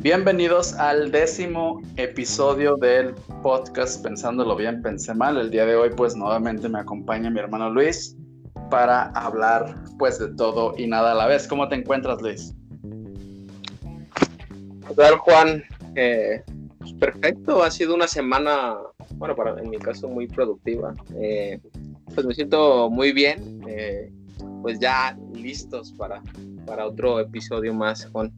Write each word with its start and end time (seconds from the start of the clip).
Bienvenidos 0.00 0.74
al 0.74 1.10
décimo 1.10 1.80
episodio 1.96 2.76
del 2.76 3.14
podcast 3.42 4.02
Pensándolo 4.02 4.56
bien, 4.56 4.82
pensé 4.82 5.14
mal. 5.14 5.38
El 5.38 5.50
día 5.50 5.64
de 5.64 5.74
hoy 5.74 5.88
pues 5.96 6.14
nuevamente 6.14 6.68
me 6.68 6.80
acompaña 6.80 7.30
mi 7.30 7.40
hermano 7.40 7.70
Luis 7.70 8.18
para 8.70 9.04
hablar 9.12 9.74
pues 9.98 10.18
de 10.18 10.34
todo 10.34 10.74
y 10.76 10.86
nada 10.86 11.12
a 11.12 11.14
la 11.14 11.28
vez. 11.28 11.48
¿Cómo 11.48 11.66
te 11.68 11.76
encuentras 11.76 12.20
Luis? 12.20 12.54
¿Qué 14.86 14.94
tal 14.94 15.16
Juan? 15.16 15.62
Eh, 15.94 16.42
pues, 16.78 16.92
perfecto, 16.92 17.62
ha 17.62 17.70
sido 17.70 17.94
una 17.94 18.06
semana, 18.06 18.76
bueno, 19.14 19.34
en 19.56 19.70
mi 19.70 19.78
caso 19.78 20.08
muy 20.08 20.26
productiva. 20.26 20.94
Eh, 21.14 21.58
pues 22.14 22.26
me 22.26 22.34
siento 22.34 22.90
muy 22.90 23.12
bien, 23.12 23.62
eh, 23.66 24.12
pues 24.60 24.78
ya 24.78 25.16
listos 25.32 25.94
para, 25.94 26.22
para 26.70 26.86
otro 26.86 27.18
episodio 27.18 27.74
más, 27.74 28.06
Juan. 28.12 28.32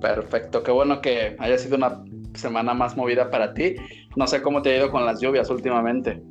Perfecto, 0.00 0.62
qué 0.62 0.72
bueno 0.72 1.02
que 1.02 1.36
haya 1.38 1.58
sido 1.58 1.76
una 1.76 2.02
semana 2.34 2.72
más 2.72 2.96
movida 2.96 3.30
para 3.30 3.52
ti. 3.52 3.76
No 4.16 4.26
sé 4.26 4.40
cómo 4.40 4.62
te 4.62 4.70
ha 4.70 4.78
ido 4.78 4.90
con 4.90 5.04
las 5.04 5.20
lluvias 5.20 5.50
últimamente. 5.50 6.22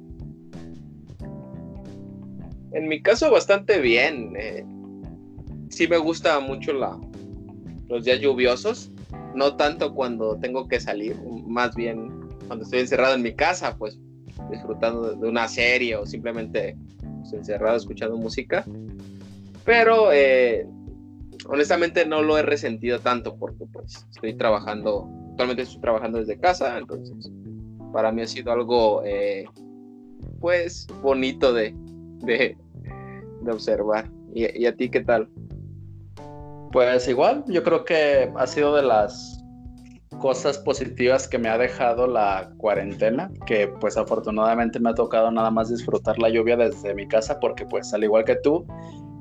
En 2.72 2.88
mi 2.88 3.04
caso, 3.04 3.30
bastante 3.30 3.80
bien. 3.80 4.34
Eh, 4.36 4.66
sí 5.70 5.88
me 5.88 5.98
gusta 5.98 6.40
mucho 6.40 6.74
la, 6.74 7.00
los 7.88 8.04
días 8.04 8.20
lluviosos. 8.20 8.92
No 9.36 9.56
tanto 9.56 9.94
cuando 9.94 10.40
tengo 10.40 10.68
que 10.68 10.80
salir, 10.80 11.16
más 11.46 11.76
bien 11.76 12.28
cuando 12.48 12.66
estoy 12.66 12.80
encerrado 12.80 13.14
en 13.14 13.22
mi 13.22 13.36
casa, 13.36 13.78
pues 13.78 14.00
disfrutando 14.50 15.14
de 15.14 15.30
una 15.30 15.48
serie 15.48 15.96
o 15.96 16.08
simplemente 16.08 16.76
pues, 17.22 17.34
encerrado 17.34 17.78
escuchando 17.78 18.18
música. 18.18 18.66
Pero 19.66 20.12
eh, 20.12 20.68
honestamente 21.48 22.06
no 22.06 22.22
lo 22.22 22.38
he 22.38 22.42
resentido 22.42 23.00
tanto 23.00 23.36
porque 23.38 23.66
pues 23.72 24.06
estoy 24.12 24.36
trabajando, 24.36 25.10
actualmente 25.32 25.64
estoy 25.64 25.82
trabajando 25.82 26.20
desde 26.20 26.40
casa, 26.40 26.78
entonces 26.78 27.32
para 27.92 28.12
mí 28.12 28.22
ha 28.22 28.28
sido 28.28 28.52
algo 28.52 29.04
eh, 29.06 29.46
pues 30.40 30.88
bonito 31.02 31.54
de, 31.54 31.74
de, 32.20 32.58
observar. 33.50 34.10
¿Y, 34.34 34.62
¿Y 34.62 34.66
a 34.66 34.76
ti 34.76 34.90
qué 34.90 35.02
tal? 35.02 35.30
Pues 36.72 37.08
igual, 37.08 37.44
yo 37.48 37.64
creo 37.64 37.86
que 37.86 38.32
ha 38.36 38.48
sido 38.48 38.76
de 38.76 38.82
las 38.82 39.44
cosas 40.20 40.58
positivas 40.58 41.28
que 41.28 41.38
me 41.38 41.50
ha 41.50 41.58
dejado 41.58 42.08
la 42.08 42.52
cuarentena, 42.58 43.30
que 43.46 43.68
pues 43.68 43.98
afortunadamente 43.98 44.80
me 44.80 44.90
ha 44.90 44.94
tocado 44.94 45.30
nada 45.32 45.52
más 45.52 45.70
disfrutar 45.70 46.18
la 46.18 46.30
lluvia 46.30 46.58
desde 46.58 46.96
mi 46.96 47.08
casa, 47.08 47.40
porque 47.40 47.66
pues 47.66 47.94
al 47.94 48.04
igual 48.04 48.24
que 48.24 48.36
tú, 48.38 48.66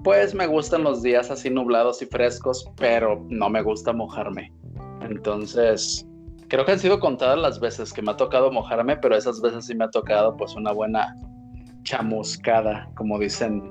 pues 0.02 0.34
me 0.34 0.46
gustan 0.46 0.82
los 0.82 1.02
días 1.02 1.30
así 1.30 1.50
nublados 1.50 2.02
y 2.02 2.06
frescos, 2.06 2.64
pero 2.76 3.24
no 3.28 3.48
me 3.48 3.62
gusta 3.62 3.92
mojarme. 3.92 4.52
Entonces, 5.02 6.06
creo 6.48 6.64
que 6.64 6.72
han 6.72 6.78
sido 6.78 6.98
contadas 6.98 7.38
las 7.38 7.60
veces 7.60 7.92
que 7.92 8.02
me 8.02 8.10
ha 8.10 8.16
tocado 8.16 8.50
mojarme, 8.50 8.96
pero 8.96 9.16
esas 9.16 9.40
veces 9.40 9.66
sí 9.66 9.74
me 9.74 9.84
ha 9.84 9.90
tocado 9.90 10.36
pues 10.36 10.54
una 10.54 10.72
buena 10.72 11.16
chamuscada, 11.84 12.90
como 12.96 13.18
dicen 13.18 13.62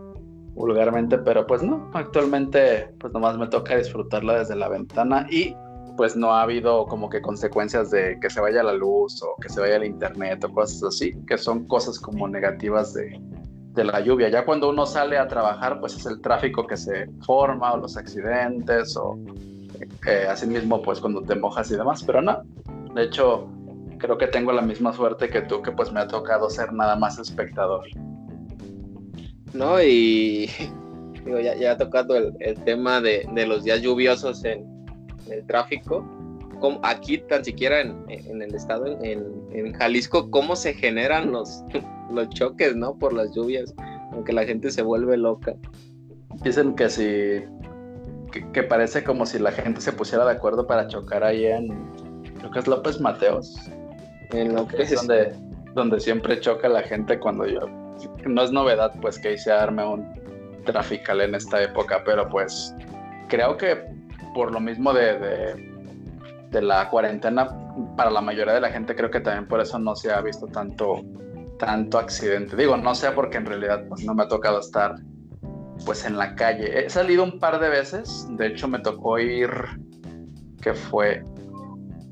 vulgarmente, 0.54 1.18
pero 1.18 1.46
pues 1.48 1.64
no, 1.64 1.90
actualmente 1.94 2.94
pues 3.00 3.14
nomás 3.14 3.38
me 3.38 3.48
toca 3.48 3.78
disfrutarla 3.78 4.40
desde 4.40 4.56
la 4.56 4.68
ventana 4.68 5.26
y 5.30 5.56
pues 5.95 6.16
no 6.16 6.34
ha 6.34 6.44
habido 6.44 6.86
como 6.88 7.10
que 7.10 7.22
consecuencias 7.22 7.92
de 7.92 8.18
que 8.20 8.30
se 8.30 8.42
vaya 8.42 8.64
la 8.64 8.73
luz 8.73 9.22
o 9.23 9.36
que 9.42 9.50
se 9.50 9.60
vaya 9.62 9.78
el 9.78 9.86
internet 9.86 10.44
o 10.44 10.54
cosas 10.54 10.84
así, 10.84 11.14
que 11.28 11.38
son 11.38 11.66
cosas 11.68 12.00
como 12.00 12.28
negativas 12.28 12.94
de, 12.94 13.20
de 13.73 13.83
la 13.83 14.00
lluvia. 14.02 14.30
Ya 14.30 14.45
cuando 14.45 14.69
uno 14.69 14.86
sale 14.86 15.17
a 15.17 15.27
trabajar, 15.27 15.80
pues 15.80 15.95
es 15.95 16.05
el 16.05 16.21
tráfico 16.21 16.67
que 16.67 16.77
se 16.77 17.08
forma 17.26 17.73
o 17.73 17.77
los 17.77 17.98
accidentes 17.98 18.95
o 18.98 19.17
eh, 20.05 20.27
así 20.30 20.48
mismo 20.48 20.82
pues 20.82 20.99
cuando 20.99 21.21
te 21.21 21.36
mojas 21.36 21.71
y 21.71 21.76
demás, 21.76 22.04
pero 22.04 22.21
no. 22.21 22.42
De 22.93 23.04
hecho, 23.04 23.48
creo 23.98 24.17
que 24.17 24.27
tengo 24.27 24.52
la 24.52 24.61
misma 24.61 24.93
suerte 24.93 25.30
que 25.30 25.42
tú, 25.42 25.61
que 25.61 25.71
pues 25.71 25.92
me 25.92 26.02
ha 26.02 26.08
tocado 26.08 26.49
ser 26.49 26.73
nada 26.73 26.95
más 26.95 27.17
espectador. 27.20 27.86
No, 29.54 29.81
y 29.81 30.49
digo, 31.26 31.39
ya, 31.39 31.55
ya 31.55 31.77
tocado 31.77 32.15
el, 32.15 32.33
el 32.39 32.55
tema 32.64 32.99
de, 33.02 33.27
de, 33.33 33.45
los 33.45 33.64
días 33.64 33.81
lluviosos 33.81 34.43
en, 34.43 34.65
en 35.27 35.33
el 35.33 35.45
tráfico, 35.45 36.05
como 36.60 36.80
aquí 36.83 37.17
tan 37.17 37.43
siquiera 37.43 37.81
en, 37.81 38.05
en 38.08 38.42
el 38.42 38.54
estado, 38.54 38.86
en, 39.02 39.26
en, 39.52 39.73
Jalisco, 39.73 40.30
cómo 40.30 40.55
se 40.55 40.73
generan 40.73 41.31
los, 41.31 41.64
los 42.11 42.30
choques, 42.30 42.76
¿no? 42.76 42.98
Por 42.98 43.14
las 43.14 43.33
lluvias, 43.33 43.73
aunque 44.11 44.33
la 44.33 44.45
gente 44.45 44.72
se 44.72 44.82
vuelve 44.82 45.17
loca. 45.17 45.54
Dicen 46.44 46.76
que 46.76 46.89
si, 46.89 47.44
que, 48.32 48.52
que, 48.52 48.64
parece 48.64 49.04
como 49.04 49.26
si 49.26 49.39
la 49.39 49.52
gente 49.52 49.82
se 49.82 49.92
pusiera 49.92 50.26
de 50.26 50.32
acuerdo 50.32 50.66
para 50.66 50.88
chocar 50.88 51.23
ahí 51.23 51.45
en, 51.45 51.67
creo 52.39 52.52
que 52.52 52.60
es 52.60 52.67
López 52.67 52.99
Mateos. 52.99 53.55
En 54.32 54.55
López. 54.55 54.92
Es 54.92 54.95
donde, 54.95 55.33
donde 55.73 55.99
siempre 55.99 56.39
choca 56.39 56.70
la 56.70 56.82
gente 56.83 57.20
cuando 57.20 57.45
yo, 57.45 57.61
no 58.26 58.43
es 58.43 58.52
novedad 58.52 58.93
pues 59.02 59.20
que 59.20 59.30
ahí 59.30 59.38
se 59.38 59.52
arme 59.52 59.86
un 59.86 60.05
trafical 60.66 61.22
en 61.22 61.36
esta 61.36 61.61
época, 61.61 62.02
pero 62.05 62.28
pues 62.30 62.73
creo 63.28 63.58
que 63.58 63.78
por 64.33 64.52
lo 64.52 64.60
mismo 64.60 64.93
de, 64.93 65.20
de 65.20 65.72
de 66.52 66.61
la 66.61 66.89
cuarentena, 66.89 67.48
para 67.95 68.11
la 68.11 68.22
mayoría 68.22 68.54
de 68.54 68.61
la 68.61 68.70
gente 68.70 68.95
creo 68.95 69.10
que 69.10 69.22
también 69.22 69.48
por 69.48 69.61
eso 69.61 69.80
no 69.80 69.95
se 69.95 70.11
ha 70.11 70.22
visto 70.22 70.48
tanto, 70.48 71.02
tanto 71.61 71.99
accidente. 71.99 72.55
Digo, 72.55 72.76
no 72.76 72.95
sé 72.95 73.11
porque 73.11 73.38
en 73.38 73.45
realidad 73.45 73.86
pues, 73.88 74.04
no 74.04 74.16
me 74.16 74.23
ha 74.23 74.27
tocado 74.27 74.60
estar 74.60 74.95
pues 75.86 76.05
en 76.05 76.17
la 76.17 76.36
calle. 76.36 76.86
He 76.86 76.89
salido 76.89 77.23
un 77.23 77.38
par 77.38 77.60
de 77.60 77.70
veces, 77.70 78.27
de 78.32 78.48
hecho 78.48 78.67
me 78.67 78.80
tocó 78.80 79.20
ir, 79.20 79.52
que 80.60 80.73
fue 80.73 81.23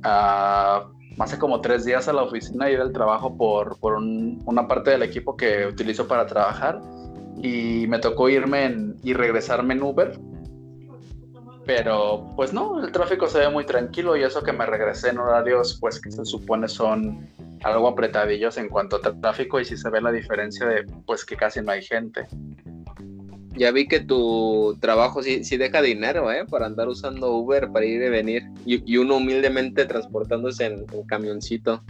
hace 0.04 1.38
como 1.40 1.62
tres 1.62 1.84
días 1.84 2.08
a 2.08 2.14
la 2.14 2.22
oficina 2.22 2.70
y 2.70 2.76
del 2.76 2.94
trabajo 2.94 3.36
por, 3.36 3.80
por 3.80 3.96
un, 3.96 4.42
una 4.46 4.68
parte 4.68 4.92
del 4.92 5.02
equipo 5.02 5.36
que 5.36 5.66
utilizo 5.66 6.08
para 6.08 6.28
trabajar 6.28 6.80
y 7.42 7.86
me 7.88 7.98
tocó 7.98 8.30
irme 8.30 8.94
y 9.04 9.14
regresarme 9.14 9.74
en 9.74 9.84
Uber 9.84 10.20
pero 11.70 12.26
pues 12.36 12.52
no, 12.52 12.84
el 12.84 12.92
tráfico 12.92 13.28
se 13.28 13.38
ve 13.38 13.50
muy 13.50 13.64
tranquilo 13.64 14.18
y 14.18 14.24
eso 14.24 14.42
que 14.42 14.52
me 14.52 14.66
regresé 14.66 15.10
en 15.10 15.20
horarios 15.20 15.78
pues 15.80 16.02
que 16.02 16.10
se 16.10 16.26
supone 16.26 16.68
son 16.68 17.30
algo 17.62 17.90
apretadillos 17.90 18.58
en 18.58 18.70
cuanto 18.70 18.96
a 18.96 19.02
tráfico 19.22 19.60
y 19.60 19.66
si 19.66 19.78
se 19.78 19.88
ve 19.92 20.02
la 20.02 20.12
diferencia 20.12 20.66
de 20.66 20.84
pues 21.06 21.24
que 21.24 21.36
casi 21.36 21.62
no 21.62 21.72
hay 21.72 21.84
gente. 21.84 22.26
Ya 23.50 23.70
vi 23.70 23.88
que 23.88 24.00
tu 24.00 24.80
trabajo 24.82 25.22
sí, 25.22 25.44
sí 25.44 25.58
deja 25.58 25.84
dinero, 25.84 26.32
¿eh? 26.32 26.44
Para 26.50 26.66
andar 26.66 26.88
usando 26.88 27.34
Uber 27.34 27.70
para 27.72 27.86
ir 27.86 28.02
y 28.02 28.10
venir 28.10 28.44
y, 28.66 28.92
y 28.92 28.98
uno 28.98 29.18
humildemente 29.18 29.86
transportándose 29.86 30.66
en 30.66 30.88
camioncito. 31.06 31.84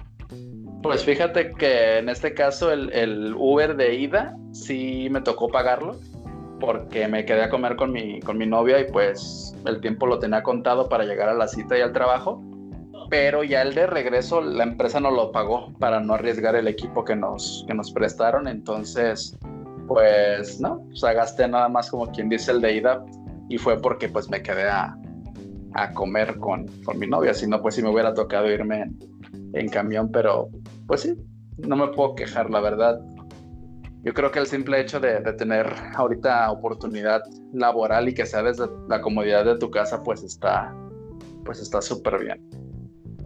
Pues 0.83 1.05
fíjate 1.05 1.53
que 1.53 1.99
en 1.99 2.09
este 2.09 2.33
caso 2.33 2.69
el, 2.73 2.91
el 2.91 3.33
Uber 3.33 3.77
de 3.77 3.95
ida 3.95 4.35
sí 4.51 5.07
me 5.09 5.21
tocó 5.21 5.47
pagarlo 5.47 5.97
porque 6.59 7.07
me 7.07 7.25
quedé 7.25 7.43
a 7.43 7.49
comer 7.49 7.75
con 7.75 7.91
mi, 7.91 8.19
con 8.19 8.37
mi 8.37 8.45
novia 8.45 8.79
y 8.79 8.91
pues 8.91 9.55
el 9.65 9.81
tiempo 9.81 10.05
lo 10.05 10.19
tenía 10.19 10.43
contado 10.43 10.89
para 10.89 11.05
llegar 11.05 11.29
a 11.29 11.33
la 11.33 11.47
cita 11.47 11.77
y 11.77 11.81
al 11.81 11.93
trabajo, 11.93 12.43
pero 13.09 13.43
ya 13.43 13.61
el 13.61 13.73
de 13.73 13.87
regreso 13.87 14.41
la 14.41 14.63
empresa 14.63 14.99
no 14.99 15.11
lo 15.11 15.31
pagó 15.31 15.73
para 15.79 15.99
no 15.99 16.13
arriesgar 16.13 16.55
el 16.55 16.67
equipo 16.67 17.03
que 17.03 17.15
nos, 17.15 17.65
que 17.67 17.73
nos 17.73 17.91
prestaron, 17.91 18.47
entonces 18.47 19.37
pues 19.87 20.61
no, 20.61 20.85
o 20.91 20.95
sea, 20.95 21.13
gasté 21.13 21.47
nada 21.47 21.67
más 21.67 21.89
como 21.89 22.11
quien 22.11 22.29
dice 22.29 22.51
el 22.51 22.61
de 22.61 22.75
ida 22.75 23.03
y 23.49 23.57
fue 23.57 23.81
porque 23.81 24.07
pues 24.07 24.29
me 24.29 24.43
quedé 24.43 24.69
a, 24.69 24.95
a 25.73 25.93
comer 25.93 26.37
con, 26.37 26.67
con, 26.83 26.99
mi 26.99 27.07
novia, 27.07 27.33
si 27.33 27.47
no 27.47 27.61
pues 27.61 27.75
si 27.75 27.81
me 27.81 27.89
hubiera 27.89 28.13
tocado 28.13 28.51
irme 28.51 28.81
en, 28.81 28.99
en 29.53 29.69
camión, 29.69 30.11
pero 30.11 30.49
pues 30.85 31.01
sí, 31.01 31.15
no 31.57 31.75
me 31.75 31.87
puedo 31.87 32.13
quejar, 32.13 32.51
la 32.51 32.59
verdad 32.59 32.99
yo 34.03 34.13
creo 34.13 34.31
que 34.31 34.39
el 34.39 34.47
simple 34.47 34.79
hecho 34.79 34.99
de, 34.99 35.19
de, 35.19 35.33
tener 35.33 35.67
ahorita 35.95 36.51
oportunidad 36.51 37.21
laboral 37.53 38.07
y 38.07 38.13
que 38.13 38.25
sea 38.25 38.43
desde 38.43 38.67
la 38.87 39.01
comodidad 39.01 39.45
de 39.45 39.57
tu 39.57 39.69
casa, 39.69 40.01
pues 40.03 40.23
está 40.23 40.73
pues 41.49 41.61
está 41.61 41.81
súper 41.81 42.19
bien. 42.19 42.47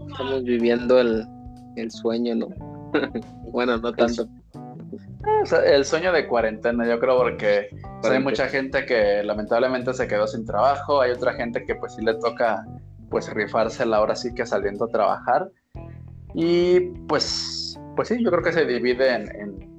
Estamos 0.07 0.43
viviendo 0.43 0.99
el, 0.99 1.27
el 1.75 1.91
sueño, 1.91 2.35
¿no? 2.35 2.47
bueno, 3.51 3.77
no 3.77 3.91
tanto. 3.91 4.27
Sea, 5.43 5.59
el 5.65 5.83
sueño 5.83 6.13
de 6.13 6.27
cuarentena, 6.27 6.87
yo 6.87 6.99
creo, 6.99 7.17
porque 7.17 7.67
o 7.99 8.03
sea, 8.03 8.13
hay 8.13 8.23
mucha 8.23 8.47
gente 8.47 8.85
que 8.85 9.23
lamentablemente 9.23 9.93
se 9.93 10.07
quedó 10.07 10.25
sin 10.27 10.45
trabajo, 10.45 11.01
hay 11.01 11.11
otra 11.11 11.33
gente 11.33 11.65
que 11.65 11.75
pues 11.75 11.95
sí 11.95 12.01
le 12.01 12.13
toca 12.15 12.65
pues 13.09 13.31
rifársela 13.33 13.97
ahora 13.97 14.15
sí 14.15 14.33
que 14.33 14.45
saliendo 14.45 14.85
a 14.85 14.87
trabajar. 14.87 15.49
Y 16.33 16.79
pues, 17.07 17.77
pues 17.95 18.07
sí, 18.07 18.23
yo 18.23 18.31
creo 18.31 18.43
que 18.43 18.53
se 18.53 18.65
divide 18.65 19.13
en, 19.13 19.35
en 19.35 19.72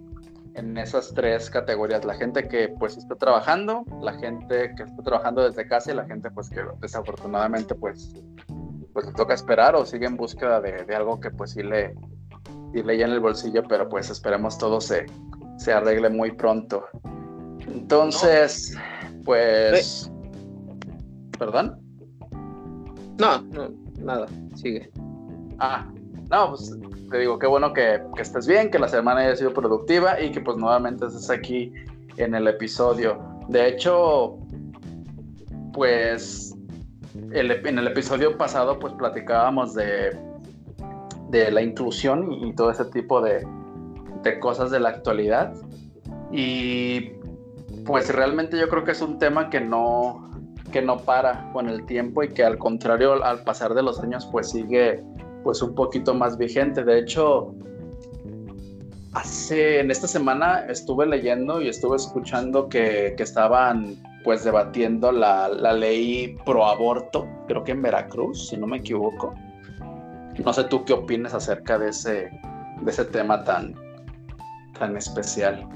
en 0.55 0.79
esas 0.79 1.13
tres 1.15 1.51
categorías, 1.51 2.05
la 2.05 2.15
gente 2.15 2.47
que 2.49 2.69
pues 2.69 2.97
está 2.97 3.17
trabajando, 3.17 3.85
la 4.01 4.13
gente 4.15 4.75
que 4.77 4.85
está 4.85 5.03
trabajando 5.03 5.43
desde 5.43 5.67
casa 5.67 5.93
y 5.93 5.95
la 5.95 6.05
gente 6.05 6.31
pues 6.31 6.49
que 6.49 6.63
desafortunadamente 6.81 7.75
pues, 7.75 8.15
pues 8.93 9.07
le 9.07 9.13
toca 9.13 9.35
esperar 9.35 9.75
o 9.75 9.85
sigue 9.85 10.07
en 10.07 10.17
búsqueda 10.17 10.61
de, 10.61 10.85
de 10.85 10.95
algo 10.95 11.19
que 11.19 11.31
pues 11.31 11.53
sí 11.53 11.63
le, 11.63 11.95
sí 12.73 12.83
le 12.83 12.97
llena 12.97 13.15
el 13.15 13.21
bolsillo, 13.21 13.65
pero 13.69 13.89
pues 13.89 14.11
esperemos 14.11 14.57
todo 14.59 14.81
se, 14.81 15.07
se 15.59 15.73
arregle 15.73 16.11
muy 16.11 16.33
pronto. 16.33 16.85
Entonces, 17.67 18.77
pues... 19.25 20.11
¿Perdón? 21.39 21.81
No, 23.19 23.43
no, 23.43 23.71
nada, 23.99 24.27
sigue. 24.55 24.91
Ah, 25.59 25.91
no, 26.35 26.49
pues 26.49 26.77
te 27.11 27.19
digo, 27.19 27.39
qué 27.39 27.47
bueno 27.47 27.73
que, 27.73 28.03
estés 28.19 28.47
bien, 28.47 28.71
que 28.71 28.79
la 28.79 28.89
semana 28.89 29.21
haya 29.21 29.37
sido 29.37 29.53
productiva 29.55 30.21
y 30.21 30.33
que 30.33 30.41
pues 30.41 30.57
nuevamente 30.57 31.07
estés 31.07 31.31
aquí 31.31 31.73
en 32.17 32.35
el 32.35 32.49
episodio. 32.49 33.23
De 33.49 33.69
hecho, 33.69 34.37
pues 35.73 36.57
en 37.15 37.79
el 37.79 37.87
episodio 37.87 38.37
pasado 38.37 38.79
pues 38.81 38.93
platicábamos 38.95 39.75
de, 39.75 40.19
de 41.31 41.51
la 41.53 41.63
inclusión 41.63 42.33
y, 42.33 42.53
todo 42.55 42.71
ese 42.71 42.87
tipo 42.87 43.21
de, 43.21 43.47
de 44.23 44.41
cosas 44.41 44.73
de 44.73 44.81
la 44.81 44.89
actualidad. 44.89 45.55
Y 46.33 47.13
pues 47.87 48.13
realmente 48.13 48.59
yo 48.59 48.69
creo 48.69 48.83
que 48.83 48.91
es 48.91 49.03
un 49.03 49.21
tema 49.21 49.51
que 49.51 49.61
no, 49.61 50.31
que 50.73 50.83
no 50.83 50.99
para 50.99 51.53
con 51.53 51.69
el 51.69 51.87
tiempo 51.87 52.25
y 52.25 52.29
que 52.29 52.43
al 52.43 52.59
contrario 52.59 53.23
al 53.23 53.45
pasar 53.45 53.75
de 53.75 53.85
los 53.85 54.01
años 54.01 54.27
pues 54.33 54.51
sigue 54.51 55.05
pues 55.45 55.63
un 55.63 55.75
poquito 55.75 56.15
más 56.15 56.37
vigente. 56.39 56.83
De 56.83 56.99
hecho, 56.99 57.55
hace, 59.13 59.81
en 59.81 59.91
esta 59.91 60.09
semana 60.09 60.67
estuve 60.69 61.07
leyendo 61.07 61.61
y 61.61 61.69
estuve 61.69 61.97
escuchando 61.97 62.69
que, 62.69 63.15
estaban 63.19 63.97
pues 64.25 64.43
debatiendo 64.43 65.13
la, 65.13 65.49
ley 65.75 66.37
pro 66.47 66.67
aborto, 66.67 67.29
creo 67.47 67.63
que 67.63 67.73
en 67.73 67.83
Veracruz, 67.83 68.49
si 68.49 68.57
no 68.57 68.67
me 68.67 68.79
equivoco. 68.79 69.35
No 70.45 70.53
sé 70.53 70.65
tú 70.65 70.85
qué 70.85 70.95
opinas 70.95 71.35
acerca 71.35 71.79
de 71.79 71.91
ese, 71.91 72.31
de 72.83 72.91
ese 72.91 73.05
tema 73.05 73.45
tan, 73.45 73.75
tan 74.79 74.97
especial. 74.97 75.69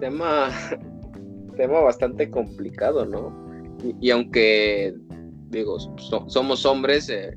Tema, 0.00 0.48
tema 1.56 1.80
bastante 1.80 2.30
complicado, 2.30 3.04
¿no? 3.04 3.42
Y, 4.00 4.10
aunque, 4.10 4.94
digo, 5.50 5.76
somos 6.28 6.64
hombres, 6.64 7.08
eh, 7.10 7.36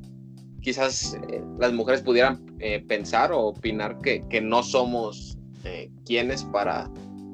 quizás 0.66 1.14
eh, 1.30 1.44
las 1.60 1.72
mujeres 1.74 2.02
pudieran 2.02 2.44
eh, 2.60 2.84
pensar 2.88 3.32
o 3.32 3.40
opinar 3.42 4.00
que, 4.02 4.42
no 4.42 4.64
somos 4.64 5.38
eh, 5.64 5.92
quienes 6.08 6.44
para, 6.46 6.90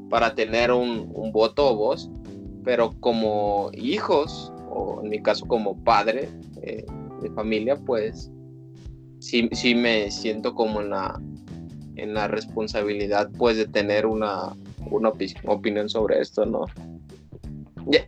para 0.09 0.35
tener 0.35 0.69
un, 0.73 1.31
voto 1.31 1.69
o 1.69 1.75
voz, 1.77 2.11
pero 2.65 2.93
como 2.99 3.71
hijos, 3.73 4.51
o 4.69 4.99
en 5.01 5.09
mi 5.09 5.21
caso 5.23 5.47
como 5.47 5.81
padre 5.81 6.27
de 6.61 7.31
familia, 7.33 7.77
pues 7.77 8.29
sí, 9.19 9.47
sí 9.53 9.75
me 9.75 10.11
siento 10.11 10.53
como 10.53 10.81
en 10.81 10.89
la, 10.89 11.21
en 11.95 12.13
la 12.13 12.27
responsabilidad 12.27 13.29
pues 13.37 13.55
de 13.55 13.65
tener 13.65 14.05
una, 14.05 14.53
una 14.89 15.13
opinión 15.45 15.87
sobre 15.87 16.19
esto, 16.19 16.45
¿no? 16.45 16.65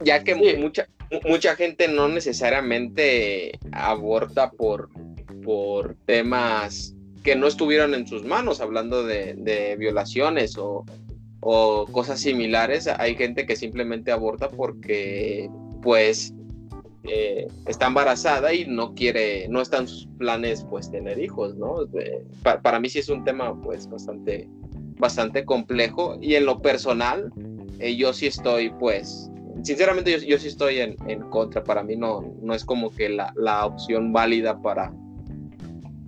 Ya, 0.03 0.23
que 0.23 0.35
mucha, 0.35 0.87
mucha 1.27 1.55
gente 1.55 1.87
no 1.87 2.07
necesariamente 2.09 3.57
aborta 3.71 4.51
por, 4.51 4.89
por 5.43 5.95
temas 6.05 6.95
que 7.23 7.35
no 7.35 7.47
estuvieron 7.47 7.93
en 7.93 8.05
sus 8.05 8.23
manos, 8.23 8.61
hablando 8.61 9.03
de, 9.03 9.75
violaciones 9.79 10.57
o, 10.57 10.85
cosas 11.91 12.19
similares. 12.19 12.87
Hay 12.87 13.15
gente 13.15 13.45
que 13.45 13.55
simplemente 13.55 14.11
aborta 14.11 14.49
porque, 14.49 15.49
pues, 15.81 16.33
eh, 17.03 17.47
está 17.65 17.87
embarazada 17.87 18.53
y 18.53 18.65
no 18.65 18.93
quiere, 18.93 19.47
no 19.49 19.61
están 19.61 19.87
sus 19.87 20.07
planes, 20.17 20.65
pues, 20.69 20.91
tener 20.91 21.19
hijos, 21.19 21.55
¿no? 21.55 21.75
para 22.61 22.79
mí 22.79 22.89
sí 22.89 22.99
es 22.99 23.09
un 23.09 23.23
tema, 23.23 23.59
pues, 23.61 23.89
bastante, 23.89 24.47
bastante 24.97 25.43
complejo 25.43 26.17
y 26.21 26.35
en 26.35 26.45
lo 26.45 26.61
personal, 26.61 27.31
eh, 27.79 27.95
yo 27.95 28.13
sí 28.13 28.27
estoy, 28.27 28.69
pues, 28.79 29.29
sinceramente 29.63 30.25
yo, 30.25 30.37
sí 30.37 30.47
estoy 30.47 30.79
en, 30.79 30.95
contra. 31.29 31.63
Para 31.63 31.83
mí 31.83 31.95
no, 31.95 32.33
no 32.41 32.53
es 32.53 32.63
como 32.63 32.89
que 32.89 33.09
la, 33.09 33.33
la 33.35 33.65
opción 33.65 34.13
válida 34.13 34.61
para, 34.61 34.93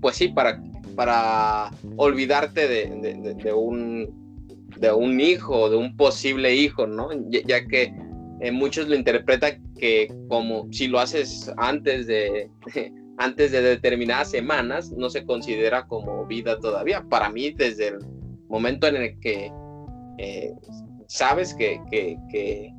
pues 0.06 0.18
sí, 0.18 0.28
para, 0.28 0.62
para 0.96 1.72
olvidarte 1.96 2.68
de, 2.68 3.54
un, 3.56 4.70
de 4.78 4.92
un 4.92 5.20
hijo, 5.20 5.68
de 5.68 5.78
un 5.78 5.98
posible 5.98 6.54
hijo, 6.54 6.86
¿no? 6.86 7.10
Ya, 7.32 7.66
que 7.66 7.92
eh, 8.40 8.52
muchos 8.52 8.88
lo 8.88 8.94
interpretan 8.94 9.64
que 9.80 10.14
como 10.28 10.72
si 10.72 10.86
lo 10.86 11.00
haces 11.00 11.52
antes 11.58 12.06
de, 12.06 12.52
antes 13.18 13.52
de 13.52 13.64
determinadas 13.64 14.30
semanas, 14.30 14.92
no 14.92 15.10
se 15.10 15.26
considera 15.26 15.88
como 15.88 16.24
vida 16.28 16.60
todavía. 16.60 17.04
Para 17.10 17.28
mí, 17.32 17.50
desde 17.50 17.88
el 17.88 17.98
momento 18.48 18.86
en 18.86 18.98
el 18.98 19.20
que 19.22 19.52
eh, 20.20 20.54
sabes 21.08 21.56
que, 21.56 21.80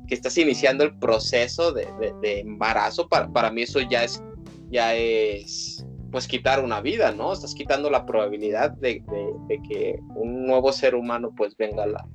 estás 0.09 0.37
iniciando 0.37 0.85
el 0.85 0.97
proceso 0.97 1.73
de, 1.73 1.89
embarazo, 2.39 3.09
para, 3.09 3.27
para, 3.27 3.51
mí 3.51 3.63
eso 3.63 3.81
ya 3.81 4.05
es, 4.05 4.23
ya 4.71 4.95
es 4.95 5.83
pues 6.11 6.27
quitar 6.27 6.63
una 6.63 6.81
vida, 6.81 7.11
¿no? 7.11 7.33
Estás 7.33 7.53
quitando 7.53 7.89
la 7.89 8.05
probabilidad 8.05 8.71
de, 8.71 9.03
que 9.69 9.99
un 10.15 10.45
nuevo 10.45 10.71
ser 10.71 10.95
humano 10.95 11.33
pues 11.35 11.55
venga 11.57 11.83
a 11.83 11.87
la, 11.87 12.05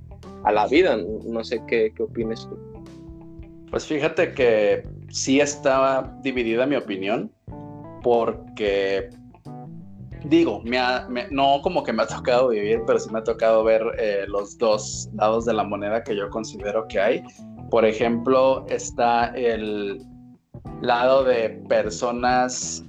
a 0.44 0.52
la 0.52 0.66
vida. 0.66 0.96
No 0.96 1.44
sé 1.44 1.62
qué, 1.66 1.92
qué 1.96 2.02
opinas 2.02 2.48
tú. 2.48 2.58
Pues 3.70 3.86
fíjate 3.86 4.34
que 4.34 4.86
sí 5.08 5.40
estaba 5.40 6.18
dividida 6.22 6.66
mi 6.66 6.76
opinión, 6.76 7.30
porque 8.02 9.08
digo, 10.24 10.62
me 10.62 10.80
no 11.30 11.60
como 11.62 11.82
que 11.82 11.92
me 11.92 12.02
ha 12.02 12.06
tocado 12.06 12.48
vivir, 12.48 12.82
pero 12.86 12.98
sí 12.98 13.10
me 13.10 13.20
ha 13.20 13.24
tocado 13.24 13.64
ver 13.64 13.82
eh, 13.98 14.24
los 14.28 14.58
dos 14.58 15.08
lados 15.14 15.44
de 15.44 15.54
la 15.54 15.64
moneda 15.64 16.02
que 16.02 16.16
yo 16.16 16.28
considero 16.30 16.86
que 16.88 17.00
hay. 17.00 17.22
Por 17.70 17.84
ejemplo, 17.84 18.66
está 18.68 19.28
el 19.28 20.04
lado 20.82 21.24
de 21.24 21.50
personas 21.68 22.84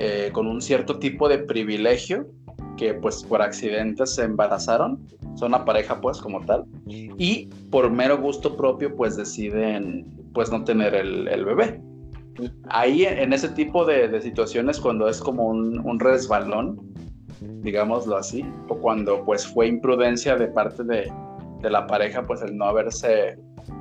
eh, 0.00 0.30
con 0.32 0.46
un 0.46 0.62
cierto 0.62 0.98
tipo 1.00 1.28
de 1.28 1.38
privilegio 1.38 2.28
que 2.76 2.94
pues 2.94 3.24
por 3.24 3.42
accidente 3.42 4.06
se 4.06 4.22
embarazaron, 4.22 5.04
son 5.34 5.48
una 5.48 5.64
pareja 5.64 6.00
pues 6.00 6.18
como 6.18 6.40
tal, 6.44 6.64
y 6.86 7.46
por 7.70 7.90
mero 7.90 8.16
gusto 8.16 8.56
propio 8.56 8.94
pues 8.94 9.16
deciden 9.16 10.06
pues 10.32 10.52
no 10.52 10.62
tener 10.62 10.94
el, 10.94 11.44
bebé. 11.44 11.80
Ahí 12.68 13.04
en 13.04 13.32
ese 13.32 13.48
tipo 13.48 13.84
de, 13.84 14.20
situaciones 14.22 14.78
cuando 14.78 15.08
es 15.08 15.18
como 15.18 15.48
un, 15.48 15.98
resbalón, 15.98 16.80
digámoslo 17.40 18.16
así, 18.16 18.44
o 18.68 18.76
cuando 18.76 19.24
pues 19.24 19.46
fue 19.48 19.66
imprudencia 19.66 20.36
de 20.36 20.46
parte 20.46 20.84
de, 20.84 21.12
la 21.62 21.88
pareja 21.88 22.24
pues 22.24 22.40
el 22.42 22.56
no 22.56 22.66
haberse 22.66 23.36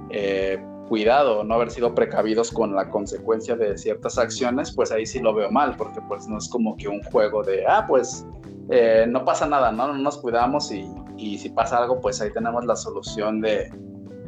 eh, 0.10 0.58
cuidado, 0.88 1.44
no 1.44 1.56
haber 1.56 1.72
sido 1.72 1.94
precavidos 1.94 2.52
con 2.52 2.76
la 2.76 2.90
consecuencia 2.90 3.56
de 3.56 3.78
ciertas 3.78 4.18
acciones, 4.18 4.72
pues 4.72 4.92
ahí 4.92 5.06
sí 5.06 5.20
lo 5.20 5.34
veo 5.34 5.52
mal, 5.52 5.76
porque 5.78 6.02
pues 6.08 6.28
no 6.28 6.38
es 6.38 6.48
como 6.50 6.76
que 6.78 6.88
un 6.88 7.02
juego 7.04 7.44
de, 7.44 7.66
ah, 7.68 7.86
pues 7.88 8.26
eh, 8.70 9.06
no 9.08 9.24
pasa 9.24 9.48
nada, 9.48 9.72
¿no? 9.72 9.88
No 9.88 9.98
nos 9.98 10.18
cuidamos 10.18 10.72
y, 10.72 10.90
y, 11.18 11.38
si 11.38 11.50
pasa 11.50 11.78
algo, 11.78 12.00
pues 12.02 12.22
ahí 12.22 12.32
tenemos 12.32 12.66
la 12.66 12.76
solución 12.76 13.42
de, 13.42 13.72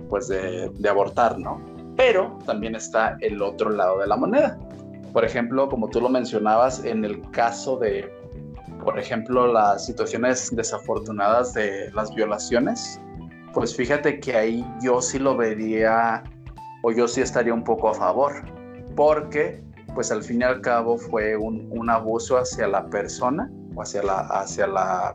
pues 0.09 0.27
de, 0.27 0.69
de 0.69 0.89
abortar, 0.89 1.37
¿no? 1.37 1.61
Pero 1.97 2.37
también 2.45 2.75
está 2.75 3.17
el 3.21 3.41
otro 3.41 3.69
lado 3.69 3.99
de 3.99 4.07
la 4.07 4.15
moneda. 4.15 4.57
Por 5.11 5.25
ejemplo, 5.25 5.67
como 5.67 5.89
tú 5.89 5.99
lo 5.99 6.09
mencionabas, 6.09 6.85
en 6.85 7.03
el 7.03 7.21
caso 7.31 7.77
de, 7.77 8.09
por 8.83 8.97
ejemplo, 8.97 9.51
las 9.51 9.85
situaciones 9.85 10.55
desafortunadas 10.55 11.53
de 11.53 11.91
las 11.93 12.13
violaciones, 12.13 13.01
pues 13.53 13.75
fíjate 13.75 14.19
que 14.19 14.35
ahí 14.35 14.65
yo 14.81 15.01
sí 15.01 15.19
lo 15.19 15.35
vería 15.35 16.23
o 16.83 16.91
yo 16.91 17.07
sí 17.07 17.21
estaría 17.21 17.53
un 17.53 17.63
poco 17.63 17.89
a 17.89 17.93
favor, 17.93 18.33
porque 18.95 19.63
pues 19.93 20.11
al 20.11 20.23
fin 20.23 20.41
y 20.41 20.43
al 20.43 20.61
cabo 20.61 20.97
fue 20.97 21.35
un, 21.35 21.89
abuso 21.89 22.37
hacia 22.37 22.67
la 22.67 22.85
persona 22.89 23.51
o 23.75 23.81
hacia 23.81 24.03
la, 24.03 24.19
hacia 24.19 24.67
la 24.67 25.13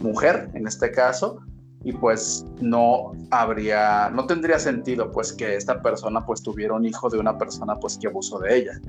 mujer 0.00 0.50
en 0.54 0.66
este 0.66 0.90
caso 0.90 1.38
y 1.84 1.92
pues 1.92 2.44
no 2.60 3.12
habría, 3.30 4.10
no 4.10 4.26
tendría 4.26 4.58
sentido 4.58 5.10
pues 5.10 5.32
que 5.32 5.56
esta 5.56 5.80
persona 5.82 6.24
pues 6.24 6.42
tuviera 6.42 6.74
un 6.74 6.84
hijo 6.84 7.08
de 7.08 7.18
una 7.18 7.36
persona 7.38 7.78
pues 7.78 7.98
que 7.98 8.08
abusó 8.08 8.38
de 8.38 8.56
ella. 8.56 8.80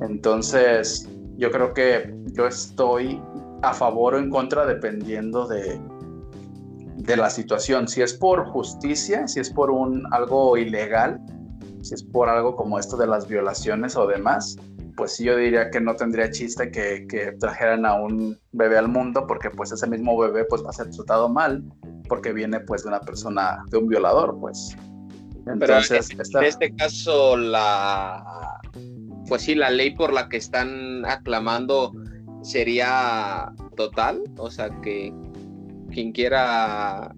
Entonces 0.00 1.08
yo 1.36 1.50
creo 1.50 1.72
que 1.72 2.14
yo 2.32 2.46
estoy 2.46 3.20
a 3.62 3.72
favor 3.72 4.14
o 4.14 4.18
en 4.18 4.30
contra 4.30 4.66
dependiendo 4.66 5.46
de, 5.46 5.80
de 6.96 7.16
la 7.16 7.30
situación. 7.30 7.88
Si 7.88 8.02
es 8.02 8.14
por 8.14 8.46
justicia, 8.46 9.26
si 9.26 9.40
es 9.40 9.50
por 9.50 9.70
un 9.70 10.04
algo 10.12 10.56
ilegal, 10.56 11.20
si 11.88 11.94
es 11.94 12.02
por 12.02 12.28
algo 12.28 12.54
como 12.54 12.78
esto 12.78 12.96
de 12.98 13.06
las 13.06 13.26
violaciones 13.26 13.96
o 13.96 14.06
demás, 14.06 14.56
pues 14.96 15.16
sí 15.16 15.24
yo 15.24 15.36
diría 15.36 15.70
que 15.70 15.80
no 15.80 15.96
tendría 15.96 16.30
chiste 16.30 16.70
que, 16.70 17.06
trajeran 17.40 17.86
a 17.86 17.94
un 17.94 18.38
bebé 18.52 18.76
al 18.76 18.88
mundo 18.88 19.26
porque 19.26 19.48
pues 19.48 19.72
ese 19.72 19.86
mismo 19.86 20.18
bebé 20.18 20.44
pues 20.44 20.62
va 20.62 20.70
a 20.70 20.72
ser 20.72 20.90
tratado 20.90 21.30
mal 21.30 21.64
porque 22.08 22.32
viene 22.32 22.60
pues 22.60 22.82
de 22.82 22.88
una 22.88 23.00
persona, 23.00 23.64
de 23.70 23.78
un 23.78 23.88
violador 23.88 24.38
pues. 24.38 24.76
Entonces, 25.46 26.10
en 26.10 26.44
este 26.44 26.74
caso 26.74 27.38
la, 27.38 28.60
pues 29.26 29.42
sí, 29.42 29.54
la 29.54 29.70
ley 29.70 29.94
por 29.94 30.12
la 30.12 30.28
que 30.28 30.36
están 30.36 31.06
aclamando 31.06 31.92
sería 32.42 33.50
total, 33.76 34.22
o 34.36 34.50
sea 34.50 34.68
que 34.82 35.14
quien 35.90 36.12
quiera, 36.12 37.14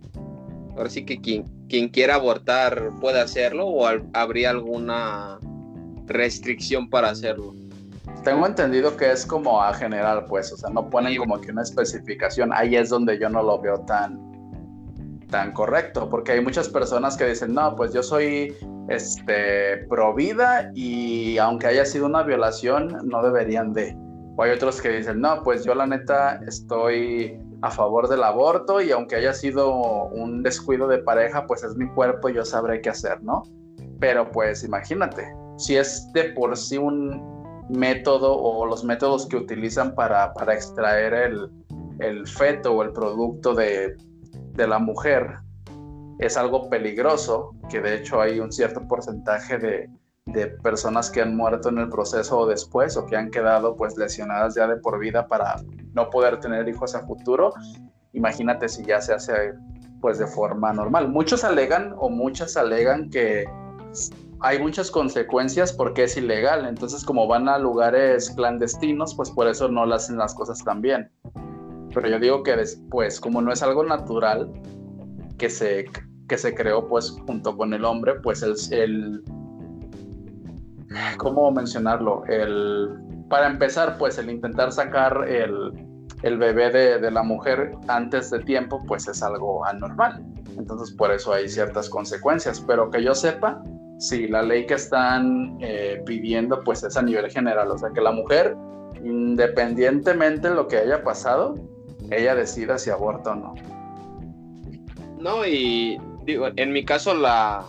ahora 0.77 0.89
sí 0.89 1.05
que 1.05 1.21
quien, 1.21 1.45
quien 1.71 1.89
quiera 1.89 2.17
abortar 2.17 2.91
puede 3.01 3.21
hacerlo 3.21 3.67
o 3.69 3.87
habría 4.13 4.51
alguna 4.51 5.39
restricción 6.07 6.91
para 6.91 7.11
hacerlo. 7.11 7.55
Tengo 8.25 8.47
entendido 8.47 8.97
que 8.97 9.11
es 9.11 9.25
como 9.25 9.63
a 9.63 9.73
general, 9.73 10.27
pues, 10.27 10.53
o 10.53 10.57
sea, 10.57 10.69
no 10.69 10.91
ponen 10.91 11.17
como 11.17 11.41
que 11.41 11.53
una 11.53 11.63
especificación. 11.63 12.53
Ahí 12.53 12.77
es 12.77 12.91
donde 12.91 13.19
yo 13.19 13.31
no 13.31 13.43
lo 13.43 13.61
veo 13.61 13.81
tan, 13.87 14.19
tan 15.31 15.53
correcto, 15.53 16.11
porque 16.11 16.33
hay 16.33 16.43
muchas 16.43 16.69
personas 16.69 17.17
que 17.17 17.27
dicen, 17.27 17.55
no, 17.55 17.75
pues 17.77 17.95
yo 17.95 18.03
soy 18.03 18.55
este, 18.89 19.79
pro 19.89 20.13
vida 20.15 20.71
y 20.75 21.39
aunque 21.39 21.69
haya 21.69 21.87
sido 21.87 22.07
una 22.07 22.23
violación, 22.25 22.99
no 23.05 23.23
deberían 23.23 23.73
de. 23.73 23.97
O 24.37 24.43
hay 24.43 24.51
otros 24.51 24.83
que 24.83 24.91
dicen, 24.91 25.21
no, 25.21 25.43
pues 25.43 25.65
yo 25.65 25.75
la 25.75 25.87
neta 25.87 26.41
estoy 26.47 27.41
a 27.63 27.71
favor 27.71 28.09
del 28.09 28.23
aborto 28.23 28.81
y 28.81 28.91
aunque 28.91 29.17
haya 29.17 29.35
sido 29.35 29.73
un 30.07 30.43
descuido 30.43 30.89
de 30.89 30.99
pareja, 30.99 31.47
pues 31.47 31.63
es 31.63 31.77
mi 31.77 31.89
cuerpo 31.89 32.29
y 32.29 32.35
yo 32.35 32.45
sabré 32.45 32.81
qué 32.81 32.91
hacer, 32.91 33.23
¿no? 33.23 33.43
Pero 33.99 34.31
pues 34.31 34.65
imagínate, 34.65 35.35
si 35.59 35.77
es 35.77 36.11
de 36.13 36.25
por 36.33 36.57
sí 36.57 36.79
un 36.79 37.69
método 37.69 38.35
o 38.37 38.67
los 38.67 38.83
métodos 38.83 39.27
que 39.27 39.37
utilizan 39.37 39.95
para, 39.95 40.33
para 40.33 40.55
extraer 40.55 41.15
el, 41.15 41.51
el, 42.01 42.27
feto 42.27 42.73
o 42.73 42.83
el 42.83 42.93
producto 42.93 43.55
de, 43.55 43.97
de 44.55 44.67
la 44.67 44.79
mujer 44.79 45.37
es 46.19 46.37
algo 46.37 46.69
peligroso, 46.69 47.55
que 47.69 47.81
de 47.81 47.97
hecho 47.97 48.21
hay 48.21 48.41
un 48.41 48.53
cierto 48.53 48.87
porcentaje 48.89 49.59
de, 49.59 49.89
de 50.27 50.47
personas 50.49 51.11
que 51.11 51.23
han 51.23 51.37
muerto 51.37 51.69
en 51.69 51.79
el 51.79 51.89
proceso 51.89 52.39
o 52.39 52.47
después 52.47 52.97
o 52.97 53.07
que 53.07 53.17
han 53.17 53.31
quedado 53.31 53.77
pues 53.77 53.97
lesionadas 53.97 54.55
ya 54.55 54.67
de 54.67 54.77
por 54.77 54.99
vida 54.99 55.27
para 55.29 55.57
no 55.95 56.11
poder 56.11 56.41
tener 56.41 56.69
hijos 56.69 56.95
a 56.95 57.07
futuro. 57.07 57.53
Imagínate 58.13 58.69
si 58.69 58.85
ya 58.85 59.01
se 59.01 59.15
hace 59.15 59.53
pues 60.01 60.19
de 60.19 60.27
forma 60.27 60.73
normal. 60.73 61.09
Muchos 61.09 61.45
alegan 61.45 61.95
o 61.99 62.09
muchas 62.09 62.57
alegan 62.57 63.11
que 63.11 63.45
hay 64.41 64.59
muchas 64.59 64.91
consecuencias 64.91 65.73
porque 65.73 66.05
es 66.05 66.17
ilegal. 66.17 66.67
Entonces 66.67 67.05
como 67.05 67.27
van 67.27 67.49
a 67.49 67.59
lugares 67.59 68.31
clandestinos, 68.31 69.15
pues 69.15 69.31
por 69.31 69.47
eso 69.47 69.69
no 69.69 69.87
le 69.87 69.97
hacen 69.97 70.17
las 70.17 70.35
cosas 70.35 70.63
tan 70.65 70.81
bien. 70.81 71.11
Pero 71.95 72.09
yo 72.09 72.19
digo 72.19 72.43
que 72.43 72.57
después, 72.57 73.21
como 73.21 73.43
no 73.43 73.53
es 73.53 73.63
algo 73.63 73.85
natural 73.85 74.51
que 75.39 75.51
se, 75.51 75.87
que 76.29 76.39
se 76.39 76.55
creó 76.55 76.87
pues 76.89 77.11
junto 77.27 77.57
con 77.57 77.75
el 77.75 77.85
hombre, 77.85 78.15
pues 78.21 78.43
el, 78.43 78.55
el 78.71 79.25
¿cómo 81.19 81.51
mencionarlo? 81.51 82.25
El, 82.27 83.10
para 83.31 83.47
empezar, 83.47 83.97
pues 83.97 84.19
el 84.19 84.29
intentar 84.29 84.73
sacar 84.73 85.27
el, 85.27 85.73
el 86.23 86.37
bebé 86.37 86.71
de, 86.71 86.99
de, 86.99 87.11
la 87.11 87.23
mujer 87.23 87.73
antes 87.89 88.31
de 88.31 88.41
tiempo, 88.41 88.83
pues 88.87 89.09
es 89.09 89.23
algo 89.23 89.65
anormal. 89.65 90.23
Entonces, 90.59 90.95
por 90.95 91.13
eso 91.13 91.33
hay 91.33 91.49
ciertas 91.49 91.89
consecuencias. 91.89 92.61
Pero 92.67 92.91
que 92.91 93.03
yo 93.03 93.15
sepa, 93.15 93.63
si 93.99 94.27
la 94.27 94.43
ley 94.43 94.67
que 94.67 94.75
están 94.75 95.57
eh, 95.61 96.03
pidiendo, 96.05 96.63
pues 96.65 96.83
es 96.83 96.97
a 96.97 97.03
nivel 97.03 97.31
general. 97.31 97.71
O 97.71 97.79
sea, 97.79 97.91
que 97.95 98.01
la 98.01 98.13
mujer, 98.13 98.57
independientemente 99.03 100.49
de 100.49 100.55
lo 100.57 100.69
que 100.69 100.79
haya 100.79 101.03
pasado, 101.05 101.55
ella 102.11 102.35
decida 102.35 102.79
si 102.79 102.91
aborta 102.91 103.31
o 103.31 103.35
no. 103.37 103.55
No, 105.19 105.47
y 105.47 106.01
digo, 106.25 106.49
en 106.57 106.73
mi 106.73 106.85
caso 106.85 107.15
la, 107.15 107.65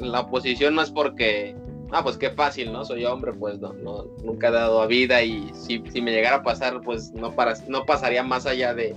la 0.00 0.20
oposición 0.20 0.76
no 0.76 0.82
es 0.82 0.90
porque 0.90 1.56
ah, 1.90 2.02
pues 2.02 2.16
qué 2.16 2.30
fácil, 2.30 2.72
¿no? 2.72 2.84
Soy 2.84 3.04
hombre, 3.04 3.32
pues 3.32 3.58
no, 3.60 3.72
no 3.72 4.04
nunca 4.22 4.48
he 4.48 4.52
dado 4.52 4.82
a 4.82 4.86
vida 4.86 5.22
y 5.22 5.50
si, 5.54 5.82
si 5.90 6.00
me 6.00 6.12
llegara 6.12 6.36
a 6.36 6.42
pasar, 6.42 6.80
pues 6.82 7.12
no, 7.12 7.34
para, 7.34 7.54
no 7.68 7.84
pasaría 7.84 8.22
más 8.22 8.46
allá 8.46 8.74
de, 8.74 8.94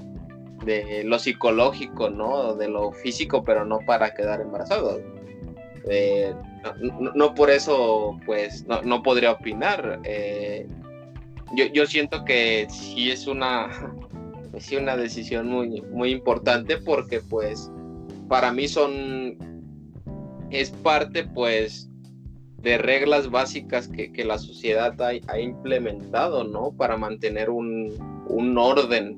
de, 0.66 1.04
lo 1.04 1.20
psicológico, 1.20 2.10
¿no? 2.10 2.56
De 2.56 2.68
lo 2.68 2.92
físico, 2.92 3.44
pero 3.44 3.66
no 3.66 3.80
para 3.80 4.14
quedar 4.14 4.42
embarazado. 4.42 5.02
Eh, 5.90 6.34
no, 6.82 7.12
no, 7.14 7.34
por 7.34 7.50
eso, 7.50 8.20
pues, 8.26 8.66
no, 8.68 8.82
no 8.82 9.02
podría 9.02 9.32
opinar. 9.32 10.00
Eh, 10.04 10.68
yo, 11.56 11.66
yo, 11.68 11.86
siento 11.86 12.26
que 12.26 12.68
sí 12.70 13.10
es 13.10 13.28
una, 13.28 13.70
sí 14.58 14.76
una 14.76 14.98
decisión 14.98 15.48
muy, 15.48 15.82
muy 15.82 16.12
importante 16.12 16.78
porque, 16.78 17.22
pues, 17.22 17.72
para 18.28 18.52
mí 18.52 18.68
son, 18.68 19.38
es 20.50 20.72
parte, 20.72 21.24
pues, 21.24 21.90
de 22.62 22.78
reglas 22.78 23.30
básicas 23.30 23.88
que, 23.88 24.12
que 24.12 24.26
la 24.26 24.38
sociedad 24.38 24.96
ha, 25.02 25.40
implementado, 25.40 26.44
¿no? 26.44 26.72
Para 26.72 26.98
mantener 26.98 27.50
un, 27.50 27.94
un, 28.28 28.58
orden. 28.58 29.16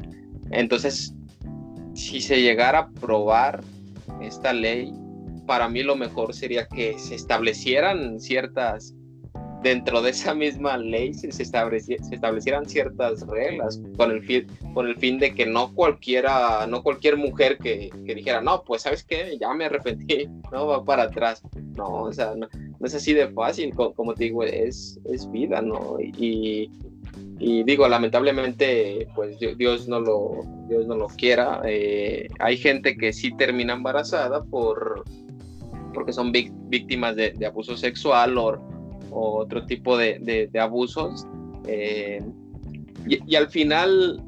Entonces, 0.51 1.13
si 1.93 2.21
se 2.21 2.41
llegara 2.41 2.79
a 2.79 2.81
aprobar 2.83 3.61
esta 4.21 4.53
ley, 4.53 4.93
para 5.47 5.69
mí 5.69 5.83
lo 5.83 5.95
mejor 5.95 6.33
sería 6.33 6.67
que 6.67 6.99
se 6.99 7.15
establecieran 7.15 8.19
ciertas, 8.19 8.93
dentro 9.61 10.01
de 10.01 10.11
esa 10.11 10.33
misma 10.33 10.77
ley, 10.77 11.13
se, 11.13 11.31
se, 11.31 11.43
establecieran 11.43 12.65
ciertas 12.65 13.25
reglas 13.27 13.81
con 13.97 14.11
el, 14.11 14.23
fin, 14.23 14.47
con 14.73 14.87
el 14.87 14.95
fin 14.95 15.19
de 15.19 15.33
que 15.33 15.45
no 15.45 15.73
cualquiera, 15.73 16.65
no 16.67 16.81
cualquier 16.81 17.17
mujer 17.17 17.57
que, 17.57 17.89
dijera, 18.03 18.41
no, 18.41 18.63
pues 18.63 18.83
sabes 18.83 19.03
qué, 19.03 19.37
ya 19.39 19.53
me 19.53 19.65
arrepentí, 19.65 20.27
no 20.51 20.67
va 20.67 20.83
para 20.83 21.03
atrás. 21.03 21.41
No, 21.75 22.03
o 22.03 22.13
sea, 22.13 22.35
no, 22.35 22.47
es 22.85 22.95
así 22.95 23.13
de 23.13 23.27
fácil, 23.29 23.73
como, 23.73 24.13
te 24.13 24.25
digo, 24.25 24.43
es, 24.43 24.99
es 25.05 25.29
vida, 25.31 25.61
¿no? 25.61 25.97
Y, 25.99 26.71
y, 27.39 27.63
digo, 27.63 27.87
lamentablemente, 27.87 29.07
pues 29.15 29.37
Dios 29.39 29.87
no 29.87 29.99
lo, 29.99 30.41
Dios 30.67 30.87
no 30.87 30.95
lo 30.95 31.07
quiera. 31.07 31.61
Eh, 31.65 32.27
hay 32.39 32.57
gente 32.57 32.95
que 32.97 33.11
sí 33.13 33.35
termina 33.35 33.73
embarazada 33.73 34.43
por, 34.43 35.03
porque 35.93 36.13
son 36.13 36.31
víctimas 36.31 37.15
de, 37.15 37.31
de 37.31 37.45
abuso 37.45 37.75
sexual 37.77 38.37
o, 38.37 38.78
otro 39.11 39.65
tipo 39.65 39.97
de, 39.97 40.49
abusos. 40.59 41.25
Eh, 41.67 42.21
y, 43.07 43.35
al 43.35 43.49
final, 43.49 44.21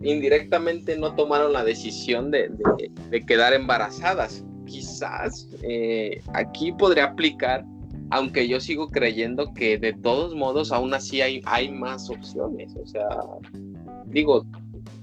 indirectamente 0.00 0.96
no 0.98 1.14
tomaron 1.14 1.52
la 1.52 1.64
decisión 1.64 2.30
de, 2.30 2.50
quedar 3.26 3.52
embarazadas 3.52 4.44
quizás 4.66 5.48
eh, 5.62 6.22
aquí 6.34 6.72
podría 6.72 7.04
aplicar, 7.04 7.64
aunque 8.10 8.48
yo 8.48 8.58
sigo 8.60 8.88
creyendo 8.88 9.52
que 9.52 9.76
de 9.76 9.92
todos 9.92 10.34
modos 10.34 10.72
aún 10.72 10.94
así 10.94 11.20
hay, 11.20 11.70
más 11.70 12.08
opciones. 12.08 12.74
O 12.76 12.86
sea, 12.86 13.08
digo, 14.06 14.46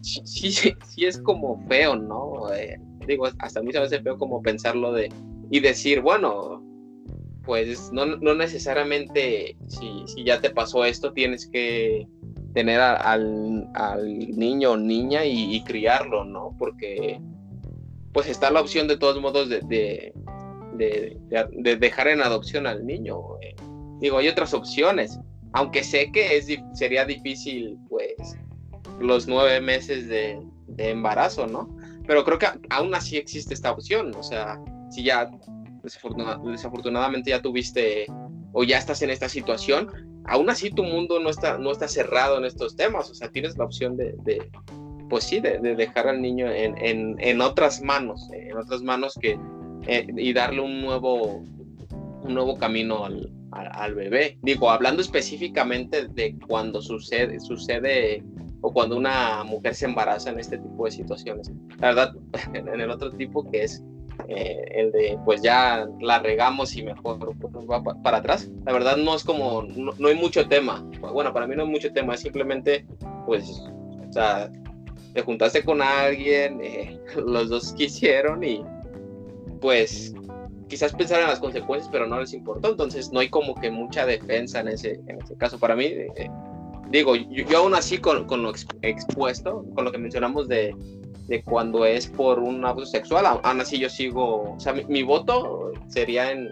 sí, 0.01 0.51
sí 0.51 1.05
es 1.05 1.19
como 1.19 1.63
feo, 1.67 1.95
¿no? 1.95 2.51
Eh, 2.53 2.79
digo, 3.09 3.27
hasta 3.39 3.59
a 3.59 3.63
mí 3.63 3.71
se 3.71 3.79
me 3.79 3.85
hace 3.85 4.01
feo 4.01 4.17
como 4.17 4.41
pensarlo 4.41 4.93
de 4.93 5.11
y 5.51 5.59
decir, 5.59 6.01
bueno, 6.01 6.63
pues 7.49 7.91
no, 7.91 8.05
no 8.05 8.35
necesariamente 8.35 9.57
si, 9.65 10.23
ya 10.23 10.39
te 10.39 10.51
pasó 10.51 10.85
esto 10.85 11.13
tienes 11.13 11.47
que 11.47 12.05
tener 12.53 12.79
al, 12.79 13.67
al, 13.73 14.37
niño 14.37 14.73
o 14.73 14.77
niña 14.77 15.25
y, 15.25 15.59
criarlo, 15.63 16.25
¿no? 16.25 16.55
Porque 16.59 17.19
pues 18.13 18.29
está 18.29 18.51
la 18.51 18.61
opción 18.61 18.87
de 18.87 18.97
todos 18.97 19.19
modos 19.19 19.49
de, 19.49 19.61
de, 19.61 20.13
de, 20.75 21.17
de 21.51 21.75
dejar 21.75 22.09
en 22.09 22.21
adopción 22.21 22.67
al 22.67 22.85
niño. 22.85 23.19
Digo, 23.99 24.19
hay 24.19 24.27
otras 24.27 24.53
opciones, 24.53 25.19
aunque 25.53 25.83
sé 25.83 26.11
que 26.11 26.37
es, 26.37 26.45
sería 26.73 27.03
difícil, 27.03 27.79
pues, 27.89 28.37
los 28.99 29.27
nueve 29.27 29.59
meses 29.59 30.07
de, 30.07 30.39
embarazo, 30.77 31.47
¿no? 31.47 31.75
Pero 32.05 32.23
creo 32.23 32.37
que 32.37 32.45
aún 32.69 32.93
así 32.93 33.17
existe 33.17 33.55
esta 33.55 33.71
opción, 33.71 34.13
o 34.15 34.21
sea, 34.21 34.61
si 34.91 35.03
ya 35.03 35.31
desafortunadamente 35.83 37.29
ya 37.31 37.41
tuviste 37.41 38.05
o 38.51 38.63
ya 38.63 38.77
estás 38.77 39.01
en 39.01 39.09
esta 39.09 39.29
situación, 39.29 39.89
aún 40.25 40.49
así 40.49 40.69
tu 40.69 40.83
mundo 40.83 41.19
no 41.19 41.29
está, 41.29 41.57
no 41.57 41.71
está 41.71 41.87
cerrado 41.87 42.37
en 42.37 42.45
estos 42.45 42.75
temas, 42.75 43.09
o 43.09 43.15
sea, 43.15 43.29
tienes 43.29 43.57
la 43.57 43.65
opción 43.65 43.97
de, 43.97 44.15
pues 45.09 45.23
sí, 45.23 45.39
de, 45.39 45.59
de 45.59 45.75
dejar 45.75 46.07
al 46.07 46.21
niño 46.21 46.49
en, 46.51 46.77
en, 46.77 47.15
en, 47.19 47.41
otras 47.41 47.81
manos, 47.81 48.29
en 48.33 48.57
otras 48.57 48.81
manos 48.81 49.17
que, 49.19 49.39
eh, 49.87 50.07
y 50.15 50.33
darle 50.33 50.61
un 50.61 50.81
nuevo, 50.81 51.37
un 52.23 52.33
nuevo 52.33 52.57
camino 52.57 53.05
al, 53.05 53.31
al, 53.51 53.69
al, 53.73 53.95
bebé. 53.95 54.37
Digo, 54.41 54.69
hablando 54.69 55.01
específicamente 55.01 56.07
de 56.07 56.37
cuando 56.47 56.81
sucede, 56.81 57.39
sucede 57.39 58.23
o 58.61 58.71
cuando 58.71 58.97
una 58.97 59.43
mujer 59.43 59.73
se 59.73 59.85
embaraza 59.85 60.29
en 60.29 60.39
este 60.39 60.57
tipo 60.57 60.85
de 60.85 60.91
situaciones. 60.91 61.51
La 61.79 61.87
verdad, 61.87 62.15
en 62.53 62.67
el 62.67 62.89
otro 62.89 63.11
tipo 63.11 63.49
que 63.49 63.63
es 63.63 63.83
eh, 64.27 64.63
el 64.71 64.91
de 64.91 65.17
pues 65.25 65.41
ya 65.41 65.87
la 66.01 66.19
regamos 66.19 66.75
y 66.75 66.83
mejor 66.83 67.35
pues, 67.37 67.65
va 67.65 67.81
para 67.81 68.17
atrás. 68.17 68.49
La 68.65 68.73
verdad 68.73 68.97
no 68.97 69.15
es 69.15 69.23
como, 69.23 69.63
no, 69.63 69.93
no, 69.97 70.07
hay 70.07 70.15
mucho 70.15 70.47
tema. 70.47 70.85
Bueno, 70.99 71.33
para 71.33 71.47
mí 71.47 71.55
no 71.55 71.63
hay 71.63 71.69
mucho 71.69 71.91
tema, 71.91 72.13
es 72.13 72.21
simplemente 72.21 72.85
pues, 73.25 73.63
o 74.07 74.13
sea, 74.13 74.51
te 75.13 75.21
juntaste 75.21 75.63
con 75.63 75.81
alguien, 75.81 76.59
eh, 76.61 76.99
los 77.25 77.49
dos 77.49 77.73
quisieron 77.73 78.43
y 78.43 78.63
pues 79.61 80.13
quizás 80.67 80.93
pensaron 80.93 81.23
en 81.23 81.31
las 81.31 81.39
consecuencias, 81.39 81.89
pero 81.91 82.07
no 82.07 82.19
les 82.19 82.33
importó, 82.33 82.69
entonces 82.69 83.11
no 83.11 83.19
hay 83.19 83.29
como 83.29 83.55
que 83.55 83.71
mucha 83.71 84.05
defensa 84.05 84.59
en 84.61 84.69
ese, 84.69 84.99
en 85.07 85.21
ese 85.21 85.35
caso. 85.35 85.57
Para 85.59 85.75
mí, 85.75 85.85
eh, 85.85 86.29
digo, 86.91 87.15
yo, 87.15 87.43
yo, 87.45 87.57
aún 87.57 87.73
así 87.73 87.97
con, 87.97 88.25
con, 88.25 88.43
lo 88.43 88.53
expuesto, 88.83 89.65
con 89.73 89.83
lo 89.83 89.91
que 89.91 89.97
mencionamos 89.97 90.47
de, 90.47 90.75
de 91.29 91.43
cuando 91.43 91.85
es 91.85 92.07
por 92.07 92.39
un 92.39 92.65
abuso 92.65 92.87
sexual, 92.87 93.25
aún 93.25 93.61
así 93.61 93.77
yo 93.77 93.87
sigo, 93.87 94.55
o 94.55 94.59
sea, 94.59 94.73
mi, 94.73 94.83
mi, 94.85 95.03
voto 95.03 95.71
sería 95.87 96.31
en, 96.31 96.49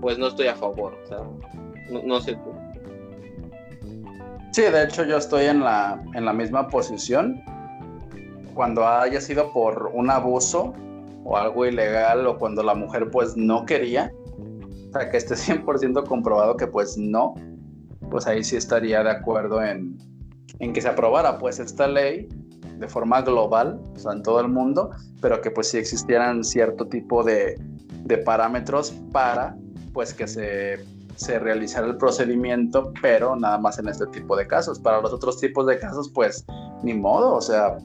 pues 0.00 0.18
no 0.18 0.26
estoy 0.26 0.48
a 0.48 0.56
favor, 0.56 0.98
o 1.04 1.06
sea, 1.06 1.18
No, 2.04 2.20
sé 2.20 2.34
tú. 2.34 2.52
Sí, 4.52 4.62
de 4.62 4.84
hecho 4.84 5.04
yo 5.04 5.16
estoy 5.16 5.46
en 5.46 5.60
la, 5.60 6.02
en 6.14 6.24
la 6.24 6.32
misma 6.32 6.66
posición. 6.68 7.40
Cuando 8.52 8.86
haya 8.86 9.20
sido 9.20 9.52
por 9.52 9.92
un 9.94 10.10
abuso 10.10 10.74
o 11.24 11.36
algo 11.36 11.64
ilegal 11.66 12.26
o 12.26 12.36
cuando 12.36 12.64
la 12.64 12.74
mujer 12.74 13.10
pues 13.12 13.36
no 13.36 13.64
quería, 13.64 14.12
o 14.88 14.92
sea, 14.92 15.08
que 15.08 15.18
esté 15.18 15.34
100% 15.36 16.04
comprobado 16.08 16.56
que 16.56 16.66
pues 16.66 16.98
no, 16.98 17.34
pues 18.10 18.26
ahí 18.26 18.42
sí 18.42 18.56
estaría 18.56 19.04
de 19.04 19.10
acuerdo 19.10 19.62
en, 19.62 19.96
en 20.58 20.72
que 20.72 20.80
se 20.80 20.88
aprobara 20.88 21.38
pues 21.38 21.60
esta 21.60 21.86
ley 21.86 22.28
de 22.80 22.88
forma 22.88 23.20
global, 23.22 23.80
o 23.94 23.98
sea, 23.98 24.12
en 24.12 24.22
todo 24.22 24.40
el 24.40 24.48
mundo, 24.48 24.90
pero 25.20 25.40
que 25.40 25.50
pues 25.50 25.68
sí 25.68 25.78
existieran 25.78 26.42
cierto 26.42 26.86
tipo 26.86 27.22
de, 27.22 27.60
de 28.04 28.18
parámetros 28.18 28.92
para 29.12 29.54
pues 29.92 30.14
que 30.14 30.26
se, 30.26 30.84
se, 31.16 31.38
realizara 31.38 31.86
el 31.86 31.96
procedimiento, 31.96 32.92
pero 33.02 33.36
nada 33.36 33.58
más 33.58 33.78
en 33.78 33.88
este 33.88 34.06
tipo 34.06 34.36
de 34.36 34.46
casos. 34.46 34.78
Para 34.78 35.00
los 35.00 35.12
otros 35.12 35.38
tipos 35.38 35.66
de 35.66 35.78
casos, 35.78 36.10
pues 36.14 36.44
ni 36.82 36.94
modo, 36.94 37.34
o 37.34 37.40
sea, 37.40 37.76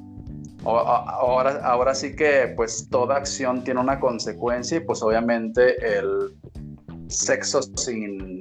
ahora, 0.63 1.59
ahora 1.63 1.93
sí 1.93 2.15
que 2.15 2.53
pues 2.55 2.87
toda 2.89 3.17
acción 3.17 3.63
tiene 3.63 3.81
una 3.81 3.99
consecuencia 3.99 4.77
y 4.77 4.79
pues 4.81 5.01
obviamente 5.01 5.97
el 5.97 6.37
sexo 7.07 7.61
sin 7.75 8.39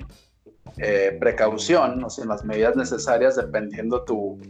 eh, 0.78 1.16
precaución, 1.20 2.02
o 2.02 2.11
sin 2.11 2.28
las 2.28 2.44
medidas 2.44 2.75
necesarias, 2.75 3.37
dependiendo 3.37 4.02
tu, 4.02 4.40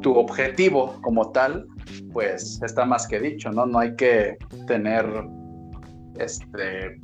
tu 0.00 0.16
objetivo 0.16 0.96
como 1.02 1.30
tal, 1.30 1.66
pues 2.12 2.60
está 2.62 2.84
más 2.84 3.06
que 3.06 3.20
dicho, 3.20 3.50
¿no? 3.50 3.66
No 3.66 3.78
hay 3.78 3.94
que 3.96 4.36
tener, 4.66 5.06
este, 6.18 6.98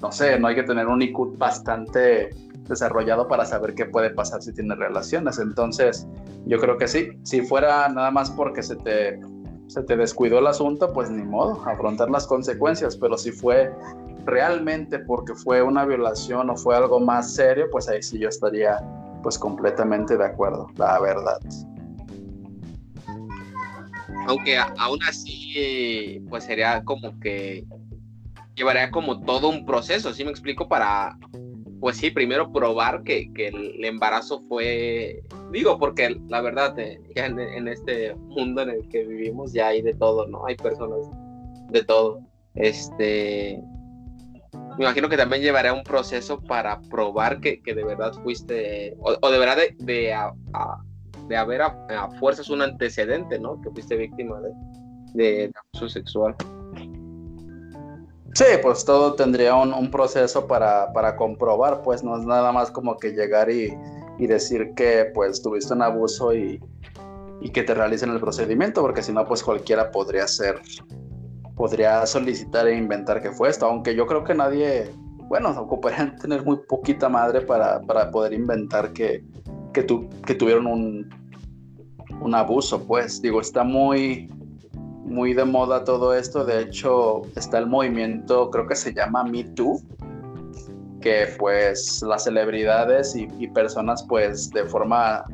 no 0.00 0.12
sé, 0.12 0.38
no 0.38 0.48
hay 0.48 0.54
que 0.54 0.62
tener 0.62 0.86
un 0.86 1.02
IQ 1.02 1.36
bastante 1.38 2.30
desarrollado 2.68 3.26
para 3.28 3.44
saber 3.44 3.74
qué 3.74 3.86
puede 3.86 4.10
pasar 4.10 4.42
si 4.42 4.52
tiene 4.52 4.74
relaciones. 4.74 5.38
Entonces, 5.38 6.06
yo 6.46 6.58
creo 6.58 6.76
que 6.76 6.88
sí, 6.88 7.10
si 7.22 7.42
fuera 7.42 7.88
nada 7.88 8.10
más 8.10 8.30
porque 8.30 8.62
se 8.62 8.76
te, 8.76 9.18
se 9.66 9.82
te 9.82 9.96
descuidó 9.96 10.38
el 10.38 10.46
asunto, 10.46 10.92
pues 10.92 11.10
ni 11.10 11.22
modo, 11.22 11.62
afrontar 11.66 12.10
las 12.10 12.26
consecuencias, 12.26 12.96
pero 12.96 13.16
si 13.16 13.32
fue 13.32 13.72
realmente 14.24 15.00
porque 15.00 15.34
fue 15.34 15.62
una 15.62 15.84
violación 15.84 16.48
o 16.50 16.56
fue 16.56 16.76
algo 16.76 17.00
más 17.00 17.34
serio, 17.34 17.66
pues 17.72 17.88
ahí 17.88 18.02
sí 18.02 18.18
yo 18.18 18.28
estaría 18.28 18.78
pues 19.22 19.38
completamente 19.38 20.16
de 20.16 20.24
acuerdo, 20.24 20.68
la 20.76 20.98
verdad 21.00 21.38
aunque 24.26 24.58
aún 24.58 25.00
así, 25.08 26.22
pues 26.28 26.44
sería 26.44 26.82
como 26.84 27.18
que 27.20 27.64
llevaría 28.54 28.90
como 28.90 29.20
todo 29.20 29.48
un 29.48 29.64
proceso, 29.64 30.12
¿sí 30.12 30.24
me 30.24 30.30
explico? 30.30 30.68
Para, 30.68 31.16
pues 31.80 31.96
sí, 31.96 32.10
primero 32.10 32.52
probar 32.52 33.02
que, 33.02 33.30
el 33.36 33.84
embarazo 33.84 34.42
fue, 34.48 35.22
digo, 35.50 35.78
porque 35.78 36.16
la 36.28 36.40
verdad, 36.40 36.78
eh, 36.78 37.00
ya 37.14 37.26
en, 37.26 37.68
este 37.68 38.14
mundo 38.14 38.62
en 38.62 38.70
el 38.70 38.88
que 38.88 39.04
vivimos 39.04 39.52
ya 39.52 39.68
hay 39.68 39.82
de 39.82 39.94
todo, 39.94 40.26
¿no? 40.26 40.46
Hay 40.46 40.56
personas 40.56 41.08
de 41.70 41.82
todo. 41.84 42.20
Este, 42.54 43.60
me 44.78 44.84
imagino 44.84 45.08
que 45.08 45.16
también 45.16 45.42
llevaría 45.42 45.72
un 45.72 45.82
proceso 45.82 46.40
para 46.40 46.80
probar 46.82 47.40
que, 47.40 47.60
de 47.64 47.84
verdad 47.84 48.12
fuiste, 48.22 48.96
o, 49.00 49.30
de 49.30 49.38
verdad 49.38 49.56
de 49.78 50.14
haber 51.36 51.62
a, 51.62 52.10
fuerzas 52.18 52.50
un 52.50 52.62
antecedente, 52.62 53.38
¿no? 53.38 53.60
Que 53.60 53.70
fuiste 53.70 53.96
víctima 53.96 54.40
de, 54.40 54.52
de, 55.14 55.52
abuso 55.74 55.88
sexual. 55.88 56.34
Sí, 58.34 58.44
pues 58.62 58.84
todo 58.84 59.14
tendría 59.14 59.54
un, 59.54 59.90
proceso 59.90 60.46
para, 60.46 60.92
para, 60.92 61.16
comprobar, 61.16 61.82
pues 61.82 62.02
no 62.02 62.16
es 62.16 62.24
nada 62.24 62.50
más 62.50 62.70
como 62.70 62.96
que 62.96 63.10
llegar 63.10 63.50
y, 63.50 63.76
y 64.18 64.26
decir 64.26 64.72
que 64.74 65.10
pues 65.14 65.42
tuviste 65.42 65.74
un 65.74 65.82
abuso 65.82 66.34
y, 66.34 66.58
y, 67.42 67.50
que 67.50 67.62
te 67.62 67.74
realicen 67.74 68.10
el 68.10 68.20
procedimiento, 68.20 68.80
porque 68.80 69.02
si 69.02 69.12
no, 69.12 69.26
pues 69.26 69.42
cualquiera 69.42 69.90
podría 69.90 70.26
ser, 70.26 70.62
podría 71.56 72.06
solicitar 72.06 72.66
e 72.68 72.76
inventar 72.76 73.20
que 73.20 73.30
fue 73.32 73.50
esto, 73.50 73.66
aunque 73.66 73.94
yo 73.94 74.06
creo 74.06 74.24
que 74.24 74.34
nadie, 74.34 74.90
bueno, 75.28 75.50
ocuparían 75.50 76.16
tener 76.20 76.42
muy 76.42 76.56
poquita 76.66 77.10
madre 77.10 77.42
para, 77.42 77.82
para 77.82 78.10
poder 78.10 78.32
inventar 78.32 78.94
que, 78.94 79.22
que, 79.72 79.82
tu, 79.82 80.08
que 80.26 80.34
tuvieron 80.34 80.66
un, 80.66 81.10
un 82.20 82.34
abuso, 82.34 82.84
pues. 82.86 83.20
Digo, 83.20 83.40
está 83.40 83.64
muy, 83.64 84.30
muy 85.04 85.34
de 85.34 85.44
moda 85.44 85.84
todo 85.84 86.14
esto. 86.14 86.44
De 86.44 86.62
hecho, 86.62 87.22
está 87.36 87.58
el 87.58 87.66
movimiento, 87.66 88.50
creo 88.50 88.66
que 88.66 88.76
se 88.76 88.92
llama 88.92 89.24
Me 89.24 89.44
Too, 89.44 89.80
que 91.00 91.28
pues 91.38 92.02
las 92.02 92.24
celebridades 92.24 93.14
y, 93.16 93.48
personas, 93.48 94.04
pues, 94.08 94.50
de 94.50 94.64
forma, 94.64 95.24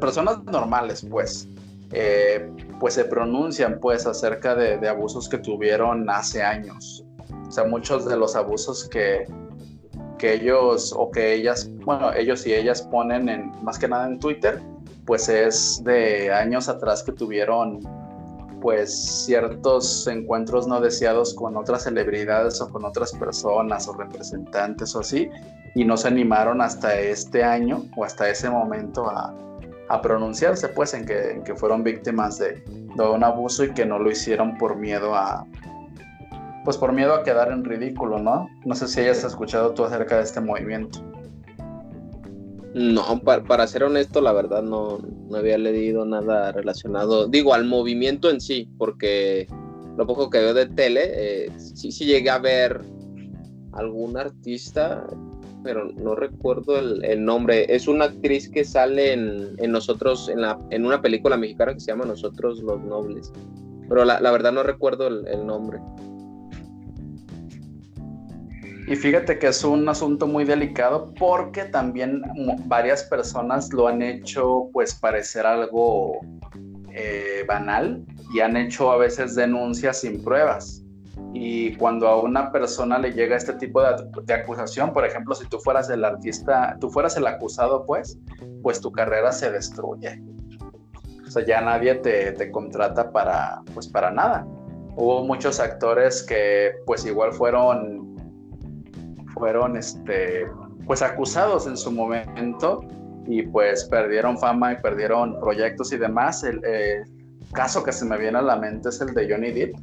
personas 0.00 0.42
normales, 0.44 1.06
pues, 1.08 1.48
eh, 1.92 2.50
pues 2.80 2.94
se 2.94 3.04
pronuncian, 3.04 3.78
pues, 3.80 4.06
acerca 4.06 4.54
de, 4.54 4.78
de 4.78 4.88
abusos 4.88 5.28
que 5.28 5.38
tuvieron 5.38 6.08
hace 6.08 6.42
años. 6.42 7.04
O 7.46 7.50
sea, 7.50 7.64
muchos 7.64 8.06
de 8.08 8.16
los 8.16 8.34
abusos 8.34 8.88
que, 8.88 9.26
que 10.22 10.34
ellos 10.34 10.94
o 10.96 11.10
que 11.10 11.34
ellas, 11.34 11.68
bueno, 11.84 12.12
ellos 12.14 12.46
y 12.46 12.54
ellas 12.54 12.80
ponen 12.80 13.28
en, 13.28 13.50
más 13.60 13.76
que 13.76 13.88
nada 13.88 14.06
en 14.06 14.20
Twitter, 14.20 14.62
pues 15.04 15.28
es 15.28 15.82
de 15.82 16.32
años 16.32 16.68
atrás 16.68 17.02
que 17.02 17.10
tuvieron 17.10 17.80
pues 18.60 19.24
ciertos 19.24 20.06
encuentros 20.06 20.68
no 20.68 20.80
deseados 20.80 21.34
con 21.34 21.56
otras 21.56 21.82
celebridades 21.82 22.60
o 22.60 22.70
con 22.70 22.84
otras 22.84 23.10
personas 23.14 23.88
o 23.88 23.94
representantes 23.94 24.94
o 24.94 25.00
así, 25.00 25.28
y 25.74 25.84
no 25.84 25.96
se 25.96 26.06
animaron 26.06 26.60
hasta 26.60 26.96
este 27.00 27.42
año 27.42 27.82
o 27.96 28.04
hasta 28.04 28.30
ese 28.30 28.48
momento 28.48 29.10
a, 29.10 29.34
pronunciarse 30.02 30.68
pues 30.68 30.94
en 30.94 31.04
que, 31.04 31.54
fueron 31.56 31.82
víctimas 31.82 32.38
de, 32.38 32.62
de, 32.96 33.02
un 33.02 33.24
abuso 33.24 33.64
y 33.64 33.74
que 33.74 33.84
no 33.84 33.98
lo 33.98 34.10
hicieron 34.10 34.56
por 34.56 34.76
miedo 34.76 35.14
a, 35.14 35.44
pues 36.64 36.76
por 36.76 36.92
miedo 36.92 37.14
a 37.14 37.22
quedar 37.22 37.50
en 37.50 37.64
ridículo, 37.64 38.18
¿no? 38.18 38.48
No 38.64 38.74
sé 38.74 38.88
si 38.88 39.00
hayas 39.00 39.24
escuchado 39.24 39.72
tú 39.72 39.84
acerca 39.84 40.16
de 40.16 40.22
este 40.22 40.40
movimiento. 40.40 41.00
No, 42.74 43.20
para, 43.20 43.66
ser 43.66 43.84
honesto, 43.84 44.22
la 44.22 44.32
verdad 44.32 44.62
no, 44.62 44.98
no, 45.28 45.36
había 45.36 45.58
leído 45.58 46.06
nada 46.06 46.52
relacionado, 46.52 47.28
digo, 47.28 47.52
al 47.52 47.66
movimiento 47.66 48.30
en 48.30 48.40
sí, 48.40 48.70
porque 48.78 49.46
lo 49.98 50.06
poco 50.06 50.30
que 50.30 50.38
veo 50.38 50.54
de 50.54 50.66
tele, 50.66 51.02
eh, 51.04 51.52
sí, 51.58 51.92
sí 51.92 52.06
llegué 52.06 52.30
a 52.30 52.38
ver 52.38 52.80
algún 53.72 54.16
artista, 54.16 55.06
pero 55.62 55.84
no 55.92 56.14
recuerdo 56.14 56.78
el, 56.78 57.24
nombre. 57.24 57.66
Es 57.74 57.88
una 57.88 58.06
actriz 58.06 58.48
que 58.48 58.64
sale 58.64 59.12
en, 59.12 59.70
nosotros, 59.70 60.30
en, 60.30 60.40
la, 60.40 60.58
en 60.70 60.86
una 60.86 61.02
película 61.02 61.36
mexicana 61.36 61.74
que 61.74 61.80
se 61.80 61.92
llama 61.92 62.06
Nosotros 62.06 62.62
los 62.62 62.80
Nobles, 62.80 63.30
pero 63.86 64.06
la, 64.06 64.18
verdad 64.30 64.52
no 64.52 64.62
recuerdo 64.62 65.08
el 65.08 65.46
nombre. 65.46 65.78
Y 68.86 68.96
fíjate 68.96 69.38
que 69.38 69.46
es 69.46 69.62
un 69.62 69.88
asunto 69.88 70.26
muy 70.26 70.44
delicado 70.44 71.12
porque 71.18 71.64
también 71.64 72.22
varias 72.66 73.04
personas 73.04 73.72
lo 73.72 73.86
han 73.86 74.02
hecho 74.02 74.68
pues 74.72 74.94
parecer 74.94 75.46
algo 75.46 76.18
eh, 76.92 77.44
banal 77.46 78.04
y 78.34 78.40
han 78.40 78.56
hecho 78.56 78.90
a 78.90 78.96
veces 78.96 79.34
denuncias 79.36 80.00
sin 80.00 80.22
pruebas. 80.22 80.82
Y 81.32 81.76
cuando 81.76 82.08
a 82.08 82.20
una 82.20 82.50
persona 82.50 82.98
le 82.98 83.12
llega 83.12 83.36
este 83.36 83.54
tipo 83.54 83.80
de, 83.80 84.34
acusación, 84.34 84.92
por 84.92 85.06
ejemplo, 85.06 85.34
si 85.34 85.46
tú 85.46 85.58
fueras 85.60 85.88
el 85.88 86.04
artista, 86.04 86.76
tú 86.80 86.90
fueras 86.90 87.16
el 87.16 87.26
acusado, 87.26 87.86
pues, 87.86 88.18
pues 88.62 88.80
tu 88.80 88.90
carrera 88.90 89.32
se 89.32 89.50
destruye. 89.50 90.20
O 91.26 91.30
sea, 91.30 91.46
ya 91.46 91.60
nadie 91.62 91.94
te, 91.94 92.32
te 92.32 92.50
contrata 92.50 93.10
para, 93.10 93.62
pues, 93.72 93.88
para 93.88 94.10
nada. 94.10 94.46
Hubo 94.96 95.24
muchos 95.24 95.60
actores 95.60 96.22
que, 96.22 96.72
pues, 96.84 97.06
igual 97.06 97.32
fueron 97.32 98.12
fueron 99.34 99.76
este, 99.76 100.46
pues 100.86 101.02
acusados 101.02 101.66
en 101.66 101.76
su 101.76 101.90
momento 101.90 102.80
y 103.26 103.42
pues 103.42 103.84
perdieron 103.84 104.38
fama 104.38 104.72
y 104.72 104.76
perdieron 104.76 105.38
proyectos 105.40 105.92
y 105.92 105.98
demás. 105.98 106.42
El 106.44 106.60
caso 107.52 107.82
que 107.82 107.92
se 107.92 108.04
me 108.04 108.18
viene 108.18 108.38
a 108.38 108.42
la 108.42 108.56
mente 108.56 108.88
es 108.88 109.00
el 109.00 109.14
de 109.14 109.30
Johnny 109.30 109.52
Depp, 109.52 109.74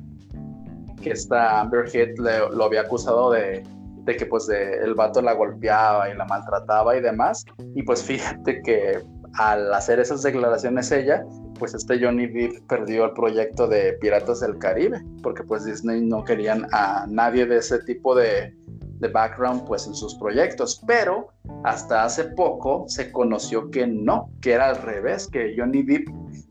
que 1.02 1.12
esta 1.12 1.62
Amber 1.62 1.86
Heard 1.94 2.18
lo 2.54 2.64
había 2.64 2.82
acusado 2.82 3.32
de, 3.32 3.64
de 4.04 4.18
que 4.18 4.26
pues 4.26 4.48
de, 4.48 4.78
el 4.78 4.96
vato 4.96 5.22
la 5.22 5.34
golpeaba 5.34 6.10
y 6.10 6.18
la 6.18 6.26
maltrataba 6.26 6.96
y 6.98 7.02
demás. 7.02 7.46
Y 7.76 7.84
pues 7.84 8.04
fíjate 8.04 8.62
que 8.62 9.02
al 9.34 9.74
hacer 9.74 10.00
esas 10.00 10.24
declaraciones 10.24 10.92
ella, 10.92 11.24
pues 11.58 11.74
este 11.74 12.04
Johnny 12.04 12.28
Depp 12.28 12.68
perdió 12.68 13.06
el 13.06 13.14
proyecto 13.14 13.68
de 13.68 13.94
Piratas 13.94 14.40
del 14.40 14.58
Caribe, 14.58 15.02
porque 15.22 15.44
pues 15.44 15.66
Disney 15.66 16.02
no 16.02 16.24
querían 16.24 16.68
a 16.72 17.06
nadie 17.08 17.46
de 17.46 17.58
ese 17.58 17.80
tipo 17.80 18.16
de, 18.16 18.54
de 19.00 19.08
background 19.08 19.66
pues 19.66 19.88
en 19.88 19.96
sus 19.96 20.16
proyectos, 20.16 20.82
pero 20.86 21.30
hasta 21.64 22.04
hace 22.04 22.26
poco 22.26 22.86
se 22.88 23.12
conoció 23.12 23.70
que 23.72 23.88
no, 23.88 24.30
que 24.42 24.54
era 24.54 24.70
al 24.70 24.82
revés, 24.82 25.28
que 25.28 25.56
Johnny 25.58 25.84
Depp 25.84 26.08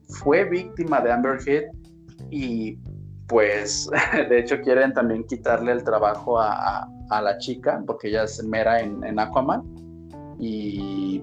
fue 0.08 0.44
víctima 0.44 1.00
de 1.00 1.12
Amber 1.12 1.38
Heard 1.46 1.70
y 2.30 2.78
pues 3.26 3.90
de 4.28 4.38
hecho 4.38 4.60
quieren 4.60 4.92
también 4.92 5.24
quitarle 5.24 5.72
el 5.72 5.84
trabajo 5.84 6.40
a, 6.40 6.88
la 7.10 7.38
chica 7.38 7.82
porque 7.86 8.08
ella 8.08 8.24
es 8.24 8.42
mera 8.44 8.80
en, 8.80 9.02
en, 9.02 9.18
Aquaman 9.18 9.62
y 10.38 11.22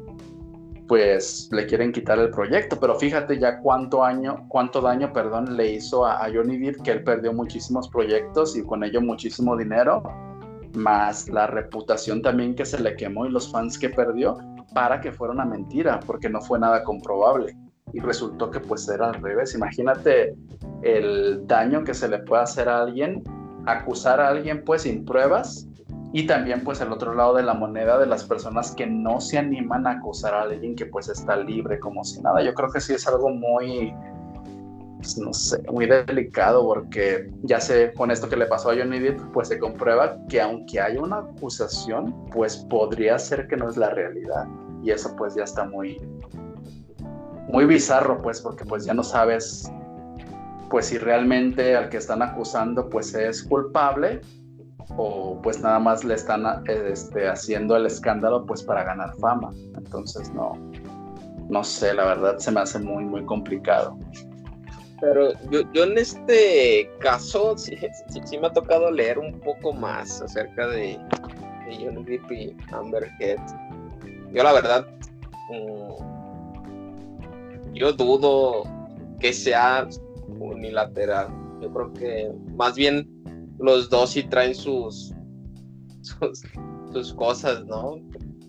pues 0.88 1.48
le 1.52 1.66
quieren 1.68 1.92
quitar 1.92 2.20
el 2.20 2.30
proyecto, 2.30 2.80
pero 2.80 2.96
fíjate 2.96 3.40
ya 3.40 3.60
cuánto 3.60 4.04
año, 4.04 4.46
cuánto 4.50 4.82
daño, 4.82 5.12
perdón, 5.14 5.58
le 5.58 5.74
hizo 5.74 6.06
a, 6.06 6.24
a 6.24 6.32
Johnny 6.32 6.58
Depp 6.58 6.82
que 6.82 6.92
él 6.92 7.04
perdió 7.04 7.34
muchísimos 7.34 7.88
proyectos 7.90 8.56
y 8.56 8.64
con 8.64 8.84
ello 8.84 9.02
muchísimo 9.02 9.56
dinero, 9.58 10.04
más 10.76 11.30
la 11.30 11.48
reputación 11.48 12.22
también 12.22 12.56
que 12.56 12.66
se 12.66 12.80
le 12.80 12.96
quemó 12.96 13.26
y 13.26 13.30
los 13.30 13.52
fans 13.52 13.78
que 13.78 13.90
perdió 13.90 14.38
para 14.74 15.00
que 15.02 15.12
fuera 15.12 15.34
una 15.34 15.46
mentira, 15.46 16.00
porque 16.06 16.30
no 16.30 16.42
fue 16.42 16.60
nada 16.60 16.84
comprobable 16.84 17.56
y 17.94 18.00
resultó 18.00 18.52
que 18.52 18.60
pues 18.60 18.88
era 18.90 19.08
al 19.08 19.22
revés. 19.22 19.56
Imagínate 19.56 20.36
el 20.82 21.48
daño 21.48 21.84
que 21.84 21.94
se 21.94 22.08
le 22.08 22.20
puede 22.20 22.44
hacer 22.44 22.68
a 22.68 22.82
alguien, 22.82 23.24
acusar 23.66 24.20
a 24.20 24.28
alguien 24.28 24.64
pues 24.66 24.84
sin 24.84 25.06
pruebas 25.06 25.68
y 26.12 26.26
también 26.28 26.64
pues 26.64 26.82
el 26.82 26.92
otro 26.92 27.14
lado 27.14 27.36
de 27.36 27.44
la 27.44 27.54
moneda 27.54 27.98
de 27.98 28.06
las 28.06 28.24
personas 28.24 28.72
que 28.72 28.86
no 28.86 29.20
se 29.20 29.38
animan 29.38 29.88
a 29.88 29.92
acusar 29.92 30.34
a 30.34 30.44
alguien 30.44 30.76
que 30.76 30.86
pues 30.86 31.10
está 31.10 31.36
libre 31.38 31.80
como 31.80 32.04
si 32.04 32.22
nada. 32.22 32.42
Yo 32.44 32.54
creo 32.54 32.70
que 32.70 32.82
sí 32.82 32.94
es 32.94 33.08
algo 33.08 33.30
muy, 33.30 33.94
pues, 35.06 35.18
no 35.20 35.34
sé, 35.34 35.62
muy 35.72 35.86
delicado 35.86 36.66
porque 36.66 37.30
ya 37.44 37.60
sé 37.60 37.94
con 37.94 38.10
esto 38.10 38.28
que 38.28 38.36
le 38.36 38.48
pasó 38.48 38.72
a 38.72 38.76
Johnny 38.76 39.00
Depp 39.00 39.22
pues 39.34 39.50
se 39.50 39.60
comprueba 39.60 40.18
que 40.30 40.42
aunque 40.42 40.82
haya 40.82 41.00
una 41.00 41.18
acusación 41.18 42.28
pues 42.32 42.58
podría 42.70 43.20
ser 43.20 43.48
que 43.48 43.56
no 43.56 43.70
es 43.70 43.78
la 43.78 43.92
realidad 43.92 44.48
y 44.82 44.90
eso 44.90 45.16
pues 45.16 45.36
ya 45.36 45.44
está 45.44 45.66
muy, 45.66 46.02
muy 47.50 47.66
bizarro 47.66 48.20
pues 48.22 48.42
porque 48.42 48.66
pues 48.66 48.86
ya 48.86 48.96
no 48.96 49.04
sabes 49.04 49.72
pues 50.72 50.88
si 50.88 50.98
realmente 50.98 51.76
al 51.76 51.90
que 51.90 51.98
están 51.98 52.24
acusando 52.24 52.90
pues 52.90 53.14
es 53.14 53.44
culpable 53.44 54.22
o 54.98 55.40
pues 55.44 55.62
nada 55.62 55.78
más 55.78 56.04
le 56.04 56.16
están 56.16 56.46
este, 56.68 57.28
haciendo 57.28 57.76
el 57.76 57.86
escándalo 57.86 58.46
pues 58.46 58.64
para 58.64 58.84
ganar 58.84 59.16
fama. 59.20 59.52
Entonces 59.78 60.34
no, 60.34 60.54
no 61.50 61.64
sé, 61.64 61.94
la 61.94 62.06
verdad 62.06 62.38
se 62.40 62.52
me 62.52 62.62
hace 62.62 62.80
muy, 62.80 63.06
muy 63.06 63.24
complicado. 63.26 63.98
Pero 65.06 65.34
yo, 65.52 65.62
yo 65.72 65.84
en 65.84 66.00
este 66.00 66.90
caso 67.00 67.56
sí, 67.60 67.78
sí, 68.26 68.40
me 68.40 68.48
ha 68.48 68.54
tocado 68.54 68.90
leer 68.90 69.20
un 69.20 69.40
poco 69.40 69.72
más 69.72 70.20
acerca 70.20 70.66
de, 70.68 70.98
de 71.68 71.76
Johnny 71.78 72.20
y 72.32 72.56
Amber 72.74 73.12
Heard. 73.20 73.40
Yo 74.34 74.42
la 74.42 74.52
verdad, 74.52 74.88
mm, 75.52 75.94
yo 77.76 77.94
dudo 77.94 78.64
que 79.20 79.32
sea 79.32 79.88
unilateral. 80.28 81.28
Yo 81.62 81.72
creo 81.72 81.94
que 81.94 82.32
más 82.56 82.74
bien 82.74 83.08
los 83.60 83.92
dos 83.92 84.10
sí 84.10 84.24
traen 84.24 84.56
sus, 84.56 85.14
sus, 86.92 87.14
cosas, 87.14 87.64
¿no? 87.66 88.02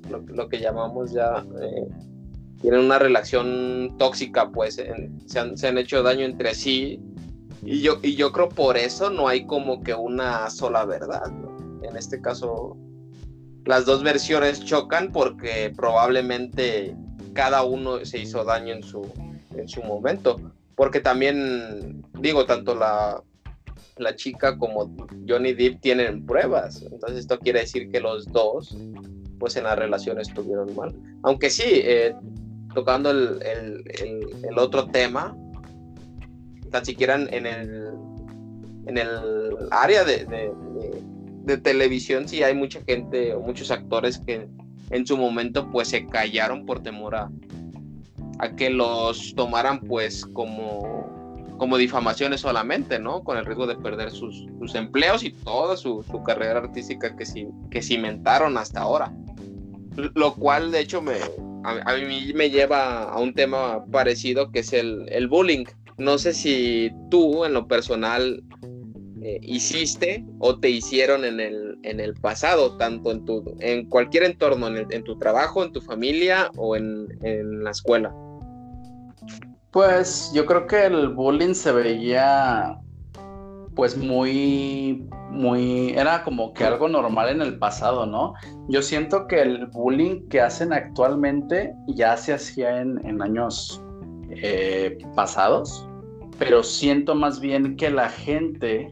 Lo, 0.09 0.49
que 0.49 0.59
llamamos 0.59 1.13
ya, 1.13 1.45
eh, 1.61 1.87
tienen 2.61 2.81
una 2.81 2.99
relación 2.99 3.97
tóxica, 3.99 4.51
pues 4.51 4.75
se, 4.75 5.39
han, 5.39 5.79
hecho 5.79 6.03
daño 6.03 6.25
entre 6.25 6.55
sí. 6.55 7.01
Y 7.63 7.81
yo, 7.81 7.99
y 8.03 8.15
yo 8.15 8.33
creo 8.33 8.49
por 8.49 8.77
eso 8.77 9.11
no 9.11 9.29
hay 9.29 9.47
como 9.47 9.83
que 9.83 9.95
una 9.95 10.49
sola 10.51 10.85
verdad. 10.85 11.33
En 11.83 11.97
este 11.97 12.21
caso, 12.21 12.77
las 13.65 13.85
dos 13.85 14.03
versiones 14.03 14.65
chocan 14.65 15.13
porque 15.13 15.73
probablemente 15.77 16.95
cada 17.33 17.63
uno 17.65 18.05
se 18.05 18.19
hizo 18.19 18.45
daño 18.45 18.75
en 18.75 18.83
su, 18.83 19.07
en 19.57 19.69
su 19.69 19.83
momento. 19.83 20.41
Porque 20.75 21.01
también, 21.01 22.05
digo, 22.21 22.47
tanto 22.47 22.75
la, 22.75 23.23
la 23.97 24.15
chica 24.15 24.59
como 24.59 24.95
Johnny 25.29 25.53
Depp 25.53 25.81
tienen 25.81 26.25
pruebas. 26.25 26.83
Entonces 26.83 27.21
esto 27.21 27.39
quiere 27.39 27.61
decir 27.61 27.91
que 27.91 28.01
los 28.01 28.27
dos, 28.27 28.77
pues 29.39 29.57
en 29.57 29.65
la 29.65 29.75
relación 29.75 30.21
estuvieron 30.21 30.75
mal. 30.75 30.95
Aunque 31.23 31.51
sí, 31.51 31.65
eh, 31.67 32.15
tocando 32.77 33.11
el, 33.11 33.41
el, 33.43 34.59
otro 34.59 34.87
tema, 34.89 35.35
tan 36.71 36.85
siquiera 36.85 37.15
en 37.15 37.47
el, 37.47 37.91
en 38.85 38.99
el 38.99 39.57
área 39.71 40.05
de, 40.05 40.27
de, 41.45 41.57
televisión 41.57 42.29
sí 42.29 42.43
hay 42.43 42.55
mucha 42.55 42.83
gente 42.87 43.33
o 43.33 43.41
muchos 43.41 43.71
actores 43.71 44.19
que 44.19 44.47
en 44.91 45.07
su 45.07 45.17
momento 45.17 45.71
pues 45.71 45.89
se 45.89 46.07
callaron 46.07 46.67
por 46.67 46.83
temor 46.83 47.15
a, 47.15 47.31
a 48.41 48.51
que 48.55 48.69
los 48.69 49.35
tomaran 49.35 49.81
pues 49.81 50.27
como 50.27 51.17
como 51.57 51.79
difamaciones 51.79 52.43
solamente, 52.43 52.99
¿no? 52.99 53.25
Con 53.25 53.39
el 53.39 53.47
riesgo 53.47 53.67
de 53.67 53.77
perder 53.77 54.11
sus, 54.11 54.47
empleos 54.75 55.25
y 55.25 55.31
toda 55.31 55.79
su, 55.79 56.05
carrera 56.27 56.59
artística 56.59 57.17
que, 57.17 57.25
que 57.71 57.81
cimentaron 57.81 58.59
hasta 58.59 58.83
ahora. 58.83 59.11
Lo 60.15 60.35
cual, 60.35 60.71
de 60.71 60.81
hecho, 60.81 61.01
me, 61.01 61.15
a, 61.67 61.97
mí 61.97 62.33
me 62.35 62.51
lleva 62.51 63.05
a 63.05 63.19
un 63.19 63.35
tema 63.35 63.85
parecido 63.87 64.51
que 64.51 64.61
es 64.61 64.73
el, 64.73 65.29
bullying. 65.29 65.65
No 65.99 66.19
sé 66.19 66.33
si 66.33 66.91
tú, 67.11 67.45
en 67.45 67.55
lo 67.55 67.67
personal, 67.67 68.43
eh, 69.23 69.39
hiciste 69.43 70.25
o 70.39 70.59
te 70.59 70.71
hicieron 70.71 71.25
en 71.25 71.41
el, 71.41 71.79
en 71.83 72.01
el 72.01 72.15
pasado, 72.15 72.77
tanto 72.77 73.11
en, 73.11 73.25
tu, 73.25 73.57
en 73.61 73.87
cualquier 73.89 74.25
entorno, 74.25 74.69
en, 74.69 74.87
en 74.91 75.05
tu 75.05 75.19
trabajo, 75.19 75.65
en 75.65 75.73
tu 75.73 75.81
familia 75.81 76.51
o 76.57 76.77
en, 76.77 77.09
en 77.23 77.65
la 77.65 77.71
escuela. 77.71 78.15
Pues 79.73 80.31
yo 80.35 80.47
creo 80.47 80.67
que 80.67 80.87
el 80.87 81.09
bullying 81.09 81.55
se 81.55 81.73
veía 81.73 82.79
pues 83.77 83.95
muy, 83.97 85.07
muy, 85.31 85.91
era 85.91 86.25
como 86.25 86.55
que 86.55 86.65
algo 86.65 86.89
normal 86.89 87.29
en 87.29 87.43
el 87.43 87.59
pasado, 87.59 88.07
¿no? 88.07 88.33
Yo 88.69 88.81
siento 88.81 89.27
que 89.27 89.43
el 89.43 89.67
bullying 89.67 90.27
que 90.29 90.41
hacen 90.41 90.73
actualmente 90.73 91.75
ya 91.89 92.17
se 92.17 92.33
hacía 92.33 92.81
en, 92.81 93.23
años 93.23 93.83
eh, 94.31 94.97
pasados, 95.15 95.87
pero 96.39 96.63
siento 96.63 97.15
más 97.15 97.39
bien 97.39 97.77
que 97.77 97.91
la 97.91 98.09
gente 98.09 98.91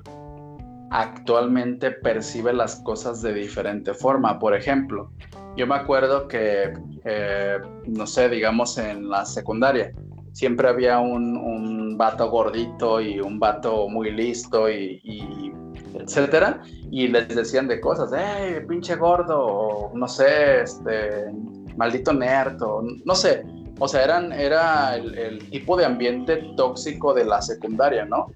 actualmente 0.91 1.91
percibe 1.91 2.53
las 2.53 2.77
cosas 2.83 3.23
de 3.23 3.33
diferente 3.33 3.95
forma. 3.95 4.39
Por 4.39 4.55
ejemplo, 4.55 5.11
yo 5.57 5.67
me 5.67 5.77
acuerdo 5.77 6.29
que, 6.29 6.75
eh, 7.05 7.59
no 7.87 8.07
sé, 8.07 8.29
digamos 8.29 8.77
en 8.77 9.09
la 9.09 9.25
secundaria, 9.25 9.93
siempre 10.35 10.69
había 10.69 10.99
un, 10.99 11.37
un 11.37 11.97
vato 11.97 12.29
gordito 12.29 13.01
y 13.01 13.21
un 13.21 13.39
vato 13.39 13.89
muy 13.89 14.11
listo 14.11 14.69
y, 14.69 15.53
etcétera, 15.95 16.61
y 16.91 17.09
les 17.09 17.29
decían 17.29 17.69
de 17.69 17.81
cosas, 17.81 18.11
¡eh, 18.13 18.61
pinche 18.69 18.97
gordo! 18.97 19.91
No 19.95 20.09
sé, 20.09 20.63
este, 20.63 21.33
maldito 21.77 22.13
nerd, 22.13 22.61
no 23.05 23.15
sé. 23.15 23.45
O 23.79 23.89
sea, 23.89 24.05
eran, 24.05 24.33
era 24.33 24.97
el, 24.97 25.39
tipo 25.51 25.77
de 25.77 25.85
ambiente 25.85 26.37
tóxico 26.57 27.15
de 27.15 27.25
la 27.25 27.41
secundaria, 27.41 28.05
¿no? 28.05 28.27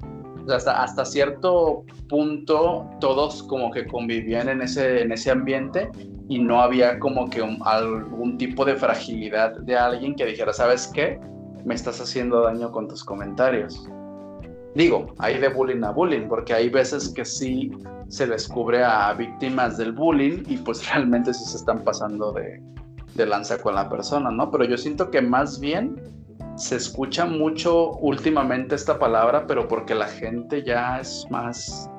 Hasta, 0.49 0.83
hasta 0.83 1.05
cierto 1.05 1.85
punto 2.09 2.89
todos 3.01 3.43
como 3.43 3.71
que 3.71 3.87
convivían 3.87 4.49
en 4.49 4.63
ese, 4.63 5.03
en 5.03 5.13
ese 5.13 5.31
ambiente 5.31 5.91
y 6.29 6.39
no 6.39 6.63
había 6.63 6.99
como 6.99 7.29
que 7.29 7.43
algún 7.65 8.39
tipo 8.39 8.65
de 8.65 8.77
fragilidad 8.77 9.57
de 9.59 9.77
alguien 9.77 10.15
que 10.15 10.25
dijera, 10.25 10.53
¿sabes 10.53 10.91
qué? 10.95 11.21
Me 11.69 11.75
estás 11.75 12.01
haciendo 12.01 12.41
daño 12.41 12.73
con 12.73 12.89
tus 12.89 13.05
comentarios. 13.05 13.87
Digo, 14.75 15.13
hay 15.19 15.39
de 15.39 15.49
bullying 15.49 15.85
a 15.85 15.91
bullying, 15.91 16.27
porque 16.27 16.55
hay 16.55 16.71
veces 16.71 17.11
que 17.11 17.27
sí 17.27 17.71
se 18.09 18.27
descubre 18.27 18.83
a 18.83 19.13
víctimas 19.13 19.77
del 19.77 19.93
bullying 19.93 20.45
y 20.47 20.57
pues 20.57 20.89
realmente 20.91 21.35
sí 21.35 21.45
se 21.45 21.59
están 21.59 21.85
pasando 21.85 22.33
de, 22.33 22.63
lanza 23.27 23.59
con 23.59 23.75
la 23.75 23.89
persona, 23.89 24.31
¿no? 24.31 24.51
Pero 24.51 24.65
yo 24.65 24.79
siento 24.79 25.11
que 25.11 25.21
más 25.21 25.61
bien 25.61 26.01
se 26.57 26.77
escucha 26.77 27.27
mucho 27.27 27.93
últimamente 27.99 28.75
esta 28.75 28.99
palabra, 28.99 29.47
pero 29.47 29.69
porque 29.69 29.95
la 29.95 30.07
gente 30.07 30.63
ya 30.65 31.01
es 31.01 31.27
más 31.29 31.91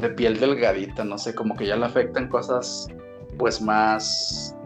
de 0.00 0.08
piel 0.08 0.40
delgadita, 0.40 1.04
no 1.04 1.18
sé, 1.18 1.34
como 1.34 1.56
que 1.56 1.66
ya 1.66 1.76
le 1.76 1.84
afectan 1.84 2.28
cosas 2.28 2.88
pues 3.36 3.60
más 3.60 4.56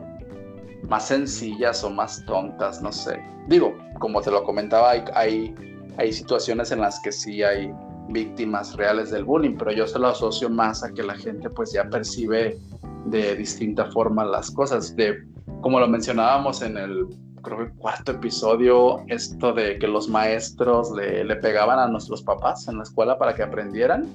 más 0.83 1.09
sencillas 1.09 1.83
o 1.85 1.91
más 1.91 2.25
tontas, 2.25 2.83
no 2.83 2.93
sé. 2.93 3.23
Digo, 3.47 3.77
como 3.99 4.21
te 4.21 4.31
lo 4.31 4.45
comentaba, 4.45 4.91
hay, 4.91 5.55
hay, 5.97 6.13
situaciones 6.13 6.71
en 6.71 6.81
las 6.81 7.01
que 7.01 7.13
sí 7.13 7.43
hay 7.43 7.73
víctimas 8.09 8.75
reales 8.77 9.11
del 9.11 9.25
bullying, 9.25 9.57
pero 9.59 9.73
yo 9.73 9.87
se 9.87 9.99
lo 9.99 10.09
asocio 10.09 10.49
más 10.49 10.83
a 10.83 10.93
que 10.93 11.03
la 11.03 11.15
gente 11.15 11.51
pues 11.51 11.73
ya 11.73 11.89
percibe 11.89 12.59
de 13.07 13.37
distinta 13.37 13.87
forma 13.87 14.25
las 14.25 14.51
cosas. 14.51 14.95
De, 14.97 15.27
como 15.61 15.81
lo 15.81 15.89
mencionábamos 15.89 16.63
en 16.63 16.77
el 16.77 17.07
creo 17.43 17.71
cuarto 17.77 18.13
episodio, 18.13 19.05
esto 19.09 19.53
de 19.53 19.79
que 19.79 19.87
los 19.87 20.09
maestros 20.09 20.91
le, 20.93 21.25
le 21.25 21.37
pegaban 21.37 21.79
a 21.79 21.89
nuestros 21.89 22.23
papás 22.23 22.69
en 22.69 22.79
la 22.79 22.83
escuela 22.83 23.19
para 23.19 23.35
que 23.35 23.43
aprendieran, 23.43 24.07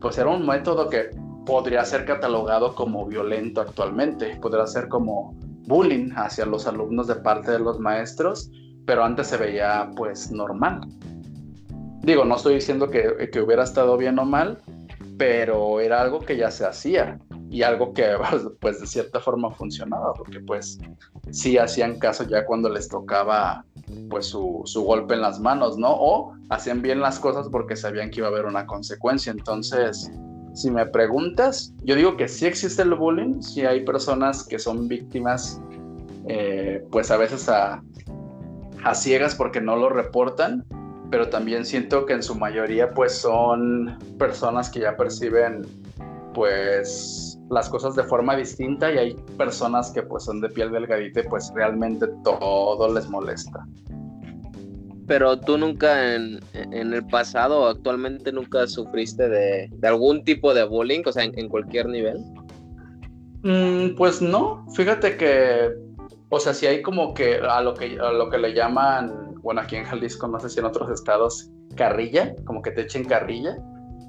pues 0.00 0.18
era 0.18 0.28
un 0.28 0.46
método 0.46 0.88
que 0.88 1.10
podría 1.46 1.84
ser 1.84 2.04
catalogado 2.04 2.74
como 2.74 3.06
violento 3.06 3.60
actualmente, 3.60 4.36
podría 4.40 4.66
ser 4.66 4.88
como 4.88 5.34
bullying 5.66 6.10
hacia 6.16 6.46
los 6.46 6.66
alumnos 6.66 7.06
de 7.06 7.16
parte 7.16 7.52
de 7.52 7.58
los 7.58 7.78
maestros, 7.78 8.50
pero 8.86 9.04
antes 9.04 9.28
se 9.28 9.36
veía 9.36 9.90
pues 9.96 10.30
normal. 10.30 10.80
digo, 12.02 12.24
no 12.24 12.36
estoy 12.36 12.54
diciendo 12.54 12.90
que, 12.90 13.28
que 13.30 13.40
hubiera 13.40 13.64
estado 13.64 13.96
bien 13.96 14.18
o 14.18 14.24
mal, 14.24 14.58
pero 15.18 15.80
era 15.80 16.00
algo 16.00 16.20
que 16.20 16.36
ya 16.36 16.50
se 16.50 16.64
hacía 16.64 17.18
y 17.50 17.62
algo 17.62 17.92
que 17.92 18.16
pues 18.60 18.80
de 18.80 18.86
cierta 18.86 19.20
forma 19.20 19.50
funcionaba, 19.50 20.14
porque 20.14 20.40
pues 20.40 20.78
sí 21.30 21.58
hacían 21.58 21.98
caso 21.98 22.24
ya 22.24 22.46
cuando 22.46 22.68
les 22.68 22.88
tocaba 22.88 23.64
pues 24.08 24.26
su, 24.26 24.62
su, 24.64 24.82
golpe 24.82 25.14
en 25.14 25.20
las 25.20 25.40
manos, 25.40 25.76
¿no? 25.76 25.90
O 25.90 26.32
hacían 26.48 26.80
bien 26.80 27.00
las 27.00 27.18
cosas 27.18 27.48
porque 27.50 27.76
sabían 27.76 28.10
que 28.10 28.20
iba 28.20 28.28
a 28.28 28.30
haber 28.30 28.46
una 28.46 28.66
consecuencia. 28.66 29.32
Entonces, 29.32 30.10
si 30.54 30.70
me 30.70 30.86
preguntas, 30.86 31.74
yo 31.84 31.94
digo 31.94 32.16
que 32.16 32.28
sí 32.28 32.46
existe 32.46 32.82
el 32.82 32.94
bullying, 32.94 33.40
sí 33.40 33.62
hay 33.62 33.84
personas 33.84 34.46
que 34.46 34.58
son 34.58 34.88
víctimas, 34.88 35.60
eh, 36.26 36.84
pues 36.90 37.10
a 37.10 37.16
veces 37.16 37.48
a, 37.48 37.82
a 38.84 38.94
ciegas 38.94 39.34
porque 39.34 39.60
no 39.60 39.76
lo 39.76 39.88
reportan, 39.88 40.64
pero 41.10 41.28
también 41.28 41.64
siento 41.64 42.06
que 42.06 42.14
en 42.14 42.22
su 42.22 42.34
mayoría 42.34 42.90
pues 42.90 43.12
son 43.12 43.98
personas 44.18 44.70
que 44.70 44.80
ya 44.80 44.96
perciben 44.96 45.62
pues 46.34 47.38
las 47.50 47.68
cosas 47.68 47.96
de 47.96 48.04
forma 48.04 48.36
distinta 48.36 48.92
y 48.92 48.98
hay 48.98 49.14
personas 49.36 49.90
que 49.90 50.02
pues 50.02 50.24
son 50.24 50.40
de 50.40 50.48
piel 50.48 50.70
delgadita 50.70 51.20
y 51.20 51.28
pues 51.28 51.50
realmente 51.54 52.06
todo 52.22 52.92
les 52.92 53.08
molesta. 53.08 53.66
Pero 55.10 55.40
tú 55.40 55.58
nunca 55.58 56.14
en, 56.14 56.38
el 56.54 57.04
pasado 57.08 57.62
o 57.62 57.66
actualmente 57.66 58.30
nunca 58.30 58.68
sufriste 58.68 59.28
de, 59.28 59.68
algún 59.82 60.22
tipo 60.22 60.54
de 60.54 60.62
bullying, 60.62 61.02
o 61.04 61.10
sea, 61.10 61.24
en, 61.24 61.48
cualquier 61.48 61.88
nivel. 61.88 62.18
Mm, 63.42 63.96
pues 63.96 64.22
no, 64.22 64.64
fíjate 64.72 65.16
que, 65.16 65.72
o 66.28 66.38
sea, 66.38 66.54
si 66.54 66.68
hay 66.68 66.80
como 66.80 67.12
que 67.12 67.38
a 67.38 67.60
lo 67.60 67.74
que, 67.74 67.98
a 67.98 68.12
lo 68.12 68.30
que 68.30 68.38
le 68.38 68.54
llaman, 68.54 69.34
bueno, 69.42 69.62
aquí 69.62 69.74
en 69.74 69.84
Jalisco, 69.84 70.28
no 70.28 70.38
sé 70.38 70.48
si 70.48 70.60
en 70.60 70.66
otros 70.66 70.88
estados, 70.92 71.50
carrilla, 71.74 72.36
como 72.44 72.62
que 72.62 72.70
te 72.70 72.82
echen 72.82 73.04
carrilla, 73.04 73.58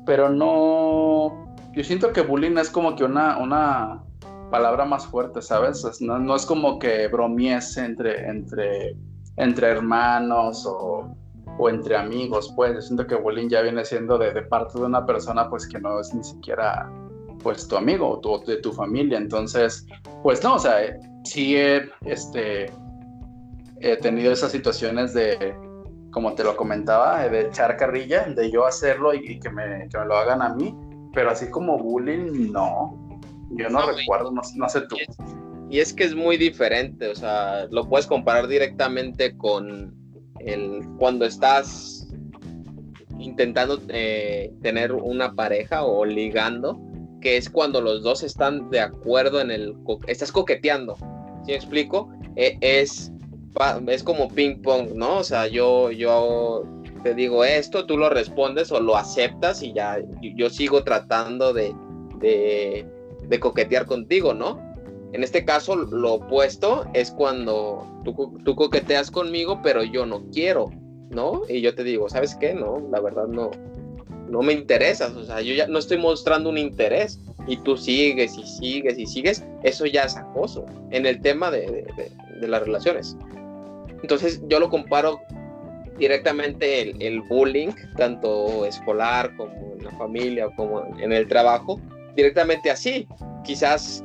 pero 0.05 0.29
no, 0.29 1.55
yo 1.73 1.83
siento 1.83 2.13
que 2.13 2.21
bullying 2.21 2.59
es 2.59 2.69
como 2.69 2.95
que 2.95 3.05
una, 3.05 3.39
una 3.39 4.03
palabra 4.51 4.85
más 4.85 5.07
fuerte, 5.07 5.41
¿sabes? 5.41 5.83
No, 5.99 6.35
es 6.35 6.45
como 6.45 6.77
que 6.77 7.07
bromies 7.07 7.75
entre, 7.77 8.27
entre, 8.27 8.95
entre 9.37 9.67
hermanos 9.67 10.65
o, 10.67 11.15
entre 11.69 11.95
amigos, 11.95 12.51
pues. 12.55 12.73
Yo 12.73 12.81
siento 12.81 13.05
que 13.05 13.15
bullying 13.15 13.49
ya 13.49 13.61
viene 13.61 13.85
siendo 13.85 14.17
de, 14.17 14.41
parte 14.43 14.79
de 14.79 14.85
una 14.85 15.05
persona, 15.05 15.49
pues, 15.49 15.67
que 15.67 15.79
no 15.79 15.99
es 15.99 16.13
ni 16.13 16.23
siquiera, 16.23 16.91
pues, 17.43 17.67
tu 17.67 17.77
amigo 17.77 18.19
o 18.23 18.39
de 18.39 18.57
tu 18.57 18.71
familia. 18.71 19.17
Entonces, 19.17 19.85
pues 20.23 20.43
no, 20.43 20.55
o 20.55 20.59
sea, 20.59 20.97
sí 21.23 21.55
he, 21.55 21.89
este, 22.05 22.71
he 23.79 23.95
tenido 23.97 24.31
esas 24.31 24.51
situaciones 24.51 25.13
de, 25.13 25.55
como 26.11 26.33
te 26.33 26.43
lo 26.43 26.55
comentaba, 26.55 27.27
de 27.27 27.41
echar 27.41 27.77
carrilla, 27.77 28.23
de 28.23 28.49
yo 28.49 28.65
hacerlo 28.65 29.13
y, 29.13 29.39
que, 29.39 29.49
me, 29.49 29.87
que 29.89 29.99
me 29.99 30.05
lo 30.05 30.17
hagan 30.17 30.41
a 30.41 30.49
mí 30.55 30.75
pero 31.13 31.31
así 31.31 31.49
como 31.49 31.77
bullying, 31.77 32.51
no. 32.51 32.97
Yo 33.51 33.69
no, 33.69 33.81
recuerdo, 33.85 34.31
no, 34.31 34.69
sé 34.69 34.81
tú. 34.81 34.95
Y 35.71 35.79
es, 35.79 35.93
que 35.93 36.03
es 36.03 36.13
muy 36.13 36.35
diferente, 36.35 37.07
o 37.07 37.15
sea, 37.15 37.65
lo 37.71 37.87
puedes 37.87 38.05
comparar 38.05 38.49
directamente 38.49 39.37
con 39.37 39.95
el 40.39 40.85
cuando 40.97 41.23
estás 41.23 42.09
intentando 43.17 43.81
eh, 43.87 44.51
tener 44.61 44.91
una 44.91 45.33
pareja 45.33 45.85
o 45.85 46.03
ligando, 46.03 46.77
que 47.21 47.37
es 47.37 47.49
cuando 47.49 47.79
los 47.79 48.03
dos 48.03 48.21
están 48.21 48.69
de 48.69 48.81
acuerdo 48.81 49.39
en 49.39 49.49
el... 49.49 49.75
Estás 50.07 50.33
coqueteando, 50.33 50.97
¿sí 51.45 51.51
me 51.51 51.55
explico? 51.55 52.11
E, 52.35 52.57
es, 52.59 53.13
es 53.87 54.03
como 54.03 54.27
ping 54.27 54.61
pong, 54.61 54.89
¿no? 54.93 55.19
O 55.19 55.23
sea, 55.23 55.47
yo, 55.47 55.89
yo 55.91 56.65
te 57.03 57.13
digo 57.13 57.45
esto, 57.45 57.85
tú 57.85 57.97
lo 57.97 58.09
respondes 58.09 58.73
o 58.73 58.79
lo 58.81 58.97
aceptas 58.97 59.63
y 59.63 59.71
ya 59.73 59.99
yo 60.21 60.49
sigo 60.49 60.83
tratando 60.83 61.53
de, 61.53 61.73
de, 62.19 63.39
coquetear 63.39 63.85
contigo, 63.85 64.33
¿no? 64.33 64.70
En 65.13 65.23
este 65.23 65.43
caso, 65.43 65.75
lo 65.75 66.13
opuesto 66.13 66.85
es 66.93 67.11
cuando 67.11 67.85
tú, 68.03 68.37
tú, 68.45 68.55
coqueteas 68.55 69.11
conmigo, 69.11 69.59
pero 69.61 69.83
yo 69.83 70.05
no 70.05 70.23
quiero, 70.31 70.71
¿no? 71.09 71.41
Y 71.49 71.61
yo 71.61 71.75
te 71.75 71.83
digo, 71.83 72.09
¿sabes 72.09 72.35
qué? 72.35 72.53
No, 72.53 72.81
la 72.91 73.01
verdad 73.01 73.27
no, 73.27 73.51
no 74.29 74.41
me 74.41 74.53
interesas, 74.53 75.13
o 75.13 75.25
sea, 75.25 75.41
yo 75.41 75.53
ya 75.53 75.67
no 75.67 75.79
estoy 75.79 75.97
mostrando 75.97 76.49
un 76.49 76.57
interés 76.57 77.19
y 77.47 77.57
tú 77.57 77.75
sigues 77.75 78.37
y 78.37 78.45
sigues 78.45 78.97
y 78.97 79.05
sigues, 79.05 79.43
eso 79.63 79.85
ya 79.85 80.03
es 80.03 80.15
acoso 80.15 80.65
en 80.91 81.05
el 81.05 81.21
tema 81.21 81.51
de, 81.51 81.85
de 82.39 82.47
las 82.47 82.63
relaciones. 82.63 83.17
Entonces 84.01 84.41
yo 84.47 84.59
lo 84.59 84.69
comparo 84.69 85.21
directamente 85.97 86.95
el, 87.05 87.21
bullying, 87.21 87.69
tanto 87.95 88.65
escolar 88.65 89.35
como 89.37 89.75
en 89.77 89.83
la 89.83 89.91
familia 89.91 90.49
como 90.55 90.83
en 90.97 91.13
el 91.13 91.27
trabajo, 91.27 91.79
directamente 92.15 92.71
así. 92.71 93.07
Quizás 93.43 94.03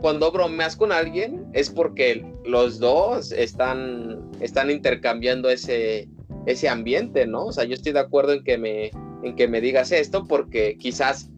cuando 0.00 0.30
bromeas 0.30 0.76
con 0.76 0.92
alguien 0.92 1.46
es 1.52 1.70
porque 1.70 2.24
los 2.44 2.78
dos 2.78 3.32
están, 3.32 4.30
están 4.40 4.70
intercambiando 4.70 5.50
ese, 5.50 6.08
ese 6.46 6.68
ambiente, 6.68 7.26
¿no? 7.26 7.46
O 7.46 7.52
sea, 7.52 7.64
yo 7.64 7.74
estoy 7.74 7.92
de 7.92 8.00
acuerdo 8.00 8.32
en 8.32 8.44
que 8.44 8.58
me, 8.58 8.90
en 9.22 9.36
que 9.36 9.48
me 9.48 9.60
digas 9.60 9.92
esto 9.92 10.24
porque 10.26 10.76
quizás, 10.78 11.30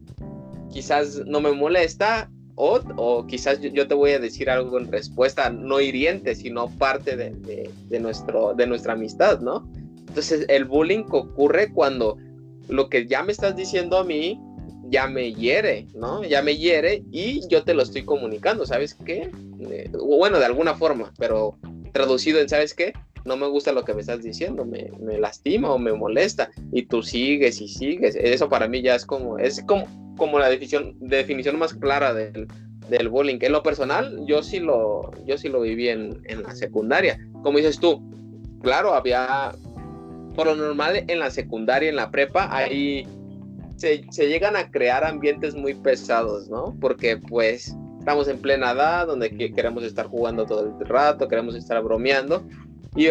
quizás 0.71 1.23
no 1.27 1.41
me 1.41 1.53
molesta 1.53 2.31
o, 2.63 3.27
quizás 3.27 3.59
yo, 3.61 3.89
te 3.89 3.95
voy 3.95 4.11
a 4.11 4.19
decir 4.19 4.51
algo 4.51 4.79
en 4.79 4.93
respuesta, 4.93 5.49
no 5.49 5.81
hiriente, 5.81 6.35
sino 6.35 6.69
parte 6.69 7.17
de, 7.17 8.01
nuestro, 8.01 8.53
de 8.55 8.67
nuestra 8.67 8.93
amistad, 8.93 9.41
¿no? 9.41 9.67
Entonces 9.97 10.45
el 10.49 10.67
bullying 10.67 11.05
ocurre 11.11 11.73
cuando 11.73 12.19
lo 12.69 12.91
que 12.91 13.07
ya 13.07 13.23
me 13.23 13.33
estás 13.33 13.57
diciendo 13.57 13.97
a 13.97 14.05
mí 14.05 14.39
ya 14.91 15.07
me 15.07 15.33
hiere, 15.33 15.87
¿no? 15.95 16.25
Ya 16.25 16.43
me 16.43 16.57
hiere 16.57 17.03
y 17.13 17.47
yo 17.49 17.63
te 17.63 17.75
lo 17.75 17.83
estoy 17.83 18.05
comunicando, 18.05 18.67
¿sabes 18.67 18.95
qué? 18.95 19.31
Eh, 19.61 19.91
bueno, 19.93 20.39
de 20.39 20.45
alguna 20.45 20.75
forma, 20.75 21.13
pero 21.17 21.57
traducido 21.93 22.41
en, 22.41 22.49
¿sabes 22.49 22.75
qué? 22.75 22.93
No 23.25 23.37
me 23.37 23.47
gusta 23.47 23.73
lo 23.73 23.85
que 23.85 23.95
me 23.95 24.01
estás 24.01 24.23
diciendo, 24.23 24.65
me, 24.65 24.91
me 24.99 25.19
lastima 25.19 25.71
o 25.73 25.79
me 25.79 25.93
molesta 25.93 26.51
y 26.73 26.83
tú 26.83 27.03
sigues 27.03 27.61
y 27.61 27.69
sigues. 27.69 28.17
Eso 28.17 28.49
para 28.49 28.67
mí 28.67 28.83
ya 28.83 28.97
es 28.97 29.07
como, 29.07 29.39
es 29.39 29.63
como, 29.65 29.87
como 30.17 30.39
la 30.39 30.49
definición, 30.49 30.97
definición 30.99 31.59
más 31.59 31.75
clara 31.75 32.13
del, 32.13 32.49
del 32.89 33.09
bullying. 33.09 33.39
En 33.41 33.53
lo 33.53 33.63
personal, 33.63 34.25
yo 34.27 34.43
sí 34.43 34.59
lo, 34.59 35.11
yo 35.25 35.39
sí 35.39 35.49
lo 35.49 35.61
viví 35.61 35.89
en, 35.89 36.21
en 36.25 36.43
la 36.43 36.55
secundaria. 36.55 37.19
Como 37.43 37.59
dices 37.59 37.79
tú, 37.79 38.03
claro, 38.63 38.95
había, 38.95 39.53
por 40.35 40.47
lo 40.47 40.57
normal 40.57 41.05
en 41.07 41.19
la 41.19 41.31
secundaria, 41.31 41.91
en 41.91 41.97
la 41.97 42.11
prepa, 42.11 42.49
ahí 42.51 43.07
se, 43.81 44.29
llegan 44.29 44.57
a 44.57 44.71
crear 44.71 45.05
ambientes 45.05 45.55
muy 45.55 45.75
pesados, 45.75 46.49
¿no? 46.49 46.77
Porque 46.81 47.17
pues 47.17 47.75
estamos 47.99 48.29
en 48.29 48.39
plena 48.39 48.73
edad, 48.73 49.07
donde 49.07 49.31
queremos 49.31 49.85
estar 49.85 50.07
jugando 50.07 50.47
todo 50.47 50.67
el 50.67 50.87
rato, 50.87 51.29
queremos 51.29 51.55
estar 51.55 51.83
bromeando. 51.83 52.45
Y 52.97 53.09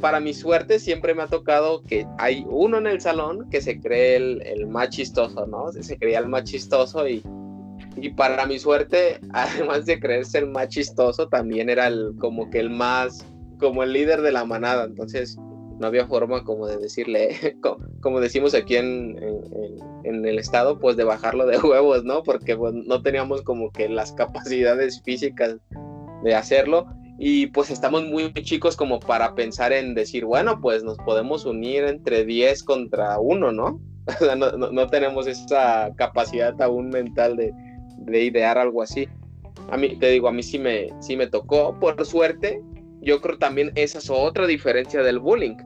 para 0.00 0.20
mi 0.20 0.32
suerte 0.32 0.78
siempre 0.78 1.14
me 1.14 1.22
ha 1.22 1.26
tocado 1.26 1.82
que 1.82 2.06
hay 2.18 2.44
uno 2.48 2.78
en 2.78 2.86
el 2.86 3.00
salón 3.00 3.48
que 3.50 3.60
se 3.60 3.78
cree 3.78 4.16
el, 4.16 4.42
el 4.42 4.66
más 4.66 4.88
chistoso, 4.88 5.46
¿no? 5.46 5.70
Se 5.72 5.98
creía 5.98 6.18
el 6.18 6.28
más 6.28 6.44
chistoso 6.44 7.06
y, 7.06 7.22
y 7.96 8.10
para 8.10 8.46
mi 8.46 8.58
suerte, 8.58 9.20
además 9.32 9.86
de 9.86 10.00
creerse 10.00 10.38
el 10.38 10.48
más 10.48 10.68
chistoso, 10.68 11.28
también 11.28 11.68
era 11.68 11.86
el, 11.86 12.14
como 12.18 12.50
que 12.50 12.58
el 12.58 12.70
más, 12.70 13.24
como 13.58 13.82
el 13.82 13.92
líder 13.92 14.22
de 14.22 14.32
la 14.32 14.44
manada. 14.44 14.84
Entonces 14.84 15.38
no 15.78 15.86
había 15.86 16.06
forma 16.06 16.44
como 16.44 16.66
de 16.66 16.76
decirle, 16.78 17.56
como, 18.00 18.20
decimos 18.20 18.54
aquí 18.54 18.76
en, 18.76 19.18
en, 20.04 20.26
el 20.26 20.38
estado, 20.38 20.78
pues 20.78 20.96
de 20.96 21.04
bajarlo 21.04 21.46
de 21.46 21.58
huevos, 21.62 22.04
¿no? 22.04 22.22
Porque 22.22 22.56
pues, 22.56 22.74
no 22.74 23.02
teníamos 23.02 23.42
como 23.42 23.70
que 23.70 23.88
las 23.88 24.12
capacidades 24.12 25.02
físicas 25.02 25.56
de 26.22 26.34
hacerlo 26.34 26.86
y 27.18 27.48
pues 27.48 27.70
estamos 27.70 28.04
muy 28.04 28.32
chicos 28.32 28.76
como 28.76 29.00
para 29.00 29.34
pensar 29.34 29.72
en 29.72 29.94
decir, 29.94 30.24
bueno, 30.24 30.60
pues 30.60 30.84
nos 30.84 30.96
podemos 30.98 31.44
unir 31.44 31.82
entre 31.84 32.24
10 32.24 32.62
contra 32.62 33.18
1, 33.18 33.52
¿no? 33.52 33.80
O 34.20 34.24
sea, 34.24 34.36
no, 34.36 34.52
no, 34.52 34.86
tenemos 34.86 35.26
esa 35.26 35.92
capacidad 35.96 36.58
aún 36.62 36.88
mental 36.88 37.36
de, 37.36 37.52
de, 37.98 38.24
idear 38.24 38.56
algo 38.56 38.80
así. 38.80 39.06
A 39.70 39.76
mí, 39.76 39.96
te 39.96 40.08
digo, 40.08 40.28
a 40.28 40.32
mí 40.32 40.42
sí 40.42 40.58
me, 40.58 40.88
sí 41.00 41.14
me 41.14 41.26
tocó, 41.26 41.78
por 41.78 42.02
suerte, 42.06 42.62
yo 43.00 43.20
creo 43.20 43.38
también 43.38 43.72
esa 43.74 43.98
es 43.98 44.10
otra 44.10 44.46
diferencia 44.46 45.02
del 45.02 45.18
bullying. 45.18 45.56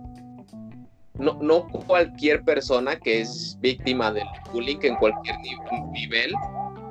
No, 1.18 1.38
no 1.42 1.68
cualquier 1.68 2.42
persona 2.42 2.98
que 2.98 3.20
es 3.20 3.56
víctima 3.60 4.12
del 4.12 4.26
bullying 4.52 4.78
en 4.82 4.96
cualquier 4.96 5.36
nivel 5.92 6.32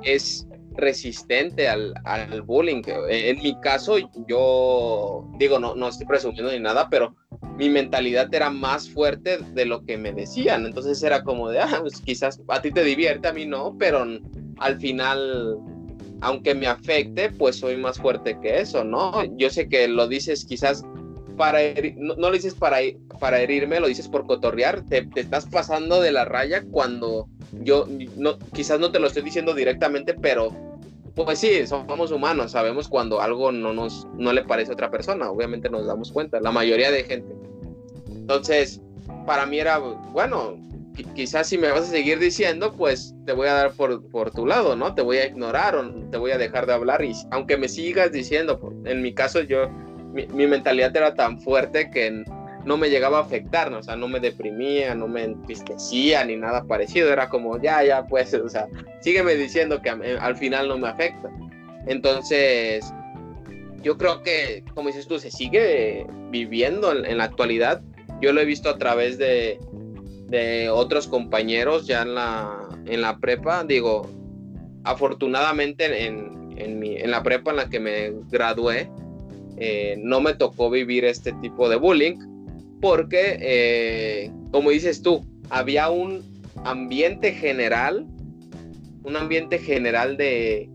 es 0.04 0.46
resistente 0.74 1.68
al, 1.68 1.94
al, 2.04 2.42
bullying. 2.42 2.82
En 3.08 3.42
mi 3.42 3.58
caso, 3.60 3.96
yo 4.26 5.28
digo, 5.38 5.58
no, 5.58 5.74
no 5.74 5.88
estoy 5.88 6.06
presumiendo 6.06 6.50
ni 6.50 6.60
nada, 6.60 6.88
pero 6.88 7.14
mi 7.56 7.68
mentalidad 7.68 8.32
era 8.34 8.50
más 8.50 8.88
fuerte 8.88 9.38
de 9.38 9.66
lo 9.66 9.84
que 9.84 9.98
me 9.98 10.12
decían. 10.12 10.66
Entonces 10.66 11.02
era 11.02 11.22
como 11.22 11.50
de, 11.50 11.60
ah, 11.60 11.78
pues 11.80 12.00
quizás 12.00 12.40
a 12.48 12.62
ti 12.62 12.70
te 12.70 12.84
divierte, 12.84 13.28
a 13.28 13.32
mí 13.32 13.46
no, 13.46 13.76
pero 13.78 14.06
al 14.58 14.80
final, 14.80 15.58
aunque 16.22 16.54
me 16.54 16.68
afecte, 16.68 17.30
pues 17.30 17.56
soy 17.56 17.76
más 17.76 17.98
fuerte 17.98 18.38
que 18.40 18.60
eso, 18.60 18.84
¿no? 18.84 19.24
Yo 19.36 19.50
sé 19.50 19.68
que 19.68 19.88
lo 19.88 20.06
dices 20.06 20.44
quizás 20.44 20.84
para 21.36 21.58
no, 21.96 22.14
lo 22.14 22.30
dices 22.30 22.54
para, 22.54 22.78
para 23.18 23.40
herirme, 23.40 23.80
lo 23.80 23.88
dices 23.88 24.08
por 24.08 24.26
cotorrear, 24.26 24.82
te, 24.82 25.08
estás 25.16 25.46
pasando 25.46 26.00
de 26.00 26.12
la 26.12 26.24
raya 26.24 26.62
cuando 26.70 27.28
yo 27.62 27.88
no, 28.16 28.38
quizás 28.54 28.78
no 28.78 28.92
te 28.92 29.00
lo 29.00 29.08
estoy 29.08 29.22
diciendo 29.22 29.52
directamente, 29.52 30.14
pero 30.14 30.54
pues 31.16 31.40
sí, 31.40 31.66
somos 31.66 32.12
humanos, 32.12 32.52
sabemos 32.52 32.88
cuando 32.88 33.20
algo 33.20 33.50
no 33.50 33.72
nos 33.74 34.06
no 34.16 34.32
le 34.32 34.44
parece 34.44 34.70
a 34.70 34.74
otra 34.74 34.90
persona, 34.90 35.28
obviamente 35.28 35.68
nos 35.68 35.86
damos 35.86 36.12
cuenta, 36.12 36.40
la 36.40 36.52
mayoría 36.52 36.92
de 36.92 37.02
gente. 37.02 37.34
Entonces, 38.06 38.80
para 39.26 39.44
mí 39.44 39.58
era, 39.58 39.78
bueno, 39.78 40.56
quizás 41.14 41.48
si 41.48 41.58
me 41.58 41.70
vas 41.70 41.82
a 41.82 41.86
seguir 41.86 42.18
diciendo, 42.18 42.74
pues 42.76 43.14
te 43.26 43.32
voy 43.32 43.48
a 43.48 43.54
dar 43.54 43.72
por, 43.72 44.08
por, 44.10 44.30
tu 44.30 44.46
lado, 44.46 44.76
¿no? 44.76 44.94
Te 44.94 45.02
voy 45.02 45.18
a 45.18 45.26
ignorar 45.26 45.74
o 45.74 45.90
te 46.10 46.16
voy 46.16 46.32
a 46.32 46.38
dejar 46.38 46.66
de 46.66 46.74
hablar 46.74 47.04
y 47.04 47.12
aunque 47.30 47.56
me 47.56 47.68
sigas 47.68 48.12
diciendo, 48.12 48.60
en 48.84 49.02
mi 49.02 49.14
caso 49.14 49.40
yo, 49.40 49.68
mi, 50.12 50.46
mentalidad 50.46 50.94
era 50.96 51.14
tan 51.14 51.40
fuerte 51.40 51.90
que 51.90 52.24
no 52.64 52.76
me 52.76 52.90
llegaba 52.90 53.18
a 53.18 53.22
afectar, 53.22 53.70
¿no? 53.70 53.78
o 53.78 53.82
sea, 53.82 53.96
no 53.96 54.08
me 54.08 54.20
deprimía, 54.20 54.94
no 54.94 55.08
me 55.08 55.24
entristecía 55.24 56.24
ni 56.24 56.36
nada 56.36 56.64
parecido, 56.64 57.12
era 57.12 57.28
como, 57.28 57.60
ya, 57.60 57.82
ya, 57.82 58.06
pues, 58.06 58.34
o 58.34 58.48
sea, 58.48 58.68
sígueme 59.00 59.34
diciendo 59.34 59.80
que 59.82 59.90
al 59.90 60.36
final 60.36 60.68
no 60.68 60.78
me 60.78 60.88
afecta. 60.88 61.30
Entonces, 61.86 62.84
yo 63.82 63.98
creo 63.98 64.22
que, 64.22 64.64
como 64.74 64.88
dices 64.88 65.06
tú, 65.06 65.18
se 65.18 65.30
sigue 65.30 66.06
viviendo 66.30 66.92
en, 66.92 67.18
la 67.18 67.24
actualidad. 67.24 67.82
Yo 68.20 68.32
lo 68.32 68.40
he 68.40 68.44
visto 68.44 68.70
a 68.70 68.78
través 68.78 69.18
de, 69.18 69.58
de 70.32 70.70
otros 70.70 71.08
compañeros 71.08 71.86
ya 71.86 72.02
en 72.02 72.14
la, 72.14 72.66
en 72.86 73.02
la 73.02 73.18
prepa, 73.18 73.64
digo, 73.64 74.08
afortunadamente 74.82 76.06
en, 76.06 76.54
en, 76.56 76.78
mi, 76.78 76.96
en 76.96 77.10
la 77.10 77.22
prepa 77.22 77.50
en 77.50 77.58
la 77.58 77.68
que 77.68 77.78
me 77.78 78.12
gradué, 78.30 78.90
eh, 79.58 79.96
no 79.98 80.22
me 80.22 80.32
tocó 80.32 80.70
vivir 80.70 81.04
este 81.04 81.32
tipo 81.34 81.68
de 81.68 81.76
bullying, 81.76 82.16
porque, 82.80 83.36
eh, 83.40 84.30
como 84.50 84.70
dices 84.70 85.02
tú, 85.02 85.22
había 85.50 85.90
un 85.90 86.22
ambiente 86.64 87.32
general, 87.32 88.06
un 89.04 89.16
ambiente 89.16 89.58
general 89.58 90.16
de, 90.16 90.70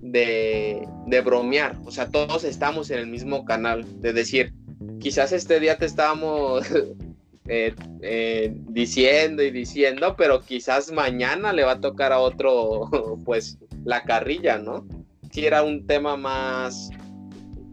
de, 0.00 1.20
bromear, 1.24 1.76
o 1.84 1.90
sea, 1.90 2.08
todos 2.08 2.44
estamos 2.44 2.92
en 2.92 3.00
el 3.00 3.08
mismo 3.08 3.44
canal, 3.44 3.84
de 4.00 4.12
decir, 4.12 4.54
quizás 5.00 5.32
este 5.32 5.58
día 5.58 5.76
te 5.76 5.86
estábamos 5.86 6.64
eh, 7.48 7.74
eh, 8.02 8.52
diciendo 8.68 9.42
y 9.42 9.50
diciendo, 9.50 10.14
pero 10.16 10.40
quizás 10.40 10.92
mañana 10.92 11.52
le 11.52 11.64
va 11.64 11.72
a 11.72 11.80
tocar 11.80 12.12
a 12.12 12.18
otro, 12.18 12.88
pues, 13.24 13.58
la 13.84 14.02
carrilla, 14.02 14.58
¿no? 14.58 14.86
Si 15.30 15.46
era 15.46 15.62
un 15.62 15.86
tema 15.86 16.16
más, 16.16 16.90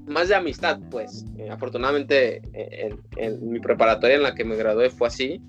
más 0.07 0.29
de 0.29 0.35
amistad, 0.35 0.79
pues. 0.89 1.25
Eh, 1.37 1.49
afortunadamente 1.49 2.41
en, 3.17 3.51
mi 3.51 3.59
preparatoria 3.59 4.15
en 4.15 4.23
la 4.23 4.35
que 4.35 4.45
me 4.45 4.55
gradué 4.55 4.89
fue 4.89 5.07
así, 5.07 5.41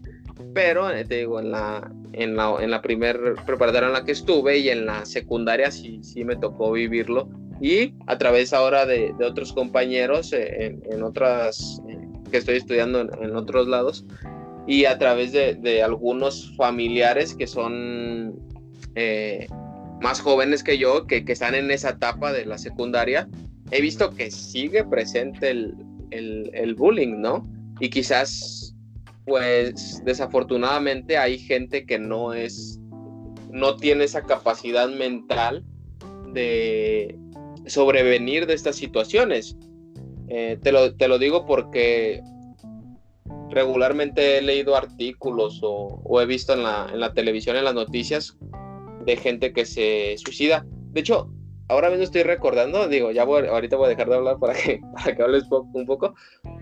pero 0.54 0.90
eh, 0.90 1.04
te 1.04 1.18
digo, 1.18 1.40
en 1.40 1.50
la, 1.50 1.90
en 2.12 2.37
la, 2.37 2.56
en 2.61 2.70
la 2.70 2.83
primer 2.83 3.35
preparatoria 3.46 3.88
en 3.88 3.92
la 3.92 4.04
que 4.04 4.12
estuve 4.12 4.59
y 4.59 4.68
en 4.68 4.87
la 4.87 5.04
secundaria 5.04 5.70
sí, 5.70 6.00
sí 6.02 6.24
me 6.24 6.37
tocó 6.37 6.72
vivirlo. 6.72 7.28
Y 7.61 7.94
a 8.06 8.16
través 8.16 8.52
ahora 8.52 8.87
de, 8.87 9.12
de 9.18 9.24
otros 9.24 9.52
compañeros 9.52 10.33
eh, 10.33 10.78
en, 10.90 11.02
otras, 11.02 11.83
que 12.31 12.38
estoy 12.38 12.57
estudiando 12.57 13.01
en, 13.01 13.37
otros 13.37 13.69
lados, 13.69 14.05
y 14.66 14.85
a 14.85 14.99
través 14.99 15.33
de, 15.33 15.83
algunos 15.83 16.55
familiares 16.57 17.35
que 17.35 17.47
son 17.47 18.38
más 20.01 20.21
jóvenes 20.21 20.64
que 20.64 20.79
yo, 20.79 21.07
que, 21.07 21.25
están 21.27 21.55
en 21.55 21.71
esa 21.71 21.90
etapa 21.90 22.33
de 22.33 22.47
la 22.47 22.59
secundaria, 22.59 23.29
he 23.71 23.81
visto 23.81 24.11
que 24.11 24.31
sigue 24.31 24.85
presente 24.85 25.51
el, 25.51 26.75
bullying, 26.77 27.21
¿no? 27.21 27.47
Y 27.79 27.90
quizás, 27.90 28.75
pues, 29.27 30.03
desafortunadamente 30.05 31.19
hay 31.19 31.38
gente 31.38 31.85
que 31.85 31.99
no 31.99 32.33
es, 32.33 32.81
no 33.51 33.77
tiene 33.77 34.05
esa 34.05 34.23
capacidad 34.23 34.88
mental 34.88 35.64
de 36.33 37.19
sobrevenir 37.66 38.47
de 38.47 38.55
estas 38.55 38.77
situaciones. 38.77 39.57
Eh, 40.31 40.59
te, 40.62 40.73
lo, 40.73 40.95
te, 40.95 41.09
lo, 41.09 41.19
digo 41.19 41.45
porque 41.45 42.23
regularmente 43.51 44.38
he 44.38 44.43
leído 44.43 44.77
artículos 44.77 45.61
o, 45.62 46.21
he 46.21 46.27
visto 46.27 46.53
en 46.53 46.62
la, 46.62 46.88
en 46.93 47.01
la, 47.01 47.12
televisión, 47.12 47.57
en 47.57 47.64
las 47.64 47.75
noticias, 47.75 48.38
de 49.05 49.16
gente 49.16 49.53
que 49.53 49.66
se 49.66 50.16
suicida. 50.19 50.64
De 50.93 51.01
hecho, 51.01 51.29
ahora 51.71 51.88
mismo 51.88 52.05
estoy 52.05 52.23
recordando, 52.23 52.88
digo, 52.88 53.11
ya 53.12 53.23
ahorita 53.23 53.77
voy 53.77 53.87
a 53.87 53.90
dejar 53.90 54.09
de 54.09 54.16
hablar 54.16 54.38
para 54.38 54.55
que, 54.55 54.81
para 54.95 55.14
que 55.14 55.23
hables 55.23 55.45
un 55.51 55.87
poco, 55.87 56.14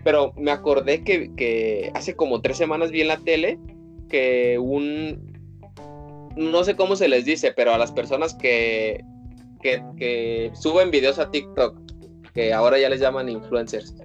pero 0.04 0.32
me 0.36 0.50
acordé 0.50 1.02
que, 1.02 1.90
hace 1.94 2.14
como 2.14 2.40
tres 2.40 2.56
semanas 2.56 2.90
vi 2.90 3.00
en 3.00 3.08
la 3.08 3.18
tele 3.18 3.58
que 4.08 4.58
un, 4.58 5.38
no 6.36 6.64
sé 6.64 6.76
cómo 6.76 6.96
se 6.96 7.08
les 7.08 7.24
dice, 7.24 7.52
pero 7.52 7.72
a 7.74 7.78
las 7.78 7.92
personas 7.92 8.34
que, 8.34 9.04
que, 9.62 10.50
suben 10.54 10.90
videos 10.90 11.18
a 11.18 11.30
TikTok, 11.30 11.78
que 12.38 12.52
ahora 12.52 12.78
ya 12.78 12.88
les 12.88 13.00
llaman 13.00 13.28
influencers, 13.28 13.96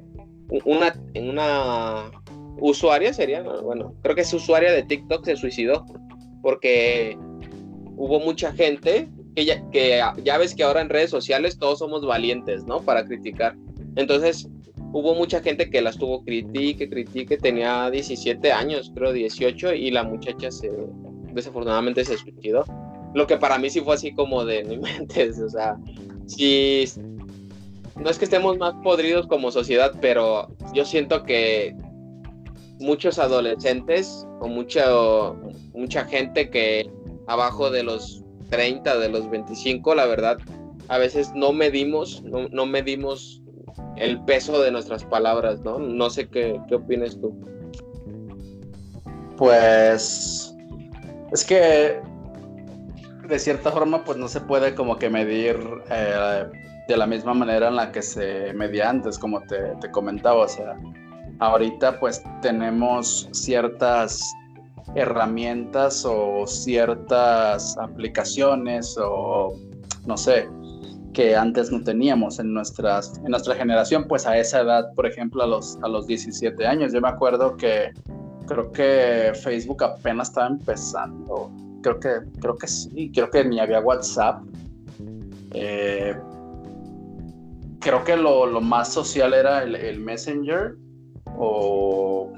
una, 0.66 1.00
una 1.14 2.10
usuaria 2.60 3.14
sería, 3.14 3.44
bueno, 3.44 3.94
creo 4.02 4.16
que 4.16 4.22
es 4.22 4.34
usuaria 4.34 4.72
de 4.72 4.82
TikTok 4.82 5.24
se 5.24 5.36
suicidó 5.36 5.86
porque 6.42 7.16
hubo 7.96 8.20
mucha 8.20 8.52
gente 8.52 9.08
que 9.36 9.46
ya, 9.46 9.70
que 9.70 10.02
ya 10.24 10.38
ves 10.40 10.56
que 10.56 10.64
ahora 10.64 10.82
en 10.82 10.90
redes 10.90 11.12
sociales 11.12 11.60
todos 11.60 11.78
somos 11.78 12.04
valientes, 12.08 12.66
¿no? 12.66 12.82
Para 12.82 13.06
criticar. 13.06 13.56
Entonces, 13.98 14.50
hubo 14.94 15.14
mucha 15.14 15.40
gente 15.40 15.70
que 15.70 15.84
las 15.84 16.00
tuvo 16.00 16.24
critique, 16.24 16.90
critique, 16.90 17.38
tenía 17.38 17.92
17 17.92 18.52
años, 18.52 18.92
creo 18.96 19.14
18, 19.14 19.76
y 19.76 19.92
la 19.92 20.04
muchacha 20.04 20.50
se, 20.50 20.72
desafortunadamente 21.34 22.04
se 22.04 22.18
suicidó. 22.18 22.66
Lo 23.14 23.28
que 23.28 23.38
para 23.38 23.60
mí 23.60 23.70
sí 23.70 23.82
fue 23.82 23.94
así 23.94 24.12
como 24.12 24.44
de, 24.44 24.64
no 24.76 24.82
mentes, 24.82 25.40
o 25.40 25.50
sea, 25.50 25.78
si, 26.26 26.86
no 27.96 28.10
es 28.10 28.18
que 28.18 28.26
estemos 28.26 28.58
más 28.58 28.74
podridos 28.84 29.28
como 29.28 29.52
sociedad, 29.52 29.94
pero 30.02 30.48
yo 30.74 30.86
siento 30.86 31.24
que 31.24 31.76
muchos 32.80 33.20
adolescentes 33.20 34.28
o 34.40 34.48
mucha, 34.48 34.86
mucha 35.74 36.06
gente 36.06 36.50
que 36.50 36.90
abajo 37.28 37.70
de 37.70 37.84
los 37.84 38.24
30, 38.50 38.98
de 38.98 39.10
los 39.10 39.30
25, 39.30 39.96
la 39.96 40.06
verdad, 40.06 40.38
a 40.88 40.98
veces 40.98 41.32
no 41.34 41.54
medimos, 41.54 42.24
no, 42.24 42.66
medimos 42.66 43.42
el 43.96 44.24
peso 44.26 44.62
de 44.62 44.72
nuestras 44.72 45.06
palabras, 45.06 45.62
¿no? 45.62 45.80
No 45.80 46.10
sé 46.10 46.28
qué, 46.28 46.60
qué 46.68 46.76
opinas 46.76 47.20
tú. 47.20 47.34
Pues 49.38 50.54
es 51.32 51.44
que 51.44 52.00
de 53.28 53.40
cierta 53.40 53.72
forma 53.72 54.04
pues 54.04 54.18
no 54.18 54.28
se 54.28 54.42
puede 54.42 54.76
como 54.76 54.98
que 54.98 55.10
medir 55.10 55.58
eh, 55.90 56.44
de 56.88 56.98
la 56.98 57.08
misma 57.08 57.34
manera 57.34 57.70
en 57.70 57.76
la 57.76 57.92
que 57.92 58.02
se 58.02 58.54
medía 58.54 58.90
antes, 58.90 59.18
como 59.18 59.42
te, 59.42 59.76
te 59.80 59.90
comentaba, 59.92 60.44
o 60.44 60.48
sea, 60.48 60.78
ahorita 61.40 62.00
pues 62.00 62.24
tenemos 62.42 63.28
ciertas 63.32 64.34
herramientas 64.96 66.06
o 66.06 66.46
ciertas 66.46 67.78
aplicaciones 67.78 68.98
o 69.00 69.54
no 70.06 70.18
sé, 70.18 70.50
que 71.14 71.36
antes 71.36 71.72
no 71.72 71.82
teníamos 71.84 72.40
en, 72.40 72.54
nuestras, 72.54 73.18
en 73.18 73.32
nuestra 73.32 73.56
generación, 73.56 74.06
pues 74.08 74.26
a 74.26 74.38
esa 74.38 74.62
edad, 74.62 74.94
por 74.96 75.06
ejemplo, 75.06 75.44
a 75.44 75.48
los, 75.48 75.78
a 75.82 75.88
los 75.88 76.08
17 76.08 76.66
años. 76.66 76.92
Yo 76.92 77.02
me 77.02 77.08
acuerdo 77.08 77.56
que 77.56 77.92
creo 78.48 78.72
que 78.72 79.32
Facebook 79.44 79.84
apenas 79.84 80.30
estaba 80.30 80.48
empezando. 80.48 81.52
Creo 81.82 82.00
que, 82.00 82.10
creo 82.42 82.58
que 82.58 82.68
sí, 82.68 83.12
creo 83.14 83.30
que 83.30 83.46
ni 83.46 83.60
había 83.60 83.80
WhatsApp. 83.80 84.44
Eh, 85.52 86.16
creo 87.84 88.04
que 88.04 88.16
lo, 88.16 88.46
lo, 88.46 88.62
más 88.62 88.94
social 88.94 89.34
era 89.34 89.64
el, 89.64 90.00
Messenger 90.00 90.76
o 91.38 92.32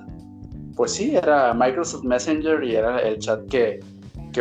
pues 0.75 0.93
sí, 0.93 1.15
era 1.15 1.53
Microsoft 1.53 2.03
Messenger 2.03 2.63
y 2.63 2.75
era 2.75 2.99
el 2.99 3.19
chat 3.19 3.47
que, 3.47 3.79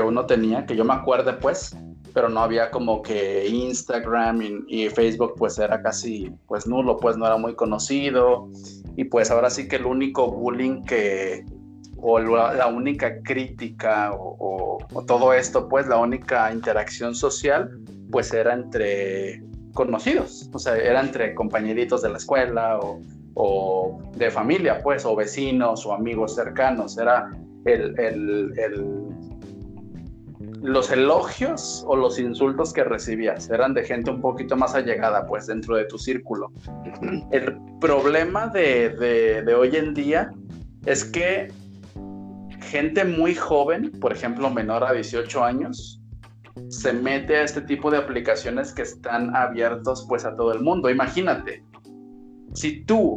uno 0.01 0.27
tenía, 0.27 0.67
que 0.67 0.75
yo 0.75 0.85
me 0.85 0.95
acuerdo 0.95 1.39
pues, 1.39 1.77
pero 2.13 2.29
no 2.29 2.41
había 2.41 2.71
como 2.71 3.01
que 3.03 3.47
Instagram 3.47 4.43
y, 4.67 4.89
Facebook 4.89 5.35
pues 5.37 5.59
era 5.59 5.81
casi 5.83 6.33
pues 6.49 6.67
nulo, 6.67 6.97
pues 6.97 7.17
no 7.17 7.27
era 7.27 7.37
muy 7.37 7.55
conocido. 7.55 8.49
Y 8.97 9.05
pues 9.05 9.31
ahora 9.31 9.51
sí 9.51 9.69
que 9.69 9.77
el 9.77 9.87
único 9.87 10.33
bullying 10.33 10.83
que 10.83 11.45
o 11.97 12.19
la, 12.19 12.67
única 12.67 13.23
crítica 13.23 14.11
o, 14.19 14.79
todo 15.07 15.33
esto 15.33 15.69
pues 15.69 15.87
la 15.87 15.97
única 15.97 16.53
interacción 16.53 17.15
social 17.15 17.71
pues 18.11 18.33
era 18.35 18.53
entre 18.53 19.43
conocidos, 19.75 20.49
o 20.53 20.59
sea, 20.59 20.77
era 20.77 21.01
entre 21.01 21.35
compañeritos 21.35 22.01
de 22.03 22.09
la 22.09 22.17
escuela 22.17 22.79
o, 22.79 23.03
o 23.35 24.01
de 24.17 24.31
familia, 24.31 24.81
pues, 24.83 25.05
o 25.05 25.15
vecinos 25.15 25.85
o 25.85 25.93
amigos 25.93 26.37
cercanos. 26.37 26.97
Era 26.97 27.31
el, 27.65 27.99
el, 27.99 28.75
los 30.63 30.91
elogios 30.91 31.85
o 31.87 31.97
los 31.97 32.19
insultos 32.19 32.73
que 32.73 32.85
recibías 32.85 33.51
eran 33.51 33.75
de 33.75 33.85
gente 33.85 34.11
un 34.11 34.21
poquito 34.21 34.57
más 34.57 34.75
allegada, 34.75 35.27
pues 35.27 35.49
dentro 35.49 35.77
de 35.77 35.85
tu 35.85 35.99
círculo. 35.99 36.53
El 37.33 37.59
problema 37.81 38.47
de, 38.47 38.91
de 39.45 39.55
hoy 39.55 39.77
en 39.77 39.93
día 39.93 40.31
es 40.87 41.05
que 41.05 41.53
gente 42.61 43.05
muy 43.05 43.35
joven, 43.35 43.91
por 44.01 44.13
ejemplo 44.13 44.51
menor 44.51 44.85
a 44.85 44.93
18 44.93 45.45
años, 45.45 46.01
se 46.69 46.93
mete 46.93 47.37
a 47.37 47.43
este 47.43 47.61
tipo 47.63 47.91
de 47.91 47.99
aplicaciones 47.99 48.73
que 48.73 48.83
están 48.83 49.35
abiertos 49.35 50.07
pues 50.09 50.25
a 50.25 50.37
todo 50.37 50.53
el 50.53 50.61
mundo. 50.61 50.89
Imagínate, 50.89 51.65
si 52.55 52.85
tú 52.85 53.17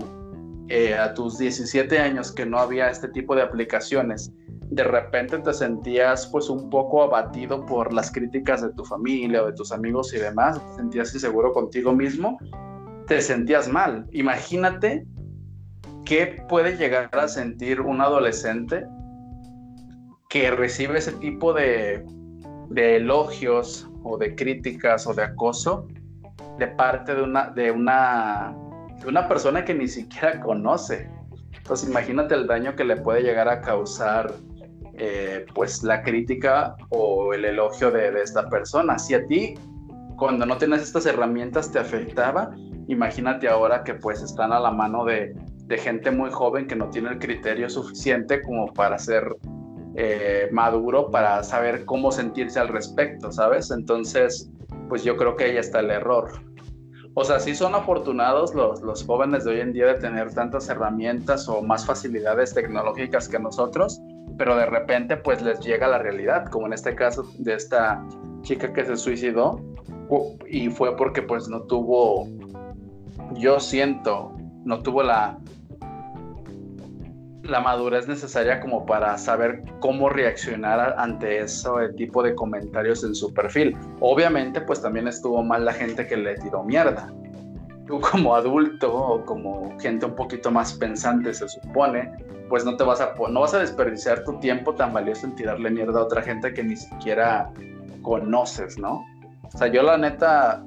eh, 0.69 0.95
a 0.95 1.13
tus 1.13 1.38
17 1.38 1.97
años 1.99 2.31
que 2.31 2.45
no 2.45 2.59
había 2.59 2.89
este 2.89 3.07
tipo 3.09 3.35
de 3.35 3.43
aplicaciones, 3.43 4.33
de 4.69 4.83
repente 4.83 5.39
te 5.39 5.53
sentías 5.53 6.27
pues 6.27 6.49
un 6.49 6.69
poco 6.69 7.03
abatido 7.03 7.65
por 7.65 7.93
las 7.93 8.11
críticas 8.11 8.61
de 8.61 8.73
tu 8.73 8.83
familia 8.83 9.43
o 9.43 9.45
de 9.45 9.53
tus 9.53 9.71
amigos 9.71 10.13
y 10.13 10.17
demás, 10.17 10.59
te 10.59 10.75
sentías 10.75 11.13
inseguro 11.13 11.53
contigo 11.53 11.93
mismo, 11.93 12.38
te 13.07 13.21
sentías 13.21 13.69
mal. 13.69 14.07
Imagínate 14.11 15.05
qué 16.03 16.43
puede 16.49 16.75
llegar 16.75 17.09
a 17.13 17.27
sentir 17.27 17.79
un 17.79 18.01
adolescente 18.01 18.85
que 20.29 20.51
recibe 20.51 20.97
ese 20.97 21.13
tipo 21.13 21.53
de, 21.53 22.03
de 22.70 22.97
elogios 22.97 23.89
o 24.03 24.18
de 24.18 24.36
críticas 24.36 25.07
o 25.07 25.13
de 25.13 25.24
acoso 25.24 25.88
de 26.59 26.68
parte 26.68 27.13
de 27.13 27.22
una, 27.22 27.49
de 27.51 27.72
una 27.72 28.55
una 29.05 29.28
persona 29.28 29.63
que 29.63 29.74
ni 29.74 29.88
siquiera 29.88 30.39
conoce. 30.39 31.09
Entonces 31.55 31.89
imagínate 31.89 32.34
el 32.36 32.47
daño 32.47 32.76
que 32.76 32.84
le 32.84 32.97
puede 32.97 33.22
llegar 33.22 33.49
a 33.49 33.61
causar 33.61 34.34
eh, 34.93 35.45
pues 35.53 35.84
la 35.84 36.01
crítica 36.01 36.76
o 36.89 37.34
el 37.34 37.45
elogio 37.45 37.91
de, 37.91 38.09
esta 38.22 38.49
persona. 38.49 38.97
Si 38.97 39.13
a 39.13 39.26
ti 39.28 39.55
cuando 40.15 40.45
no 40.45 40.57
tienes 40.57 40.82
estas 40.82 41.05
herramientas 41.05 41.72
te 41.72 41.80
afectaba, 41.80 42.51
imagínate 42.88 43.47
ahora 43.47 43.84
que 43.84 43.93
pues 43.93 44.22
están 44.22 44.51
a 44.51 44.59
la 44.59 44.72
mano 44.72 45.05
de, 45.05 45.36
gente 45.78 46.09
muy 46.11 46.32
joven 46.32 46.65
que 46.65 46.76
no 46.76 46.89
tiene 46.89 47.09
el 47.09 47.20
criterio 47.20 47.70
suficiente 47.70 48.41
como 48.41 48.74
para 48.74 48.97
ser 48.97 49.36
eh, 49.99 50.47
maduro, 50.51 51.09
para 51.09 51.41
saber 51.43 51.83
cómo 51.85 52.11
sentirse 52.11 52.59
al 52.59 52.67
respecto, 52.67 53.31
¿sabes? 53.31 53.71
Entonces, 53.71 54.47
pues 54.89 55.03
yo 55.03 55.17
creo 55.17 55.35
que 55.35 55.45
ahí 55.45 55.57
está 55.57 55.79
el 55.79 55.89
error. 55.89 56.29
O 57.15 57.23
sea, 57.23 57.39
sí 57.39 57.55
son 57.55 57.73
afortunados 57.73 58.53
los, 58.53 58.83
los 58.83 59.03
jóvenes 59.03 59.43
de 59.43 59.51
hoy 59.53 59.61
en 59.61 59.73
día 59.73 59.87
de 59.87 59.95
tener 59.95 60.31
tantas 60.35 60.69
herramientas 60.69 61.49
o 61.49 61.63
más 61.63 61.83
facilidades 61.83 62.53
tecnológicas 62.53 63.27
que 63.27 63.39
nosotros, 63.39 63.99
pero 64.37 64.55
de 64.55 64.67
repente 64.67 65.17
pues 65.17 65.41
les 65.41 65.59
llega 65.61 65.87
la 65.87 65.97
realidad, 65.97 66.45
como 66.51 66.67
en 66.67 66.73
este 66.73 66.93
caso 66.93 67.23
de 67.39 67.55
esta 67.55 68.05
chica 68.43 68.71
que 68.71 68.85
se 68.85 68.95
suicidó 68.97 69.59
y 70.47 70.69
fue 70.69 70.95
porque 70.95 71.23
pues 71.23 71.49
no 71.49 71.61
tuvo, 71.63 72.27
yo 73.33 73.59
siento, 73.59 74.31
no 74.63 74.83
tuvo 74.83 75.01
la, 75.01 75.39
la 77.47 77.61
madurez 77.61 78.07
necesaria 78.07 78.59
como 78.59 78.85
para 78.85 79.17
saber 79.17 79.63
cómo 79.79 80.09
reaccionar 80.09 80.95
ante 80.97 81.39
ese 81.39 81.69
tipo 81.95 82.21
de 82.21 82.35
comentarios 82.35 83.03
en 83.03 83.15
su 83.15 83.33
perfil. 83.33 83.75
Obviamente, 83.99 84.61
pues 84.61 84.81
también 84.81 85.07
estuvo 85.07 85.43
mal 85.43 85.65
la 85.65 85.73
gente 85.73 86.05
que 86.07 86.17
le 86.17 86.35
tiró 86.35 86.63
mierda. 86.63 87.11
Tú 87.87 88.01
como 88.01 88.35
adulto 88.35 88.93
o 88.93 89.25
como 89.25 89.77
gente 89.79 90.05
un 90.05 90.15
poquito 90.15 90.51
más 90.51 90.73
pensante, 90.73 91.33
se 91.33 91.47
supone, 91.47 92.11
pues 92.49 92.65
no 92.65 92.75
te 92.75 92.83
vas 92.83 92.99
a 92.99 93.13
no 93.29 93.41
vas 93.41 93.53
a 93.53 93.59
desperdiciar 93.59 94.23
tu 94.23 94.39
tiempo 94.39 94.75
tan 94.75 94.93
valioso 94.93 95.25
en 95.25 95.35
tirarle 95.35 95.69
mierda 95.69 95.99
a 95.99 96.03
otra 96.03 96.21
gente 96.21 96.53
que 96.53 96.63
ni 96.63 96.75
siquiera 96.75 97.49
conoces, 98.01 98.77
¿no? 98.77 99.05
O 99.43 99.57
sea, 99.57 99.67
yo 99.67 99.81
la 99.81 99.97
neta 99.97 100.61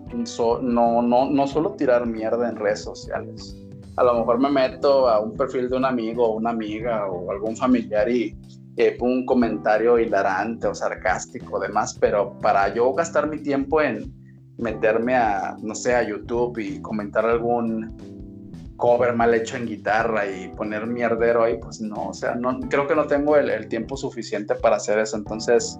no, 0.62 1.02
no, 1.02 1.30
no 1.30 1.46
suelo 1.46 1.72
tirar 1.72 2.06
mierda 2.06 2.48
en 2.48 2.56
redes 2.56 2.82
sociales 2.82 3.60
a 4.00 4.02
lo 4.02 4.14
mejor 4.14 4.38
me 4.38 4.48
meto 4.48 5.06
a 5.10 5.20
un 5.20 5.36
perfil 5.36 5.68
de 5.68 5.76
un 5.76 5.84
amigo 5.84 6.26
o 6.26 6.36
una 6.36 6.50
amiga 6.50 7.06
o 7.06 7.30
algún 7.30 7.54
familiar 7.54 8.08
y 8.08 8.34
eh, 8.78 8.96
un 8.98 9.26
comentario 9.26 9.98
hilarante 9.98 10.68
o 10.68 10.74
sarcástico 10.74 11.58
o 11.58 11.60
demás, 11.60 11.98
pero 12.00 12.38
para 12.38 12.72
yo 12.72 12.94
gastar 12.94 13.28
mi 13.28 13.42
tiempo 13.42 13.82
en 13.82 14.10
meterme 14.56 15.16
a, 15.16 15.54
no 15.60 15.74
sé, 15.74 15.94
a 15.94 16.02
YouTube 16.02 16.58
y 16.60 16.80
comentar 16.80 17.26
algún 17.26 17.94
cover 18.78 19.14
mal 19.14 19.34
hecho 19.34 19.58
en 19.58 19.66
guitarra 19.66 20.26
y 20.26 20.48
poner 20.48 20.86
mierdero 20.86 21.44
ahí, 21.44 21.58
pues 21.58 21.82
no, 21.82 22.08
o 22.08 22.14
sea, 22.14 22.34
no, 22.34 22.58
creo 22.70 22.86
que 22.86 22.94
no 22.94 23.06
tengo 23.06 23.36
el, 23.36 23.68
tiempo 23.68 23.98
suficiente 23.98 24.54
para 24.54 24.76
hacer 24.76 24.98
eso, 24.98 25.18
entonces 25.18 25.78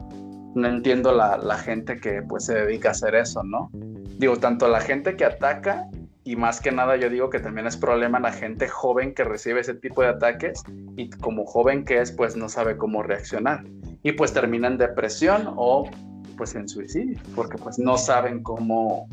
no 0.54 0.68
entiendo 0.68 1.12
la, 1.12 1.38
la, 1.38 1.56
gente 1.56 1.98
que 1.98 2.20
pues 2.28 2.44
se 2.44 2.52
dedica 2.52 2.88
a 2.88 2.92
hacer 2.92 3.14
eso, 3.14 3.42
¿no? 3.44 3.70
Digo, 4.18 4.36
tanto 4.36 4.68
la 4.68 4.80
gente 4.80 5.16
que 5.16 5.24
ataca 5.24 5.88
y 6.24 6.36
más 6.36 6.60
que 6.60 6.70
nada 6.70 6.96
yo 6.96 7.08
digo 7.08 7.30
que 7.30 7.40
también 7.40 7.66
es 7.66 7.76
problema 7.76 8.20
la 8.20 8.32
gente 8.32 8.68
joven 8.68 9.14
que 9.14 9.24
recibe 9.24 9.60
ese 9.60 9.74
tipo 9.74 10.02
de 10.02 10.08
ataques 10.08 10.62
y 10.96 11.08
como 11.08 11.46
joven 11.46 11.84
que 11.84 12.00
es 12.00 12.12
pues 12.12 12.36
no 12.36 12.48
sabe 12.48 12.76
cómo 12.76 13.02
reaccionar. 13.02 13.64
Y 14.02 14.12
pues 14.12 14.32
termina 14.32 14.68
en 14.68 14.76
depresión 14.76 15.54
o 15.56 15.88
pues 16.36 16.54
en 16.54 16.68
suicidio 16.68 17.18
porque 17.34 17.56
pues 17.56 17.78
no 17.78 17.96
saben 17.96 18.42
cómo 18.42 19.08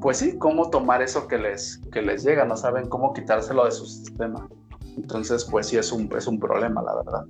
pues 0.00 0.18
sí 0.18 0.38
cómo 0.38 0.70
tomar 0.70 1.02
eso 1.02 1.28
que 1.28 1.38
les 1.38 1.78
que 1.92 2.02
les 2.02 2.24
llega 2.24 2.44
no 2.44 2.56
saben 2.56 2.88
cómo 2.88 3.12
quitárselo 3.12 3.66
de 3.66 3.72
su 3.72 3.84
sistema. 3.84 4.48
Entonces 4.96 5.44
pues 5.50 5.66
sí 5.66 5.76
es 5.76 5.92
un 5.92 6.10
es 6.16 6.26
un 6.26 6.40
problema 6.40 6.82
la 6.82 6.94
verdad. 6.96 7.24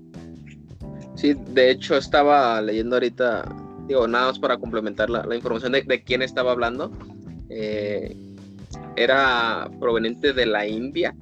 Sí 1.17 1.35
de 1.35 1.71
hecho 1.71 1.97
estaba 1.97 2.61
leyendo 2.61 2.97
ahorita 2.97 3.45
digo 3.89 4.07
nada 4.07 4.29
más 4.29 4.39
para 4.39 4.59
complementar 4.59 5.11
la, 5.11 5.35
información 5.35 5.73
de, 5.73 5.83
de 5.83 6.03
quién 6.05 6.23
estaba 6.23 6.53
hablando 6.53 6.91
eh, 7.51 8.17
era 8.97 9.71
proveniente 9.81 10.33
de 10.33 10.47
la 10.47 10.67
India, 10.67 11.15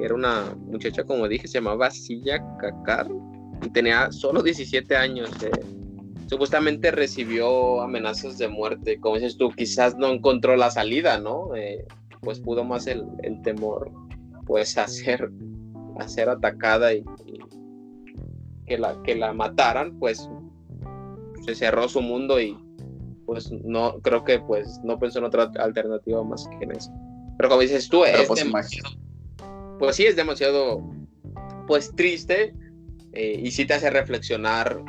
era 0.00 0.14
una 0.14 0.54
muchacha, 0.66 1.04
como 1.04 1.28
dije, 1.28 1.48
se 1.48 1.58
llamaba 1.58 1.90
Silla 1.90 2.42
Kakar 2.58 3.08
y 3.62 3.70
tenía 3.70 4.10
solo 4.12 4.42
17 4.42 4.96
años. 4.96 5.30
Eh. 5.42 5.50
Supuestamente 6.28 6.90
recibió 6.90 7.80
amenazas 7.80 8.38
de 8.38 8.48
muerte, 8.48 9.00
como 9.00 9.16
dices 9.16 9.36
tú, 9.36 9.50
quizás 9.50 9.96
no 9.96 10.08
encontró 10.08 10.56
la 10.56 10.70
salida, 10.70 11.18
¿no? 11.18 11.54
Eh, 11.56 11.86
pues 12.20 12.40
pudo 12.40 12.64
más 12.64 12.86
el, 12.86 13.04
temor, 13.42 13.90
pues, 14.46 14.76
a 14.76 14.86
ser, 14.86 15.30
atacada 16.28 16.92
y, 16.92 17.04
que, 18.66 18.78
la, 18.78 19.00
que 19.02 19.14
la 19.14 19.32
mataran, 19.32 19.98
pues 19.98 20.28
se 21.44 21.54
cerró 21.54 21.88
su 21.88 22.02
mundo 22.02 22.40
y 22.40 22.56
pues 23.24 23.50
no 23.52 24.00
creo 24.00 24.24
que 24.24 24.38
pues 24.38 24.80
no 24.84 24.98
pensó 24.98 25.18
en 25.18 25.26
otra 25.26 25.50
alternativa 25.58 26.22
más 26.24 26.48
que 26.48 26.64
en 26.64 26.72
eso. 26.72 26.90
Pero 27.38 27.48
como 27.48 27.62
dices 27.62 27.88
tú, 27.88 28.04
es 28.04 28.26
pues, 28.26 28.44
demasiado. 28.44 28.90
Pues 29.78 29.96
sí, 29.96 30.04
es 30.04 30.16
demasiado 30.16 30.82
pues 31.68 31.94
triste 31.94 32.52
eh, 33.12 33.40
y 33.42 33.50
sí 33.52 33.64
te 33.64 33.74
hace 33.74 33.90
reflexionar 33.90 34.82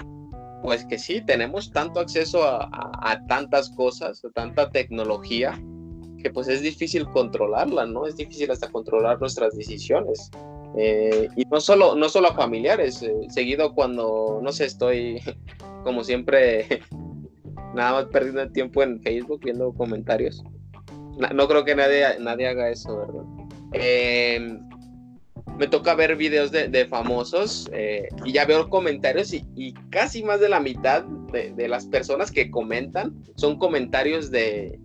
pues 0.64 0.84
que 0.86 0.98
sí, 0.98 1.22
tenemos 1.22 1.72
tanto 1.72 2.02
acceso 2.02 2.44
a, 2.44 3.22
tantas 3.28 3.70
cosas, 3.70 4.26
a 4.26 4.30
tanta 4.32 4.70
tecnología, 4.70 5.58
que 6.22 6.30
pues 6.32 6.50
es 6.50 6.62
difícil 6.62 7.06
controlarla, 7.12 7.86
¿no? 7.86 8.06
Es 8.06 8.18
difícil 8.18 8.52
hasta 8.52 8.70
controlar 8.70 9.22
nuestras 9.22 9.56
decisiones. 9.56 10.30
Eh, 10.78 11.30
y 11.38 11.46
no 11.46 11.62
solo, 11.62 11.96
no 11.96 12.10
solo 12.10 12.30
a 12.30 12.36
familiares, 12.36 13.02
eh, 13.04 13.14
seguido 13.30 13.74
cuando, 13.74 14.42
no 14.44 14.52
sé, 14.52 14.66
estoy 14.66 15.22
como 15.86 16.04
siempre, 16.04 16.82
nada 17.74 17.94
más 17.94 18.06
perdiendo 18.08 18.42
el 18.42 18.52
tiempo 18.52 18.84
en 18.84 19.02
Facebook 19.02 19.40
viendo 19.44 19.74
comentarios 19.74 20.44
no 21.34 21.48
creo 21.48 21.66
que 21.66 21.76
nadie, 21.76 22.20
nadie 22.20 22.48
haga 22.48 22.70
eso, 22.70 22.98
¿verdad? 22.98 23.24
Em, 23.74 24.60
me 25.58 25.68
toca 25.68 25.94
ver 25.94 26.16
videos 26.16 26.52
de, 26.52 26.88
famosos 26.88 27.70
eh, 27.74 28.08
y 28.24 28.32
ya 28.32 28.46
veo 28.46 28.70
comentarios 28.70 29.34
y, 29.34 29.74
casi 29.90 30.24
más 30.24 30.40
de 30.40 30.50
la 30.50 30.60
mitad 30.60 31.04
de, 31.04 31.68
las 31.68 31.86
personas 31.86 32.32
que 32.32 32.50
comentan 32.50 33.14
son 33.36 33.60
comentarios 33.60 34.32
de, 34.32 34.80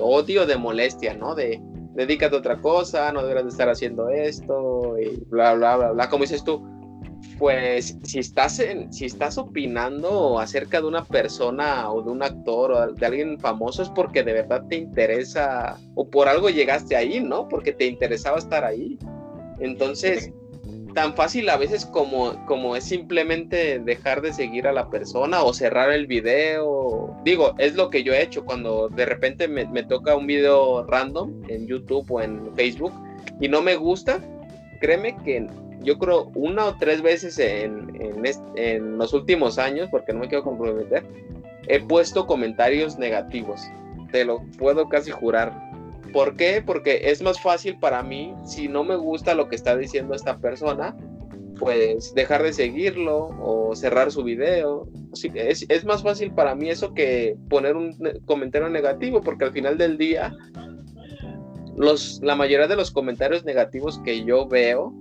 odio, 0.00 0.46
de 0.46 0.56
molestia, 0.56 1.14
¿no? 1.14 1.34
De 1.34 1.60
dedícate 1.94 2.36
a 2.36 2.38
otra 2.38 2.60
cosa, 2.60 3.12
no 3.12 3.22
deberías 3.22 3.44
de 3.44 3.50
estar 3.50 3.68
haciendo 3.68 4.08
esto 4.08 4.96
y 4.98 5.16
bla, 5.28 5.54
bla, 5.54 5.76
bla, 5.76 5.90
bla. 5.92 6.08
Como 6.08 6.24
dices 6.24 6.44
tú, 6.44 6.62
pues 7.38 7.98
si 8.02 8.18
estás, 8.18 8.58
en, 8.58 8.92
si 8.92 9.06
estás 9.06 9.38
opinando 9.38 10.38
acerca 10.38 10.80
de 10.80 10.86
una 10.86 11.04
persona 11.04 11.90
o 11.90 12.02
de 12.02 12.10
un 12.10 12.22
actor 12.22 12.72
o 12.72 12.92
de 12.92 13.06
alguien 13.06 13.38
famoso 13.38 13.82
es 13.82 13.88
porque 13.88 14.22
de 14.22 14.32
verdad 14.32 14.62
te 14.68 14.76
interesa 14.76 15.78
o 15.94 16.08
por 16.08 16.28
algo 16.28 16.50
llegaste 16.50 16.96
ahí, 16.96 17.20
¿no? 17.20 17.48
Porque 17.48 17.72
te 17.72 17.86
interesaba 17.86 18.38
estar 18.38 18.64
ahí. 18.64 18.98
Entonces, 19.60 20.32
tan 20.94 21.14
fácil 21.14 21.48
a 21.48 21.56
veces 21.56 21.86
como, 21.86 22.44
como 22.46 22.76
es 22.76 22.84
simplemente 22.84 23.78
dejar 23.78 24.20
de 24.20 24.32
seguir 24.32 24.66
a 24.66 24.72
la 24.72 24.90
persona 24.90 25.42
o 25.42 25.52
cerrar 25.52 25.90
el 25.90 26.06
video. 26.06 27.16
Digo, 27.24 27.54
es 27.58 27.74
lo 27.74 27.90
que 27.90 28.02
yo 28.02 28.12
he 28.12 28.22
hecho 28.22 28.44
cuando 28.44 28.88
de 28.88 29.06
repente 29.06 29.48
me, 29.48 29.66
me 29.66 29.82
toca 29.82 30.16
un 30.16 30.26
video 30.26 30.84
random 30.84 31.42
en 31.48 31.66
YouTube 31.66 32.10
o 32.10 32.20
en 32.20 32.54
Facebook 32.54 32.92
y 33.40 33.48
no 33.48 33.62
me 33.62 33.76
gusta, 33.76 34.20
créeme 34.80 35.16
que 35.24 35.46
yo 35.82 35.98
creo 35.98 36.30
una 36.34 36.66
o 36.66 36.76
tres 36.76 37.02
veces 37.02 37.38
en, 37.38 37.90
en, 38.56 38.98
los 38.98 39.12
últimos 39.12 39.58
años, 39.58 39.88
porque 39.90 40.12
no 40.12 40.20
me 40.20 40.28
quiero 40.28 40.44
comprometer, 40.44 41.04
he 41.68 41.80
puesto 41.80 42.26
comentarios 42.26 42.98
negativos. 42.98 43.62
Te 44.10 44.24
lo 44.24 44.42
puedo 44.58 44.88
casi 44.88 45.10
jurar. 45.10 45.52
¿Por 46.12 46.36
qué? 46.36 46.62
Porque 46.64 47.10
es 47.10 47.22
más 47.22 47.40
fácil 47.40 47.78
para 47.78 48.02
mí, 48.02 48.34
si 48.44 48.68
no 48.68 48.84
me 48.84 48.96
gusta 48.96 49.34
lo 49.34 49.48
que 49.48 49.56
está 49.56 49.76
diciendo 49.76 50.14
esta 50.14 50.38
persona, 50.38 50.94
pues 51.58 52.12
dejar 52.14 52.42
de 52.42 52.52
seguirlo 52.52 53.28
o 53.40 53.74
cerrar 53.74 54.10
su 54.10 54.22
video. 54.22 54.88
Es, 55.34 55.64
es 55.68 55.84
más 55.84 56.02
fácil 56.02 56.32
para 56.32 56.54
mí 56.54 56.68
eso 56.68 56.92
que 56.92 57.36
poner 57.48 57.76
un 57.76 57.96
comentario 58.26 58.68
negativo, 58.68 59.22
porque 59.22 59.44
al 59.44 59.52
final 59.52 59.78
del 59.78 59.96
día, 59.96 60.34
los, 61.76 62.20
la 62.22 62.36
mayoría 62.36 62.68
de 62.68 62.76
los 62.76 62.90
comentarios 62.90 63.44
negativos 63.44 64.00
que 64.04 64.24
yo 64.24 64.46
veo 64.46 64.92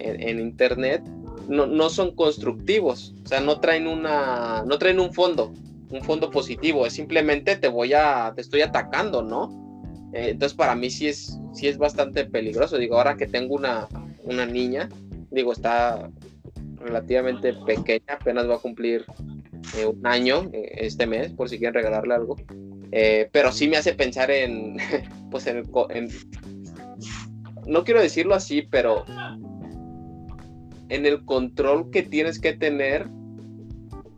en, 0.00 0.40
internet 0.40 1.02
no, 1.48 1.66
no, 1.66 1.88
son 1.90 2.14
constructivos, 2.14 3.14
o 3.24 3.28
sea, 3.28 3.40
no 3.40 3.60
traen 3.60 3.86
una, 3.86 4.64
no 4.66 4.78
traen 4.78 4.98
un 5.00 5.12
fondo, 5.12 5.52
un 5.90 6.02
fondo 6.02 6.30
positivo, 6.30 6.86
es 6.86 6.92
simplemente 6.92 7.56
te 7.56 7.68
voy 7.68 7.92
a, 7.92 8.32
te 8.34 8.40
estoy 8.40 8.62
atacando, 8.62 9.22
¿no? 9.22 9.66
Eh, 10.12 10.30
entonces 10.30 10.56
para 10.56 10.74
mí 10.74 10.90
sí 10.90 11.08
es, 11.08 11.38
sí 11.52 11.68
es 11.68 11.78
bastante 11.78 12.24
peligroso, 12.24 12.78
digo, 12.78 12.96
ahora 12.96 13.16
que 13.16 13.26
tengo 13.26 13.54
una, 13.54 13.88
una 14.24 14.46
niña, 14.46 14.88
digo, 15.30 15.52
está 15.52 16.10
relativamente 16.78 17.52
pequeña, 17.66 18.14
apenas 18.20 18.48
va 18.48 18.56
a 18.56 18.58
cumplir 18.58 19.04
eh, 19.76 19.86
un 19.86 20.06
año 20.06 20.48
eh, 20.52 20.72
este 20.78 21.06
mes, 21.06 21.32
por 21.32 21.48
si 21.48 21.58
quieren 21.58 21.74
regalarle 21.74 22.14
algo. 22.14 22.36
pero 23.32 23.52
sí 23.52 23.68
me 23.68 23.76
hace 23.76 23.94
pensar 23.94 24.30
en, 24.30 24.76
pues 25.30 25.46
en, 25.46 25.64
en, 25.90 26.08
no 27.66 27.84
quiero 27.84 28.00
decirlo 28.00 28.34
así, 28.34 28.62
pero 28.62 29.04
en 30.88 31.06
el 31.06 31.24
control 31.24 31.90
que 31.90 32.02
tienes 32.02 32.38
que 32.38 32.52
tener 32.52 33.08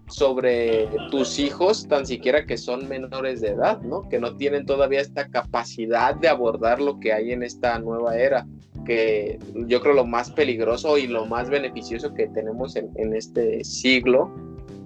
sobre 0.08 0.88
tus 1.10 1.38
hijos, 1.38 1.86
tan 1.86 2.06
siquiera 2.06 2.46
que 2.46 2.56
son 2.56 2.88
menores 2.88 3.40
de 3.40 3.48
edad, 3.48 3.80
¿no? 3.82 4.08
Que 4.08 4.18
no 4.18 4.36
tienen 4.36 4.64
todavía 4.64 5.00
esta 5.00 5.28
capacidad 5.28 6.14
de 6.14 6.28
abordar 6.28 6.80
lo 6.80 6.98
que 6.98 7.12
hay 7.12 7.32
en 7.32 7.42
esta 7.42 7.78
nueva 7.78 8.16
era, 8.16 8.46
que 8.86 9.38
yo 9.66 9.80
creo 9.80 9.94
lo 9.94 10.06
más 10.06 10.30
peligroso 10.30 10.96
y 10.96 11.06
lo 11.06 11.26
más 11.26 11.50
beneficioso 11.50 12.14
que 12.14 12.26
tenemos 12.28 12.74
en, 12.76 12.90
en 12.96 13.14
este 13.14 13.62
siglo 13.64 14.30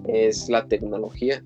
es 0.07 0.49
la 0.49 0.65
tecnología. 0.65 1.41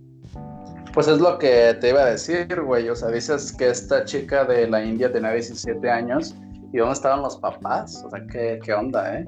Pues 0.94 1.08
es 1.08 1.20
lo 1.20 1.38
que 1.38 1.76
te 1.80 1.90
iba 1.90 2.02
a 2.02 2.06
decir, 2.12 2.62
güey. 2.64 2.90
O 2.90 2.96
sea, 2.96 3.10
dices 3.10 3.56
que 3.56 3.70
esta 3.70 4.04
chica 4.04 4.46
de 4.46 4.68
la 4.68 4.84
India 4.84 5.12
tenía 5.12 5.32
17 5.32 5.88
años. 5.90 6.36
¿Y 6.74 6.78
dónde 6.78 6.94
estaban 6.94 7.22
los 7.22 7.38
papás? 7.38 8.04
O 8.04 8.10
sea, 8.10 8.26
¿qué, 8.32 8.60
qué 8.64 8.74
onda, 8.74 9.20
eh? 9.20 9.28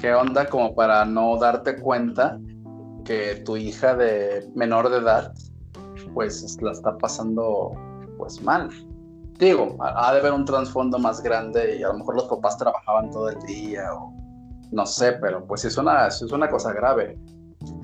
¿Qué 0.00 0.12
onda 0.12 0.46
como 0.46 0.74
para 0.74 1.04
no 1.06 1.38
darte 1.38 1.80
cuenta 1.80 2.38
que 3.04 3.36
tu 3.46 3.56
hija 3.56 3.94
de 3.94 4.46
menor 4.54 4.90
de 4.90 4.98
edad 4.98 5.32
pues 6.12 6.58
la 6.60 6.72
está 6.72 6.96
pasando 6.98 7.72
pues 8.18 8.42
mal? 8.42 8.68
Digo, 9.38 9.76
ha 9.80 10.12
de 10.12 10.20
haber 10.20 10.32
un 10.32 10.44
trasfondo 10.44 10.98
más 10.98 11.22
grande 11.22 11.76
y 11.78 11.82
a 11.82 11.88
lo 11.88 11.94
mejor 11.94 12.16
los 12.16 12.24
papás 12.24 12.58
trabajaban 12.58 13.10
todo 13.10 13.30
el 13.30 13.38
día 13.42 13.92
o 13.94 14.12
no 14.72 14.84
sé, 14.84 15.12
pero 15.12 15.46
pues 15.46 15.64
es 15.64 15.78
una, 15.78 16.06
es 16.08 16.20
una 16.22 16.48
cosa 16.50 16.72
grave. 16.72 17.18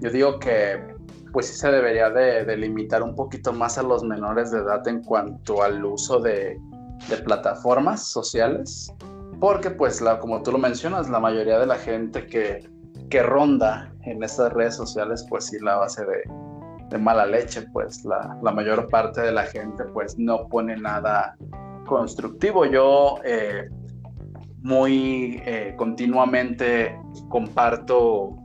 Yo 0.00 0.10
digo 0.10 0.38
que 0.38 0.94
pues 1.32 1.46
sí 1.46 1.54
se 1.54 1.70
debería 1.70 2.10
de, 2.10 2.44
de, 2.44 2.56
limitar 2.58 3.02
un 3.02 3.14
poquito 3.14 3.54
más 3.54 3.78
a 3.78 3.82
los 3.82 4.04
menores 4.04 4.50
de 4.50 4.58
edad 4.58 4.86
en 4.86 5.02
cuanto 5.02 5.62
al 5.62 5.82
uso 5.82 6.20
de, 6.20 6.58
de 7.08 7.16
plataformas 7.18 8.06
sociales 8.06 8.92
porque 9.43 9.70
pues 9.70 10.01
como 10.20 10.40
tú 10.40 10.53
lo 10.53 10.59
mencionas, 10.59 11.11
la 11.11 11.18
mayoría 11.18 11.59
de 11.59 11.66
la 11.66 11.74
gente 11.74 12.28
que, 12.28 12.64
que 13.11 13.24
ronda 13.24 13.93
en 14.03 14.22
estas 14.22 14.53
redes 14.53 14.76
sociales 14.76 15.26
pues 15.28 15.47
sí 15.47 15.59
la 15.59 15.78
base 15.78 16.05
de, 16.07 16.22
de 16.90 16.99
mala 16.99 17.26
leche, 17.26 17.62
pues 17.72 18.05
la, 18.05 18.38
la, 18.40 18.53
mayor 18.53 18.88
parte 18.88 19.20
de 19.20 19.32
la 19.32 19.43
gente 19.43 19.82
pues 19.93 20.16
no 20.16 20.47
pone 20.47 20.76
nada 20.76 21.36
constructivo. 21.86 22.66
Yo 22.66 23.16
eh, 23.24 23.68
muy 24.61 25.43
eh, 25.45 25.74
continuamente 25.76 26.97
comparto 27.28 28.36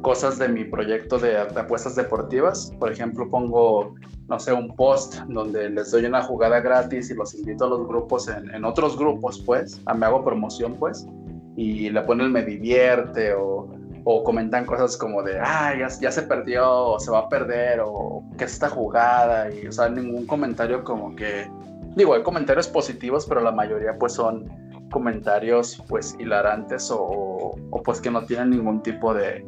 cosas 0.00 0.38
de 0.38 0.48
mi 0.48 0.64
proyecto 0.64 1.18
de, 1.18 1.36
apuestas 1.36 1.94
deportivas. 1.94 2.72
Por 2.80 2.90
ejemplo, 2.90 3.28
pongo, 3.28 3.96
no 4.32 4.40
sé, 4.40 4.50
un 4.50 4.74
post 4.74 5.16
donde 5.28 5.68
les 5.68 5.90
doy 5.90 6.06
una 6.06 6.22
jugada 6.22 6.58
gratis 6.60 7.10
y 7.10 7.14
los 7.14 7.34
invito 7.34 7.66
a 7.66 7.68
los 7.68 7.86
grupos, 7.86 8.28
en, 8.28 8.64
otros 8.64 8.96
grupos, 8.96 9.42
pues, 9.44 9.78
a, 9.84 9.92
me 9.92 10.06
hago 10.06 10.24
promoción, 10.24 10.74
pues, 10.78 11.06
y 11.54 11.90
le 11.90 12.00
ponen 12.00 12.32
me 12.32 12.42
divierte 12.42 13.34
o, 13.34 13.68
o 14.04 14.24
comentan 14.24 14.64
cosas 14.64 14.96
como 14.96 15.22
de, 15.22 15.38
ah, 15.38 15.74
ya, 15.76 16.10
se 16.10 16.22
perdió 16.22 16.66
o 16.66 16.98
se 16.98 17.10
va 17.10 17.18
a 17.18 17.28
perder 17.28 17.82
o 17.84 18.24
qué 18.38 18.44
es 18.44 18.54
esta 18.54 18.70
jugada 18.70 19.54
y, 19.54 19.66
o 19.66 19.72
sea, 19.72 19.90
ningún 19.90 20.26
comentario 20.26 20.82
como 20.82 21.14
que, 21.14 21.46
digo, 21.94 22.14
hay 22.14 22.22
comentarios 22.22 22.68
positivos, 22.68 23.26
pero 23.26 23.42
la 23.42 23.52
mayoría 23.52 23.98
pues 23.98 24.14
son 24.14 24.50
comentarios 24.90 25.82
pues 25.88 26.16
hilarantes 26.18 26.90
o, 26.90 27.54
pues 27.84 28.00
que 28.00 28.10
no 28.10 28.24
tienen 28.24 28.48
ningún 28.48 28.82
tipo 28.82 29.12
de 29.12 29.44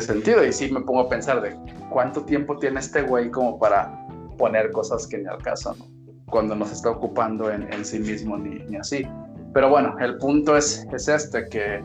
sentido. 0.00 0.44
Y 0.44 0.52
sí 0.52 0.68
me 0.72 0.80
pongo 0.80 1.02
a 1.02 1.08
pensar 1.08 1.40
de 1.40 1.56
cuánto 1.90 2.24
tiempo 2.24 2.56
tiene 2.56 2.80
este 2.80 3.02
güey 3.02 3.30
como 3.30 3.56
para 3.60 4.05
poner 4.36 4.70
cosas 4.70 5.06
que 5.06 5.18
ni 5.18 5.26
al 5.26 5.38
caso, 5.42 5.74
¿no? 5.78 5.86
Cuando 6.30 6.54
no 6.54 6.64
se 6.66 6.74
está 6.74 6.90
ocupando 6.90 7.50
en, 7.50 7.72
en 7.72 7.84
sí 7.84 8.00
mismo 8.00 8.36
ni, 8.36 8.58
ni, 8.68 8.76
así. 8.76 9.06
Pero 9.54 9.70
bueno, 9.70 9.96
el 10.00 10.18
punto 10.18 10.56
es, 10.56 10.86
es 10.92 11.08
este, 11.08 11.48
que 11.48 11.82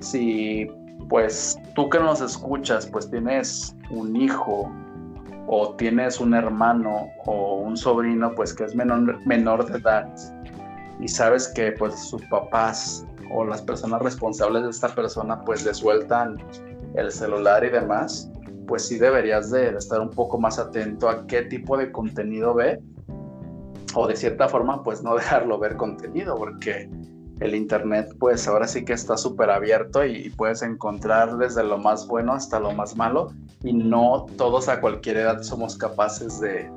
si 0.00 0.68
pues 1.08 1.56
tú 1.74 1.88
que 1.88 1.98
nos 1.98 2.20
escuchas, 2.20 2.86
pues 2.86 3.08
tienes 3.10 3.76
un 3.90 4.16
hijo 4.16 4.70
o 5.46 5.74
tienes 5.76 6.18
un 6.18 6.34
hermano 6.34 7.08
o 7.26 7.56
un 7.58 7.76
sobrino, 7.76 8.34
pues 8.34 8.52
que 8.54 8.64
es 8.64 8.74
menor, 8.74 9.24
menor 9.26 9.70
de 9.70 9.78
edad 9.78 10.08
y 11.00 11.08
sabes 11.08 11.48
que 11.48 11.72
pues 11.72 11.98
sus 12.08 12.22
papás 12.26 13.06
o 13.32 13.44
las 13.44 13.62
personas 13.62 14.02
responsables 14.02 14.62
de 14.62 14.70
esta 14.70 14.88
persona 14.88 15.40
pues 15.44 15.64
le 15.64 15.74
sueltan 15.74 16.36
el 16.94 17.10
celular 17.10 17.64
y 17.64 17.70
demás, 17.70 18.30
pues 18.66 18.86
sí 18.86 18.98
deberías 18.98 19.50
de, 19.50 19.68
estar 19.76 20.00
un 20.00 20.10
poco 20.10 20.38
más 20.38 20.58
atento 20.58 21.08
a 21.08 21.26
qué 21.26 21.42
tipo 21.42 21.76
de 21.76 21.90
contenido 21.92 22.54
ve 22.54 22.80
o 23.94 24.06
de 24.06 24.16
cierta 24.16 24.48
forma 24.48 24.82
pues 24.82 25.02
no 25.02 25.14
dejarlo 25.16 25.58
ver 25.58 25.76
contenido 25.76 26.36
porque 26.36 26.88
el 27.40 27.54
internet 27.54 28.14
pues 28.18 28.46
ahora 28.46 28.66
sí 28.66 28.84
que 28.84 28.92
está 28.92 29.16
súper 29.16 29.50
abierto 29.50 30.04
y, 30.04 30.30
puedes 30.30 30.62
encontrar 30.62 31.36
desde 31.36 31.64
lo 31.64 31.78
más 31.78 32.06
bueno 32.06 32.32
hasta 32.32 32.60
lo 32.60 32.72
más 32.72 32.96
malo 32.96 33.32
y 33.62 33.72
no 33.72 34.26
todos 34.36 34.68
a 34.68 34.80
cualquier 34.80 35.18
edad 35.18 35.42
somos 35.42 35.76
capaces 35.76 36.40
de, 36.40 36.70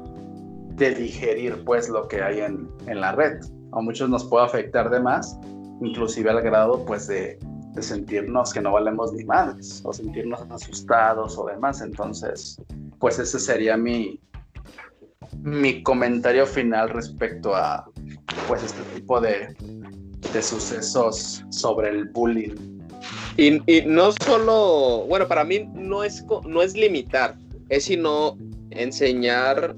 de 0.76 0.96
digerir 0.96 1.64
pues 1.64 1.90
lo 1.90 2.08
que 2.08 2.22
hay 2.22 2.40
en, 2.40 2.68
en 2.88 3.02
la 3.02 3.12
red. 3.12 3.40
A 3.74 3.82
muchos 3.82 4.10
nos 4.10 4.24
puede 4.24 4.46
afectar 4.46 4.90
de 4.90 5.00
más, 5.00 5.38
inclusive 5.82 6.30
al 6.30 6.42
grado 6.42 6.84
pues 6.86 7.08
de, 7.08 7.38
sentirnos 7.82 8.54
que 8.54 8.62
no 8.62 8.72
valemos 8.72 9.14
ni 9.14 9.24
madres 9.24 9.82
o 9.84 9.94
sentirnos 9.94 10.42
asustados 10.50 11.38
o 11.38 11.46
demás. 11.46 11.82
Entonces, 11.82 12.62
pues 13.00 13.20
ese 13.20 13.40
sería 13.40 13.78
mi, 13.78 14.20
mi 15.42 15.84
comentario 15.84 16.46
final 16.46 16.90
respecto 16.90 17.56
a 17.56 17.90
pues 18.48 18.64
este 18.64 18.82
tipo 18.96 19.20
de, 19.22 19.56
de 20.34 20.42
sucesos 20.42 21.44
sobre 21.50 21.90
el 21.90 22.06
bullying. 22.10 22.56
Y, 23.38 23.62
y, 23.72 23.86
no 23.86 24.12
solo, 24.24 25.06
bueno, 25.08 25.28
para 25.28 25.44
mí 25.44 25.70
no 25.74 26.04
es, 26.04 26.26
no 26.46 26.62
es 26.62 26.76
limitar, 26.76 27.36
es 27.70 27.86
sino 27.86 28.38
enseñar 28.72 29.76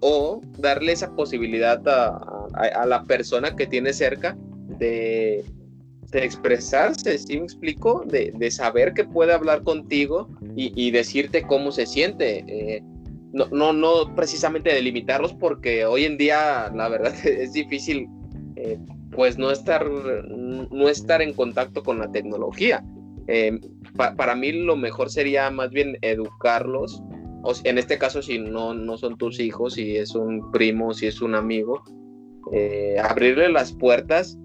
o 0.00 0.42
darle 0.58 0.92
esa 0.92 1.10
posibilidad 1.16 1.86
a, 1.88 2.20
a 2.54 2.86
la 2.86 3.04
persona 3.04 3.56
que 3.56 3.66
tiene 3.66 3.92
cerca 3.92 4.36
de 4.78 5.44
de 6.10 6.24
expresarse, 6.24 7.18
¿sí 7.18 7.36
me 7.38 7.44
explico? 7.44 8.02
De, 8.06 8.32
de 8.34 8.50
saber 8.50 8.94
que 8.94 9.04
puede 9.04 9.32
hablar 9.32 9.62
contigo 9.62 10.28
y, 10.56 10.72
y 10.74 10.90
decirte 10.90 11.42
cómo 11.42 11.70
se 11.70 11.86
siente. 11.86 12.44
Eh, 12.48 12.82
no, 13.32 13.46
no, 13.50 13.72
no 13.74 14.14
precisamente 14.14 14.72
delimitarlos 14.72 15.34
porque 15.34 15.84
hoy 15.84 16.04
en 16.04 16.16
día 16.16 16.72
la 16.74 16.88
verdad 16.88 17.14
es 17.26 17.52
difícil 17.52 18.08
eh, 18.56 18.78
pues 19.10 19.36
no 19.36 19.50
estar, 19.50 19.86
no 19.90 20.88
estar 20.88 21.20
en 21.20 21.34
contacto 21.34 21.82
con 21.82 21.98
la 21.98 22.10
tecnología. 22.10 22.82
Eh, 23.26 23.60
para 23.94 24.34
mí 24.34 24.52
lo 24.52 24.76
mejor 24.76 25.10
sería 25.10 25.50
más 25.50 25.70
bien 25.70 25.98
educarlos, 26.00 27.02
en 27.64 27.78
este 27.78 27.98
caso 27.98 28.22
si 28.22 28.38
no, 28.38 28.74
no 28.74 28.96
son 28.96 29.18
tus 29.18 29.40
hijos, 29.40 29.74
si 29.74 29.96
es 29.96 30.14
un 30.14 30.50
primo, 30.50 30.94
si 30.94 31.06
es 31.06 31.20
un 31.20 31.34
amigo, 31.34 31.82
abrirle 33.02 33.50
las 33.50 33.72
puertas 33.72 34.38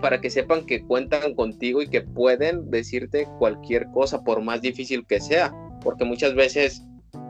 para 0.00 0.20
que 0.20 0.30
sepan 0.30 0.66
que 0.66 0.84
cuentan 0.84 1.34
contigo 1.34 1.82
y 1.82 1.88
que 1.88 2.00
pueden 2.00 2.70
decirte 2.70 3.28
cualquier 3.38 3.90
cosa, 3.92 4.22
por 4.22 4.42
más 4.42 4.60
difícil 4.62 5.06
que 5.06 5.20
sea, 5.20 5.52
porque 5.82 6.04
muchas 6.04 6.34
veces 6.34 6.84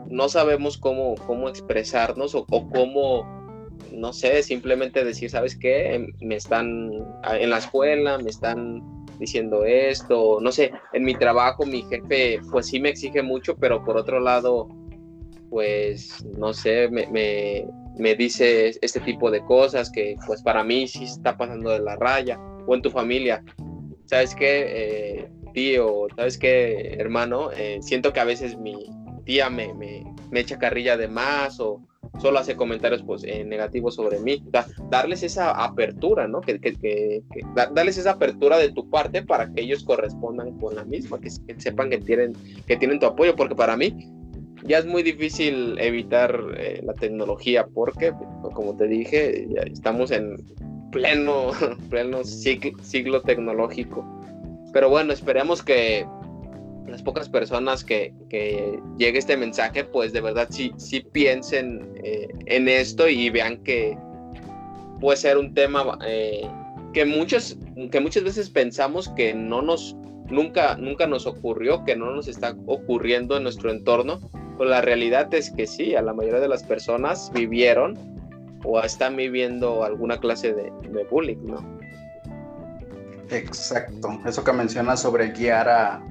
no 0.09 0.29
sabemos 0.29 0.77
cómo, 0.77 1.15
cómo 1.27 1.49
expresarnos 1.49 2.35
o, 2.35 2.45
cómo 2.45 3.41
no 3.91 4.13
sé, 4.13 4.41
simplemente 4.43 5.03
decir, 5.03 5.29
¿sabes 5.29 5.57
qué? 5.57 6.07
Me 6.21 6.35
están 6.35 6.91
en 7.29 7.49
la 7.49 7.57
escuela, 7.57 8.17
me 8.17 8.29
están 8.29 8.81
diciendo 9.19 9.65
esto, 9.65 10.39
no 10.41 10.51
sé, 10.51 10.71
en 10.93 11.03
mi 11.03 11.13
trabajo 11.13 11.65
mi 11.65 11.83
jefe 11.83 12.39
pues 12.51 12.67
sí 12.67 12.79
me 12.79 12.89
exige 12.89 13.21
mucho, 13.21 13.55
pero 13.55 13.83
por 13.83 13.97
otro 13.97 14.19
lado, 14.19 14.67
pues 15.49 16.25
no 16.37 16.53
sé, 16.53 16.89
me, 16.89 17.07
me, 17.07 18.15
dice 18.15 18.73
este 18.81 18.99
tipo 19.01 19.29
de 19.29 19.43
cosas 19.45 19.91
que 19.91 20.15
pues 20.25 20.41
para 20.41 20.63
mí 20.63 20.87
sí 20.87 21.03
está 21.03 21.37
pasando 21.37 21.69
de 21.69 21.79
la 21.79 21.95
raya, 21.97 22.39
o 22.65 22.75
en 22.75 22.81
tu 22.81 22.89
familia, 22.89 23.43
¿sabes 24.11 24.35
qué? 24.35 24.65
Eh, 24.67 25.29
tío, 25.53 26.07
¿sabes 26.17 26.37
qué, 26.37 26.95
hermano? 26.99 27.49
Eh, 27.55 27.79
siento 27.81 28.11
que 28.11 28.19
a 28.19 28.25
veces 28.25 28.57
mi 28.57 28.75
tía 29.23 29.49
me, 29.49 29.73
me, 29.73 30.03
echa 30.39 30.59
carrilla 30.59 30.97
de 30.97 31.07
más 31.07 31.61
o 31.61 31.81
solo 32.19 32.39
hace 32.39 32.57
comentarios 32.57 33.03
pues, 33.03 33.23
eh, 33.23 33.45
negativos 33.45 33.95
sobre 33.95 34.19
mí. 34.19 34.43
darles 34.89 35.23
esa 35.23 35.51
apertura, 35.51 36.27
¿no? 36.27 36.41
Que, 36.41 37.23
darles 37.73 37.97
esa 37.97 38.11
apertura 38.11 38.57
de 38.57 38.73
tu 38.73 38.89
parte 38.89 39.23
para 39.23 39.49
que 39.53 39.61
ellos 39.61 39.85
correspondan 39.85 40.57
con 40.59 40.75
la 40.75 40.83
misma, 40.83 41.19
que, 41.21 41.29
sepan 41.29 41.89
que 41.89 41.99
tienen, 41.99 42.33
que 42.67 42.75
tienen 42.75 42.99
tu 42.99 43.05
apoyo, 43.05 43.33
porque 43.37 43.55
para 43.55 43.77
mí 43.77 43.95
ya 44.65 44.79
es 44.79 44.85
muy 44.85 45.03
difícil 45.03 45.79
evitar 45.79 46.37
la 46.83 46.93
tecnología, 46.93 47.65
porque, 47.73 48.11
como 48.53 48.75
te 48.75 48.87
dije, 48.87 49.47
estamos 49.71 50.11
en 50.11 50.35
pleno, 50.91 51.51
pleno 51.89 52.23
siglo 52.23 53.21
tecnológico. 53.21 54.05
Pero 54.73 54.89
bueno, 54.89 55.11
esperemos 55.13 55.61
que 55.61 56.05
las 56.87 57.01
pocas 57.01 57.29
personas 57.29 57.83
que, 57.83 58.13
llegue 58.97 59.17
este 59.17 59.37
mensaje, 59.37 59.83
pues 59.83 60.13
de 60.13 60.21
verdad 60.21 60.47
sí, 60.49 60.71
sí 60.77 61.01
piensen 61.11 61.93
eh, 62.03 62.27
en 62.45 62.67
esto 62.67 63.07
y 63.07 63.29
vean 63.29 63.57
que 63.63 63.97
puede 64.99 65.17
ser 65.17 65.37
un 65.37 65.53
tema 65.53 65.97
eh, 66.05 66.47
que, 66.93 67.05
muchos, 67.05 67.57
que 67.91 67.99
muchas 67.99 68.23
veces 68.23 68.49
pensamos 68.49 69.09
que 69.09 69.33
no 69.33 69.61
nos, 69.61 69.95
nunca, 70.29 70.75
nunca 70.77 71.07
nos 71.07 71.25
ocurrió, 71.25 71.83
que 71.85 71.95
no 71.95 72.13
nos 72.13 72.27
está 72.27 72.55
ocurriendo 72.67 73.37
en 73.37 73.43
nuestro 73.43 73.71
entorno, 73.71 74.19
pero 74.57 74.69
la 74.69 74.81
realidad 74.81 75.33
es 75.33 75.49
que 75.51 75.65
sí, 75.65 75.95
a 75.95 76.01
la 76.01 76.13
mayoría 76.13 76.39
de 76.39 76.49
las 76.49 76.63
personas 76.63 77.31
vivieron 77.33 77.97
o 78.63 78.79
están 78.81 79.15
viviendo 79.15 79.83
alguna 79.83 80.19
clase 80.19 80.53
de, 80.53 80.71
de 80.89 81.03
bullying, 81.05 81.45
¿no? 81.45 81.79
Exacto, 83.29 84.19
eso 84.25 84.43
que 84.43 84.51
mencionas 84.51 85.01
sobre 85.01 85.29
guiar 85.29 85.69
a, 85.69 86.03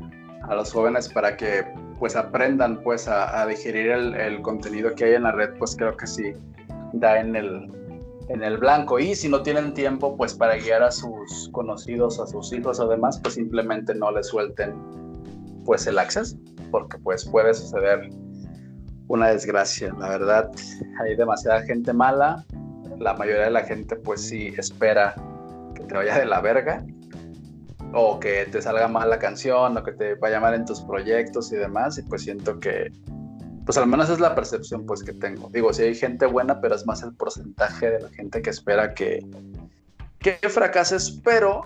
a 0.42 0.55
los 0.55 0.72
jóvenes 0.72 1.09
para 1.09 1.36
que 1.36 1.64
pues 1.98 2.16
aprendan 2.16 2.82
pues 2.82 3.07
a, 3.09 3.46
digerir 3.46 3.90
el, 3.90 4.40
contenido 4.40 4.94
que 4.94 5.05
hay 5.05 5.14
en 5.14 5.24
la 5.24 5.32
red, 5.32 5.51
pues 5.59 5.76
creo 5.76 5.94
que 5.96 6.07
sí 6.07 6.32
da 6.94 7.20
en 7.20 7.36
el, 7.36 7.70
en 8.28 8.42
el 8.42 8.57
blanco. 8.57 8.98
Y 8.98 9.14
si 9.14 9.28
no 9.28 9.42
tienen 9.42 9.74
tiempo 9.74 10.16
pues 10.16 10.32
para 10.32 10.57
guiar 10.57 10.82
a 10.82 10.90
sus 10.90 11.51
conocidos, 11.53 12.18
a 12.18 12.26
sus 12.26 12.55
hijos 12.55 12.80
o 12.80 12.88
demás, 12.88 13.20
pues 13.22 13.34
simplemente 13.34 13.94
no 13.94 14.11
les 14.12 14.28
suelten 14.28 14.74
pues 15.66 15.86
el 15.86 15.98
acceso, 15.98 16.38
porque 16.70 16.96
pues 16.98 17.28
puede 17.28 17.53
suceder 17.53 18.09
una 19.11 19.28
desgracia. 19.28 19.92
La 19.98 20.08
verdad, 20.08 20.50
hay 21.02 21.16
demasiada 21.16 21.62
gente 21.62 21.92
mala, 21.92 22.44
la 22.98 23.14
mayoría 23.14 23.44
de 23.44 23.50
la 23.50 23.64
gente 23.64 23.96
pues 23.96 24.22
sí 24.22 24.54
espera 24.56 25.16
que 25.74 25.82
te 25.82 25.94
vaya 25.94 26.16
de 26.16 26.26
la 26.26 26.40
verga. 26.40 26.84
O 27.92 28.20
que 28.20 28.44
te 28.44 28.62
salga 28.62 28.86
mal 28.86 29.11
la 29.11 29.18
canción 29.18 29.76
o 29.76 29.82
que 29.82 29.90
te 29.90 30.14
vaya 30.14 30.38
mal 30.38 30.54
en 30.54 30.64
tus 30.64 30.80
proyectos 30.82 31.52
y 31.52 31.56
demás. 31.56 31.98
Y 31.98 32.02
pues 32.02 32.22
siento 32.22 32.61
que 32.61 32.92
pues 33.66 33.76
al 33.78 33.88
menos 33.88 34.11
es 34.11 34.20
la 34.20 34.36
percepción 34.36 34.86
pues 34.86 35.02
que 35.02 35.12
tengo. 35.12 35.48
Digo 35.50 35.72
si 35.72 35.82
hay 35.82 35.94
gente 35.96 36.26
buena 36.26 36.61
pero 36.61 36.76
es 36.76 36.86
más 36.86 37.02
el 37.02 37.12
porcentaje 37.12 37.90
de 37.90 38.00
la 38.00 38.08
gente 38.11 38.42
que 38.42 38.50
espera 38.50 38.94
que 38.94 39.26
que 40.20 40.38
fracases. 40.48 41.20
Pero 41.24 41.62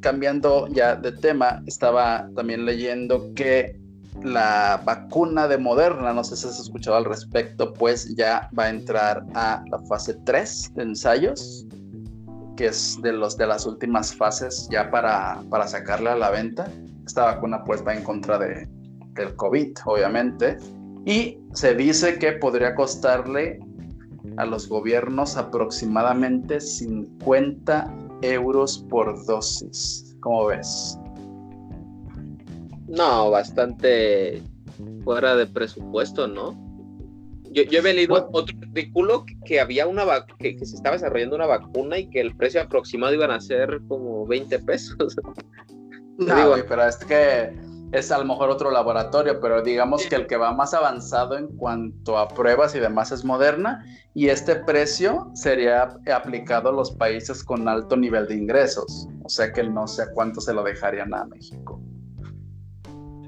cambiando 0.00 0.66
ya 0.66 0.96
de 0.96 1.12
tema 1.12 1.62
estaba 1.66 2.28
también 2.34 2.64
leyendo 2.64 3.32
que 3.36 3.78
la 4.22 4.82
vacuna 4.84 5.48
de 5.48 5.58
Moderna, 5.58 6.12
no 6.12 6.24
sé 6.24 6.36
si 6.36 6.46
has 6.46 6.58
escuchado 6.58 6.96
al 6.96 7.04
respecto, 7.04 7.72
pues 7.72 8.14
ya 8.16 8.50
va 8.58 8.64
a 8.64 8.70
entrar 8.70 9.24
a 9.34 9.62
la 9.70 9.78
fase 9.80 10.14
3 10.24 10.74
de 10.74 10.82
ensayos 10.82 11.66
que 12.58 12.66
es 12.66 13.00
de, 13.02 13.12
los, 13.12 13.36
de 13.36 13.46
las 13.46 13.66
últimas 13.66 14.12
fases 14.14 14.68
ya 14.68 14.90
para, 14.90 15.40
para 15.48 15.68
sacarla 15.68 16.14
a 16.14 16.16
la 16.16 16.30
venta. 16.30 16.68
Esta 17.06 17.26
vacuna 17.26 17.62
pues 17.62 17.86
va 17.86 17.94
en 17.94 18.02
contra 18.02 18.36
de, 18.36 18.68
del 19.14 19.36
COVID, 19.36 19.78
obviamente, 19.86 20.56
y 21.06 21.38
se 21.54 21.74
dice 21.76 22.18
que 22.18 22.32
podría 22.32 22.74
costarle 22.74 23.60
a 24.36 24.44
los 24.44 24.68
gobiernos 24.68 25.36
aproximadamente 25.36 26.60
50 26.60 27.94
euros 28.22 28.84
por 28.90 29.24
dosis. 29.24 30.16
¿Cómo 30.20 30.46
ves? 30.46 30.98
No, 32.88 33.30
bastante 33.30 34.42
fuera 35.04 35.36
de 35.36 35.46
presupuesto, 35.46 36.26
¿no? 36.26 36.56
Yo, 37.50 37.62
yo 37.62 37.80
había 37.80 37.94
leído 37.94 38.28
otro 38.32 38.56
artículo 38.62 39.24
que, 39.44 39.60
había 39.60 39.86
una 39.86 40.04
que, 40.38 40.56
que, 40.56 40.66
se 40.66 40.76
estaba 40.76 40.96
desarrollando 40.96 41.36
una 41.36 41.46
vacuna 41.46 41.98
y 41.98 42.08
que 42.10 42.20
el 42.20 42.36
precio 42.36 42.60
aproximado 42.60 43.14
iban 43.14 43.30
a 43.30 43.40
ser 43.40 43.80
como 43.88 44.26
20 44.26 44.58
pesos. 44.60 45.16
No, 46.18 46.52
pero 46.68 46.84
es 46.84 46.96
que 46.96 47.56
es 47.92 48.10
a 48.10 48.18
lo 48.18 48.24
mejor 48.24 48.50
otro 48.50 48.72
laboratorio, 48.72 49.40
pero 49.40 49.62
digamos 49.62 50.04
que 50.06 50.16
el 50.16 50.26
que 50.26 50.36
va 50.36 50.52
más 50.52 50.74
avanzado 50.74 51.38
en 51.38 51.46
cuanto 51.56 52.18
a 52.18 52.26
pruebas 52.26 52.74
y 52.74 52.80
demás 52.80 53.12
es 53.12 53.24
Moderna 53.24 53.84
y 54.14 54.28
este 54.28 54.56
precio 54.56 55.30
sería 55.34 55.96
aplicado 56.12 56.70
a 56.70 56.72
los 56.72 56.90
países 56.90 57.44
con 57.44 57.68
alto 57.68 57.96
nivel 57.96 58.26
de 58.26 58.34
ingresos, 58.34 59.06
o 59.22 59.28
sea 59.28 59.52
que 59.52 59.62
no 59.62 59.86
sé 59.86 60.06
cuánto 60.12 60.40
se 60.40 60.52
lo 60.52 60.64
dejarían 60.64 61.14
a 61.14 61.24
México. 61.24 61.80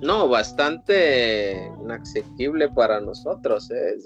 No, 0.01 0.29
bastante 0.29 1.71
inaccesible 1.83 2.69
para 2.71 3.01
nosotros. 3.01 3.71
¿eh? 3.71 3.97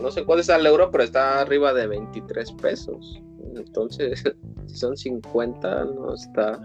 No 0.00 0.10
sé 0.10 0.24
cuál 0.24 0.40
es 0.40 0.48
el 0.48 0.66
euro, 0.66 0.90
pero 0.90 1.04
está 1.04 1.40
arriba 1.40 1.74
de 1.74 1.86
23 1.86 2.52
pesos. 2.52 3.22
Entonces, 3.54 4.22
si 4.66 4.76
son 4.76 4.96
50, 4.96 5.84
no 5.84 6.14
está. 6.14 6.58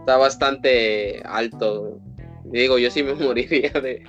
Está 0.00 0.16
bastante 0.16 1.20
alto. 1.24 2.00
Digo, 2.44 2.78
yo 2.78 2.90
sí 2.90 3.02
me 3.02 3.14
moriría 3.14 3.70
de. 3.70 4.02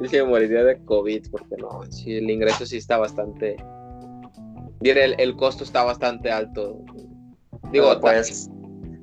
Yo 0.00 0.08
sí 0.08 0.16
me 0.16 0.24
moriría 0.24 0.62
de 0.62 0.78
COVID, 0.84 1.30
porque 1.32 1.56
no, 1.56 1.82
si 1.90 2.16
el 2.16 2.30
ingreso 2.30 2.64
sí 2.64 2.76
está 2.76 2.98
bastante. 2.98 3.56
El, 4.80 5.16
el 5.18 5.36
costo 5.36 5.64
está 5.64 5.82
bastante 5.82 6.30
alto. 6.30 6.84
Digo, 7.72 7.98
pues. 8.00 8.48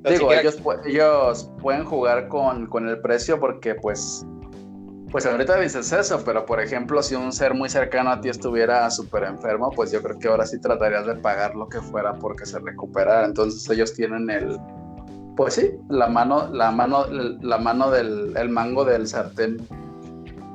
Digo, 0.10 0.32
ellos, 0.32 0.60
ellos 0.86 1.52
pueden 1.62 1.84
jugar 1.86 2.28
con, 2.28 2.70
el 2.88 3.00
precio 3.00 3.40
porque 3.40 3.76
pues 3.76 4.26
pues 5.12 5.26
ahorita 5.26 5.58
dices 5.60 5.94
eso, 5.94 6.22
pero 6.26 6.46
por 6.46 6.60
ejemplo, 6.60 7.02
si 7.02 7.16
un 7.16 7.32
ser 7.32 7.54
muy 7.54 7.70
cercano 7.70 8.12
a 8.12 8.20
ti 8.20 8.28
estuviera 8.28 8.90
súper 8.92 9.24
enfermo, 9.24 9.72
pues 9.74 9.92
yo 9.92 10.02
creo 10.04 10.20
que 10.20 10.28
ahora 10.28 10.46
sí 10.46 10.60
tratarías 10.60 11.06
de 11.06 11.16
pagar 11.16 11.56
lo 11.56 11.70
que 11.70 11.80
fuera 11.80 12.14
porque 12.16 12.46
se 12.46 12.60
recuperara. 12.60 13.26
Entonces 13.26 13.70
ellos 13.70 13.94
tienen 13.94 14.30
el, 14.30 14.60
pues 15.38 15.54
sí, 15.54 15.72
la 15.90 16.08
mano, 16.08 16.50
la 16.52 16.72
mano, 16.72 17.06
la 17.08 17.58
mano 17.58 17.92
del 17.92 18.36
el 18.36 18.50
mango 18.50 18.84
del 18.84 19.08
sartén 19.08 19.66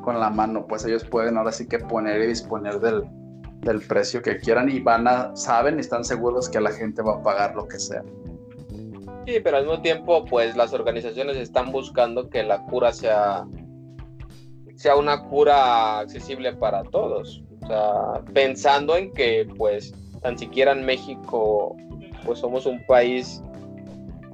con 0.03 0.21
la 0.21 0.31
mano, 0.31 0.67
pues 0.67 0.85
ellos 0.85 1.05
pueden 1.05 1.39
ahora 1.39 1.53
sí 1.53 1.67
que 1.67 1.79
poner 1.79 2.21
y 2.23 2.27
disponer 2.27 2.81
del, 2.81 3.05
del 3.61 3.81
precio 3.81 4.23
que 4.23 4.39
quieran 4.39 4.69
y 4.69 4.81
van 4.81 5.07
a, 5.07 5.35
saben 5.37 5.77
y 5.77 5.81
están 5.81 6.05
seguros 6.05 6.49
que 6.49 6.61
la 6.61 6.73
gente 6.73 7.03
va 7.03 7.17
a 7.17 7.23
pagar 7.23 7.55
lo 7.55 7.67
que 7.69 7.79
sea. 7.79 8.03
Sí, 9.27 9.39
pero 9.45 9.59
al 9.59 9.65
mismo 9.65 9.83
tiempo, 9.83 10.25
pues 10.25 10.57
las 10.57 10.73
organizaciones 10.73 11.37
están 11.37 11.71
buscando 11.73 12.29
que 12.31 12.43
la 12.43 12.65
cura 12.65 12.93
sea, 12.93 13.47
sea 14.77 14.97
una 14.97 15.25
cura 15.25 15.99
accesible 16.01 16.55
para 16.55 16.83
todos. 16.85 17.43
O 17.63 17.67
sea, 17.67 18.25
pensando 18.33 18.97
en 18.97 19.13
que, 19.13 19.47
pues, 19.59 19.93
tan 20.23 20.39
siquiera 20.39 20.73
en 20.73 20.85
México, 20.85 21.77
pues 22.25 22.39
somos 22.39 22.67
un 22.67 22.85
país, 22.87 23.43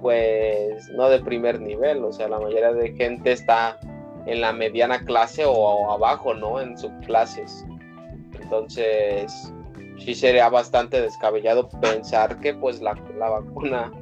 pues, 0.00 0.88
no 0.90 1.08
de 1.08 1.20
primer 1.20 1.60
nivel. 1.60 2.04
O 2.04 2.12
sea, 2.12 2.28
la 2.28 2.38
mayoría 2.38 2.72
de 2.72 2.92
gente 2.92 3.32
está 3.32 3.78
en 4.26 4.40
la 4.40 4.52
mediana 4.52 5.00
clase 5.00 5.44
o 5.46 5.92
abajo, 5.92 6.32
¿no? 6.34 6.60
En 6.60 6.78
subclases. 6.78 7.66
Entonces, 8.40 9.52
sí 9.98 10.14
sería 10.14 10.48
bastante 10.48 11.00
descabellado 11.00 11.68
pensar 11.80 12.38
que, 12.38 12.54
pues, 12.54 12.80
la, 12.80 12.94
la 13.18 13.30
vacuna 13.30 13.92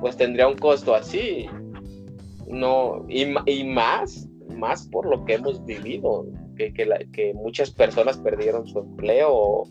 pues 0.00 0.16
tendría 0.16 0.48
un 0.48 0.56
costo 0.56 0.94
así. 0.94 1.46
No, 2.48 3.04
y, 3.08 3.64
más, 3.64 4.28
más 4.54 4.86
por 4.88 5.06
lo 5.06 5.24
que 5.24 5.34
hemos 5.34 5.64
vivido, 5.64 6.26
que, 6.56 6.72
que, 6.72 7.34
muchas 7.34 7.70
personas 7.70 8.16
perdieron 8.18 8.66
su 8.66 8.78
empleo 8.78 9.64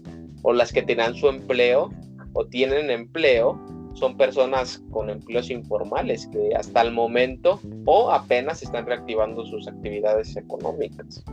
o, 0.43 0.53
las 0.53 0.71
que 0.71 0.81
tenían 0.81 1.15
su 1.15 1.27
empleo 1.27 1.89
o 2.33 2.45
tienen 2.45 2.91
empleo 2.91 3.59
son 3.93 4.17
personas 4.17 4.83
con 4.91 5.09
empleos 5.09 5.49
informales 5.49 6.27
que 6.27 6.53
hasta 6.53 6.81
el 6.81 6.91
momento 6.91 7.61
o 7.85 8.11
apenas 8.11 8.61
están 8.61 8.85
reactivando 8.85 9.45
sus 9.45 9.67
actividades 9.67 10.35
económicas. 10.35 11.23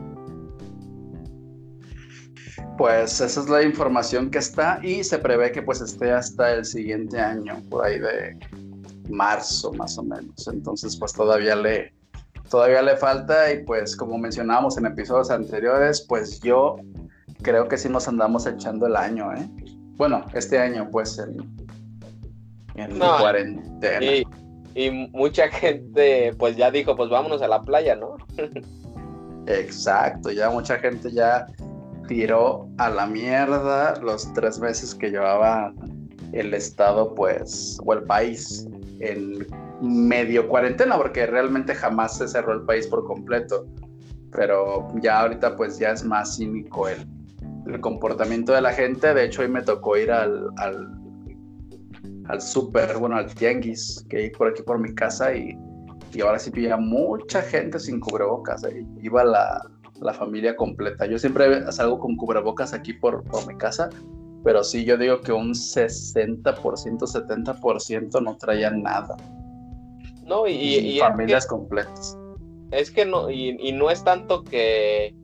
pues 2.79 3.21
esa 3.21 3.41
es 3.41 3.49
la 3.49 3.63
información 3.63 4.31
que 4.31 4.39
está 4.39 4.81
y 4.83 5.05
se 5.05 5.19
prevé 5.19 5.53
que 5.53 5.63
pues 5.63 5.81
esté 5.81 6.11
hasta 6.11 6.55
el 6.55 6.65
siguiente 6.65 7.19
año, 7.19 7.63
por 7.69 7.85
ahí 7.85 7.99
de 7.99 8.37
marzo 9.13 9.73
más 9.73 9.97
o 9.99 10.03
menos. 10.03 10.49
Entonces 10.49 10.97
pues 10.97 11.13
todavía 11.13 11.55
le, 11.55 11.93
todavía 12.51 12.83
le 12.83 12.97
falta 12.97 13.53
y 13.53 13.65
pues 13.65 13.97
como 13.97 14.19
mencionábamos 14.19 14.77
en 14.79 14.87
episodios 14.87 15.31
anteriores, 15.31 16.05
pues 16.09 16.41
yo 16.41 16.77
creo 17.43 17.69
que 17.69 17.79
sí 17.79 17.89
nos 17.89 18.09
andamos 18.09 18.47
echando 18.47 18.87
el 18.87 18.97
año, 18.97 19.33
¿eh? 19.33 19.49
Bueno, 19.97 20.25
este 20.35 20.59
año 20.59 20.89
pues 20.91 21.19
en, 21.19 21.37
en 22.75 22.99
cuarentena. 22.99 24.05
Y, 24.05 24.27
y 24.75 24.91
mucha 25.13 25.49
gente 25.49 26.35
pues 26.39 26.57
ya 26.57 26.71
dijo, 26.71 26.97
pues 26.97 27.11
vámonos 27.11 27.43
a 27.43 27.49
la 27.49 27.63
playa, 27.63 27.95
¿no? 27.95 28.17
Exacto, 29.47 30.31
ya 30.31 30.51
mucha 30.51 30.79
gente 30.79 31.11
ya 31.11 31.47
tiró 32.07 32.69
a 32.79 32.91
la 32.91 33.07
mierda 33.07 33.99
los 34.01 34.33
tres 34.35 34.59
meses 34.59 34.95
que 34.95 35.11
llevaba 35.11 35.73
el 36.33 36.55
estado, 36.55 37.15
pues, 37.15 37.79
o 37.85 37.93
el 37.93 38.03
país 38.05 38.67
en 39.03 39.47
medio 39.81 40.49
cuarentena, 40.49 40.97
porque 40.97 41.27
realmente 41.27 41.75
jamás 41.75 42.17
se 42.19 42.29
cerró 42.29 42.53
el 42.53 42.63
país 42.63 42.87
por 42.87 43.05
completo. 43.05 43.67
Pero 44.31 44.89
ya 45.03 45.21
ahorita, 45.21 45.57
pues, 45.57 45.79
ya 45.79 45.91
es 45.91 46.05
más 46.05 46.37
cínico 46.37 46.89
el, 46.89 47.05
el 47.67 47.81
comportamiento 47.81 48.53
de 48.53 48.63
la 48.63 48.73
gente. 48.73 49.13
De 49.13 49.25
hecho, 49.25 49.43
hoy 49.43 49.49
me 49.49 49.63
tocó 49.63 49.97
ir 49.97 50.11
al, 50.11 50.49
al, 50.57 50.89
al 52.29 52.41
súper, 52.41 52.97
bueno, 52.97 53.17
al 53.17 53.35
tianguis, 53.35 54.07
que 54.09 54.17
hay 54.19 54.31
por 54.31 54.49
aquí 54.49 54.63
por 54.63 54.79
mi 54.79 54.95
casa 54.95 55.35
y, 55.35 55.59
y 56.15 56.21
ahora 56.21 56.39
sí 56.39 56.51
pilla 56.51 56.77
mucha 56.77 57.43
gente 57.43 57.79
sin 57.79 58.01
cubrebocas. 58.01 58.65
¿eh? 58.65 58.87
Iba 59.03 59.25
la, 59.25 59.61
la 60.01 60.15
familia 60.15 60.57
completa. 60.57 61.07
Yo 61.07 61.19
siempre 61.19 61.71
salgo 61.73 61.99
con 61.99 62.17
cubrebocas 62.17 62.73
aquí 62.73 62.93
por, 62.93 63.25
por 63.25 63.47
mi 63.47 63.57
casa, 63.59 63.91
pero 64.45 64.65
sí, 64.65 64.85
yo 64.85 64.97
digo 64.97 65.21
que 65.21 65.33
un 65.33 65.51
60%, 65.51 66.43
70% 66.43 68.23
no 68.23 68.37
traían 68.37 68.83
nada. 68.83 69.17
No, 70.25 70.47
y, 70.47 70.99
familias 70.99 71.47
completas. 71.47 72.19
Es 72.71 72.91
que 72.91 73.05
no, 73.05 73.31
y, 73.31 73.73
no 73.73 73.91
es 73.91 74.03
tanto 74.05 74.45
que, 74.45 75.15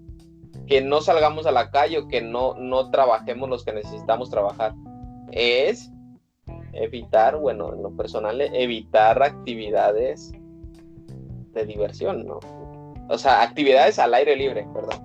que 0.67 0.81
no 0.81 1.01
salgamos 1.01 1.47
a 1.47 1.53
la 1.53 1.71
calle 1.71 1.99
o 1.99 2.09
que 2.09 2.21
no, 2.21 2.55
no 2.55 2.91
trabajemos 2.91 3.49
los 3.49 3.65
que 3.65 3.73
necesitamos 3.73 4.31
trabajar. 4.31 4.75
Es 5.33 5.91
evitar, 6.73 7.37
bueno, 7.37 7.73
en 7.73 7.83
lo 7.83 7.97
personal, 7.97 8.41
evitar 8.41 9.23
actividades 9.23 10.33
de 11.55 11.65
diversión, 11.65 12.27
¿no? 12.27 12.41
o 13.09 13.19
sea, 13.19 13.43
actividades 13.43 13.99
al 13.99 14.15
aire 14.15 14.37
libre, 14.37 14.67
perdón, 14.73 15.03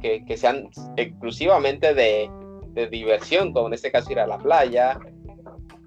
que, 0.00 0.36
sean 0.36 0.68
exclusivamente 0.96 1.94
de, 1.94 2.30
diversión, 2.86 3.52
como 3.52 3.68
en 3.68 3.74
este 3.74 3.90
caso 3.90 4.12
ir 4.12 4.20
a 4.20 4.26
la 4.26 4.38
playa, 4.38 4.98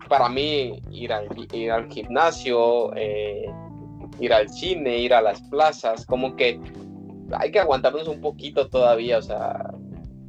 para 0.10 0.28
mí 0.28 0.82
ir 0.92 1.14
al, 1.14 1.28
ir 1.54 1.72
al 1.72 1.90
gimnasio, 1.90 2.94
eh, 2.96 3.46
ir 4.20 4.34
al 4.34 4.50
cine, 4.50 4.98
ir 4.98 5.14
a 5.14 5.22
las 5.22 5.42
plazas, 5.44 6.06
como 6.06 6.36
que 6.36 6.60
hay 7.34 7.52
que 7.52 7.60
aguantarnos 7.60 8.08
un 8.08 8.20
poquito 8.20 8.68
todavía, 8.68 9.18
o 9.18 9.22
sea, 9.22 9.74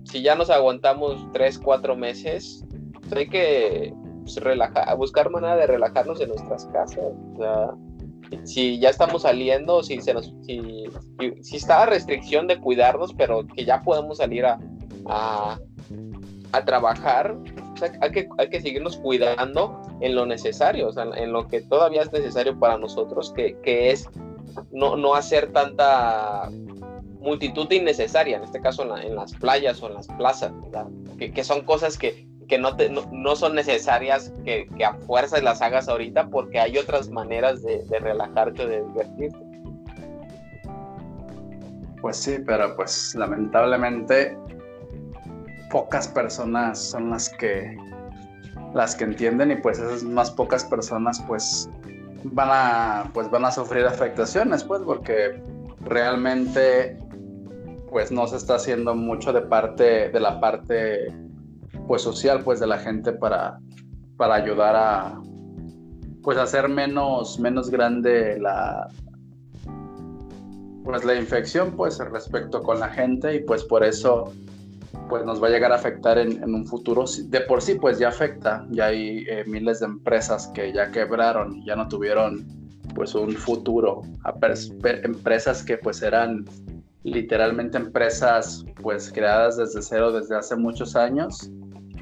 si 0.05 0.23
ya 0.23 0.35
nos 0.35 0.51
aguantamos 0.51 1.27
tres, 1.33 1.59
cuatro 1.59 1.97
meses, 1.97 2.65
pues 3.01 3.13
hay 3.13 3.29
que 3.29 3.95
pues, 4.23 4.37
relajar, 4.37 4.97
buscar 4.97 5.31
manera 5.31 5.57
de 5.57 5.67
relajarnos 5.67 6.21
en 6.21 6.29
nuestras 6.29 6.67
casas, 6.67 7.13
o 7.35 7.37
sea, 7.37 7.71
si 8.45 8.79
ya 8.79 8.91
estamos 8.91 9.23
saliendo, 9.23 9.83
si, 9.83 10.01
se 10.01 10.15
nos, 10.15 10.35
si, 10.43 10.85
si, 11.43 11.57
está 11.57 11.81
la 11.81 11.87
restricción 11.87 12.47
de 12.47 12.59
cuidarnos, 12.59 13.15
pero 13.15 13.47
que 13.47 13.65
ya 13.65 13.83
podemos 13.83 14.19
salir 14.19 14.47
a, 14.47 14.59
trabajar, 16.65 17.37
hay, 18.01 18.13
que, 18.13 18.29
hay 18.39 18.49
que 18.51 18.61
seguirnos 18.61 18.99
cuidando 18.99 19.81
en 20.01 20.15
lo 20.15 20.27
necesario, 20.27 20.89
o 20.89 20.93
sea, 20.93 21.05
en 21.05 21.33
lo 21.33 21.49
que 21.49 21.63
todavía 21.63 22.03
es 22.03 22.13
necesario 22.13 22.59
para 22.59 22.77
nosotros, 22.77 23.33
que, 23.35 23.59
que 23.63 23.91
es 23.91 24.09
no, 24.71 24.97
no 24.97 25.15
hacer 25.15 25.51
tanta 25.53 26.51
multitud 27.21 27.71
innecesaria, 27.71 28.37
en 28.37 28.45
este 28.45 28.61
caso 28.61 28.83
en, 28.97 29.15
las 29.15 29.33
playas 29.35 29.83
o 29.83 29.87
en 29.89 29.95
las 29.95 30.09
plazas, 30.09 30.53
que, 31.19 31.33
que, 31.33 31.45
son 31.45 31.63
cosas 31.63 31.97
que, 31.97 32.27
que 32.49 32.59
no, 32.59 32.77
no, 33.13 33.37
son 33.37 33.55
necesarias 33.55 34.33
que, 34.45 34.69
a 34.85 34.95
fuerzas 34.95 35.43
las 35.43 35.63
hagas 35.63 35.89
ahorita 35.89 36.29
porque 36.29 36.61
hay 36.61 36.77
otras 36.77 37.09
maneras 37.09 37.63
de, 37.63 37.83
relajarte, 37.99 38.67
de 38.67 38.83
divertirte. 38.85 39.39
Pues 42.01 42.17
sí, 42.17 42.39
pero 42.45 42.75
pues 42.75 43.15
lamentablemente 43.15 44.37
pocas 45.73 46.07
personas 46.07 46.79
son 46.79 47.11
las 47.11 47.31
que 47.31 47.77
las 48.75 48.95
que 48.95 49.05
entienden 49.05 49.51
y 49.51 49.57
pues 49.57 49.79
esas 49.79 50.05
más 50.05 50.31
pocas 50.31 50.65
personas 50.65 51.21
pues 51.27 51.69
van 52.25 52.49
a 52.53 53.11
pues 53.13 53.31
van 53.31 53.47
a 53.47 53.51
sufrir 53.51 53.87
afectaciones 53.87 54.63
pues 54.65 54.83
porque 54.83 55.43
realmente 55.81 56.99
pues 57.91 58.13
no 58.13 58.27
se 58.27 58.37
está 58.37 58.57
haciendo 58.57 58.95
mucho 58.95 59.33
de 59.33 59.41
parte 59.41 60.11
de 60.11 60.21
la 60.21 60.41
parte 60.41 61.07
pues 61.89 62.03
social 62.03 62.43
pues 62.45 62.61
de 62.61 62.67
la 62.67 62.79
gente 62.79 63.13
para, 63.13 63.59
para 64.17 64.35
ayudar 64.35 64.77
a 64.77 65.21
pues 66.23 66.39
hacer 66.39 66.69
menos, 66.69 67.39
menos 67.41 67.71
grande 67.71 68.39
la 68.39 68.89
pues 70.85 71.05
la 71.05 71.15
infección 71.15 71.73
pues 71.73 71.99
respecto 71.99 72.63
con 72.63 72.79
la 72.79 72.89
gente 72.89 73.37
y 73.37 73.41
pues 73.41 73.65
por 73.65 73.85
eso 73.85 74.33
pues 75.13 75.27
nos 75.27 75.43
va 75.43 75.49
a 75.49 75.51
llegar 75.51 75.73
a 75.73 75.75
afectar 75.75 76.17
en, 76.17 76.43
un 76.43 76.65
futuro. 76.65 77.05
De 77.25 77.43
por 77.43 77.61
sí 77.61 77.75
pues 77.75 77.99
ya 77.99 78.09
afecta. 78.09 78.67
Ya 78.71 78.87
hay 78.87 79.27
eh, 79.29 79.45
miles 79.47 79.81
de 79.81 79.85
empresas 79.85 80.51
que 80.55 80.73
ya 80.73 80.91
quebraron 80.91 81.63
ya 81.67 81.77
no 81.77 81.87
tuvieron 81.87 82.47
pues 82.95 83.15
un 83.15 83.33
futuro. 83.33 84.01
Empresas 84.83 85.63
que 85.63 85.77
pues 85.77 86.01
eran 86.01 86.47
literalmente 87.03 87.77
empresas 87.77 88.65
pues 88.81 89.13
creadas 89.13 89.59
desde 89.59 89.83
cero 89.83 90.13
desde 90.13 90.35
hace 90.35 90.57
muchos 90.57 90.97
años. 90.97 91.51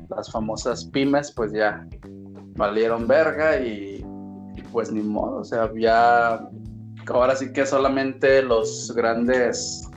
Las 0.09 0.31
famosas 0.31 0.85
pymes 0.85 1.33
pues 1.33 1.51
ya 1.51 1.85
valieron 2.55 3.09
verga 3.09 3.59
y, 3.59 4.07
pues 4.71 4.93
ni 4.93 5.03
modo, 5.03 5.39
o 5.39 5.45
sea, 5.45 5.69
ya 5.77 6.49
ahora 7.09 7.35
sí 7.35 7.53
que 7.53 7.67
solamente 7.67 8.41
los 8.41 8.93
grandes 8.95 9.90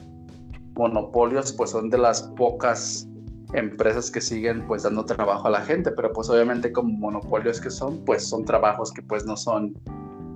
monopolios 0.75 1.53
pues 1.53 1.71
son 1.71 1.89
de 1.89 1.97
las 1.97 2.23
pocas 2.35 3.07
empresas 3.53 4.09
que 4.09 4.21
siguen 4.21 4.65
pues 4.67 4.83
dando 4.83 5.05
trabajo 5.05 5.47
a 5.47 5.51
la 5.51 5.61
gente, 5.61 5.91
pero 5.91 6.11
pues 6.11 6.29
obviamente 6.29 6.71
como 6.71 6.89
monopolios 6.97 7.61
que 7.61 7.69
son, 7.69 8.03
pues 8.05 8.27
son 8.27 8.45
trabajos 8.45 8.91
que 8.91 9.01
pues 9.01 9.25
no 9.25 9.37
son 9.37 9.73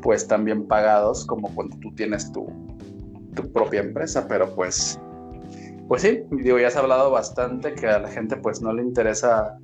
pues 0.02 0.28
tan 0.28 0.46
bien 0.46 0.68
pagados 0.68 1.26
como 1.26 1.54
cuando 1.56 1.78
tú 1.80 1.94
tienes 1.96 2.32
tu, 2.32 2.48
tu 3.36 3.52
propia 3.52 3.82
empresa, 3.82 4.28
pero 4.28 4.54
pues 4.54 5.00
pues 5.88 6.02
sí, 6.02 6.24
digo, 6.32 6.60
ya 6.60 6.68
has 6.68 6.76
hablado 6.76 7.12
bastante 7.12 7.74
que 7.74 7.88
a 7.88 8.00
la 8.00 8.10
gente 8.10 8.36
pues 8.36 8.62
no 8.62 8.74
le 8.74 8.84
interesa 8.84 9.58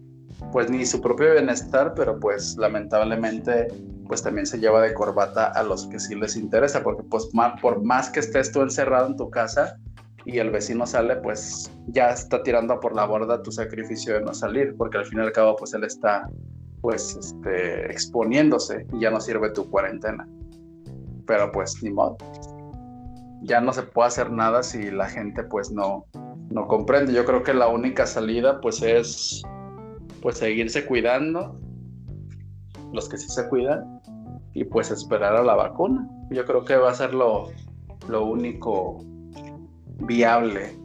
pues 0.51 0.69
ni 0.69 0.85
su 0.85 1.01
propio 1.01 1.33
bienestar, 1.33 1.93
pero 1.95 2.19
pues 2.19 2.55
lamentablemente 2.57 3.67
pues 4.07 4.23
también 4.23 4.45
se 4.45 4.59
lleva 4.59 4.81
de 4.81 4.93
corbata 4.93 5.47
a 5.47 5.63
los 5.63 5.87
que 5.87 5.99
sí 5.99 6.15
les 6.15 6.35
interesa, 6.35 6.81
porque 6.81 7.03
pues 7.03 7.29
por 7.61 7.83
más 7.83 8.09
que 8.09 8.19
estés 8.21 8.51
tú 8.51 8.61
encerrado 8.61 9.07
en 9.07 9.17
tu 9.17 9.29
casa 9.29 9.77
y 10.25 10.39
el 10.39 10.51
vecino 10.51 10.85
sale, 10.85 11.17
pues 11.17 11.71
ya 11.87 12.09
está 12.09 12.43
tirando 12.43 12.79
por 12.79 12.95
la 12.95 13.05
borda 13.05 13.43
tu 13.43 13.51
sacrificio 13.51 14.13
de 14.15 14.21
no 14.21 14.33
salir, 14.33 14.75
porque 14.77 14.97
al 14.97 15.05
fin 15.05 15.19
y 15.19 15.21
al 15.21 15.31
cabo 15.31 15.55
pues 15.55 15.73
él 15.73 15.83
está 15.83 16.29
pues 16.81 17.15
este, 17.15 17.91
exponiéndose 17.91 18.85
y 18.93 19.01
ya 19.01 19.11
no 19.11 19.19
sirve 19.19 19.51
tu 19.51 19.69
cuarentena. 19.69 20.27
Pero 21.25 21.51
pues 21.51 21.81
ni 21.81 21.91
modo. 21.91 22.17
Ya 23.41 23.61
no 23.61 23.73
se 23.73 23.83
puede 23.83 24.07
hacer 24.07 24.31
nada 24.31 24.63
si 24.63 24.91
la 24.91 25.09
gente 25.09 25.43
pues 25.43 25.71
no, 25.71 26.05
no 26.49 26.67
comprende. 26.67 27.13
Yo 27.13 27.25
creo 27.25 27.43
que 27.43 27.53
la 27.53 27.67
única 27.67 28.05
salida 28.05 28.59
pues 28.61 28.81
es 28.81 29.41
pues 30.21 30.37
seguirse 30.37 30.85
cuidando, 30.85 31.59
los 32.93 33.09
que 33.09 33.17
sí 33.17 33.27
se 33.29 33.47
cuidan, 33.49 34.01
y 34.53 34.63
pues 34.63 34.91
esperar 34.91 35.35
a 35.35 35.43
la 35.43 35.55
vacuna. 35.55 36.07
Yo 36.29 36.45
creo 36.45 36.63
que 36.63 36.77
va 36.77 36.91
a 36.91 36.93
ser 36.93 37.13
lo, 37.13 37.49
lo 38.07 38.25
único 38.25 39.03
viable. 39.99 40.77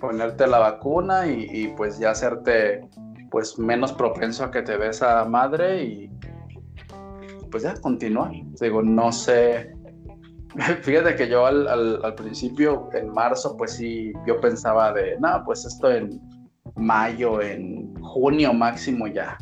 Ponerte 0.00 0.46
la 0.46 0.58
vacuna 0.58 1.26
y, 1.26 1.68
pues 1.76 1.98
ya 1.98 2.10
hacerte 2.10 2.88
pues 3.30 3.58
menos 3.58 3.92
propenso 3.92 4.44
a 4.44 4.50
que 4.50 4.62
te 4.62 4.78
des 4.78 5.02
a 5.02 5.24
madre 5.24 5.82
y 5.82 6.10
pues 7.50 7.62
ya 7.62 7.74
continuar. 7.80 8.30
Digo, 8.60 8.82
no 8.82 9.10
sé. 9.10 9.74
Fíjate 10.82 11.16
que 11.16 11.28
yo 11.28 11.46
al, 11.46 11.66
al, 11.68 12.14
principio, 12.14 12.88
en 12.92 13.10
marzo, 13.10 13.56
pues 13.56 13.72
sí, 13.72 14.12
yo 14.26 14.40
pensaba 14.40 14.92
de, 14.92 15.18
no, 15.18 15.42
pues 15.44 15.64
esto 15.64 15.90
en 15.90 16.20
mayo, 16.76 17.40
en 17.42 17.94
junio 18.02 18.52
máximo 18.52 19.06
ya, 19.06 19.36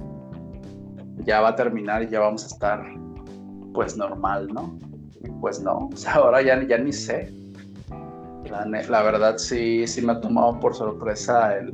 ya 1.19 1.41
va 1.41 1.51
a 1.51 1.57
terminar 1.57 2.03
y 2.03 2.09
ya 2.09 2.21
vamos 2.21 2.45
a 2.45 2.47
estar 2.47 2.85
pues 3.73 3.97
normal, 3.97 4.49
¿no? 4.53 4.79
pues 5.41 5.61
no, 5.61 5.91
ahora 6.15 6.43
ya, 6.43 6.63
ya 6.67 6.79
ni 6.79 6.93
sé. 6.93 7.33
La, 8.89 9.03
verdad 9.03 9.39
sí, 9.39 9.87
sí 9.87 10.03
me 10.03 10.13
ha 10.13 10.21
tomado 10.21 10.61
por 10.61 10.75
sorpresa 10.75 11.57
el, 11.59 11.73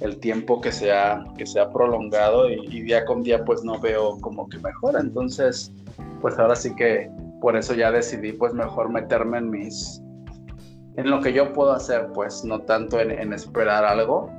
el 0.00 0.18
tiempo 0.20 0.60
que 0.60 0.72
se 0.72 0.92
ha, 0.92 1.24
que 1.36 1.46
se 1.46 1.60
ha 1.60 1.70
prolongado 1.70 2.50
y, 2.50 2.82
día 2.82 3.04
con 3.04 3.22
día 3.22 3.44
pues 3.44 3.64
no 3.64 3.78
veo 3.80 4.18
como 4.20 4.48
que 4.48 4.58
mejora. 4.58 5.00
Entonces, 5.00 5.72
pues 6.20 6.38
ahora 6.38 6.56
sí 6.56 6.74
que 6.74 7.10
por 7.40 7.56
eso 7.56 7.74
ya 7.74 7.90
decidí 7.90 8.32
pues 8.32 8.52
mejor 8.54 8.90
meterme 8.90 9.38
en 9.38 9.50
mis, 9.50 10.02
en 10.96 11.10
lo 11.10 11.20
que 11.20 11.32
yo 11.32 11.52
puedo 11.52 11.72
hacer, 11.72 12.08
pues 12.14 12.44
no 12.44 12.60
tanto 12.62 13.00
en, 13.00 13.32
esperar 13.32 13.84
algo 13.84 14.30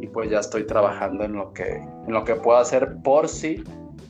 y 0.00 0.06
pues 0.08 0.30
ya 0.30 0.40
estoy 0.40 0.66
trabajando 0.66 1.24
en 1.24 1.34
lo 1.34 1.52
que, 1.52 1.76
en 1.76 2.12
lo 2.12 2.24
que 2.24 2.34
puedo 2.34 2.58
hacer 2.58 2.96
por 3.02 3.28
si 3.28 3.62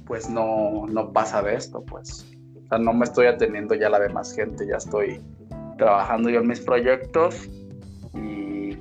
pues 0.07 0.29
no, 0.29 0.87
no 0.87 1.13
pasa 1.13 1.43
de 1.43 1.55
esto, 1.55 1.83
pues. 1.85 2.31
No 2.79 2.93
me 2.93 3.05
estoy 3.05 3.27
atendiendo 3.27 3.75
ya 3.75 3.87
a 3.87 3.91
la 3.91 4.01
demás 4.01 4.33
gente, 4.33 4.67
ya 4.67 4.77
estoy 4.77 5.21
trabajando 5.77 6.31
yo 6.31 6.41
en 6.41 6.49
mis 6.49 6.61
proyectos 6.61 7.49
y 8.15 8.77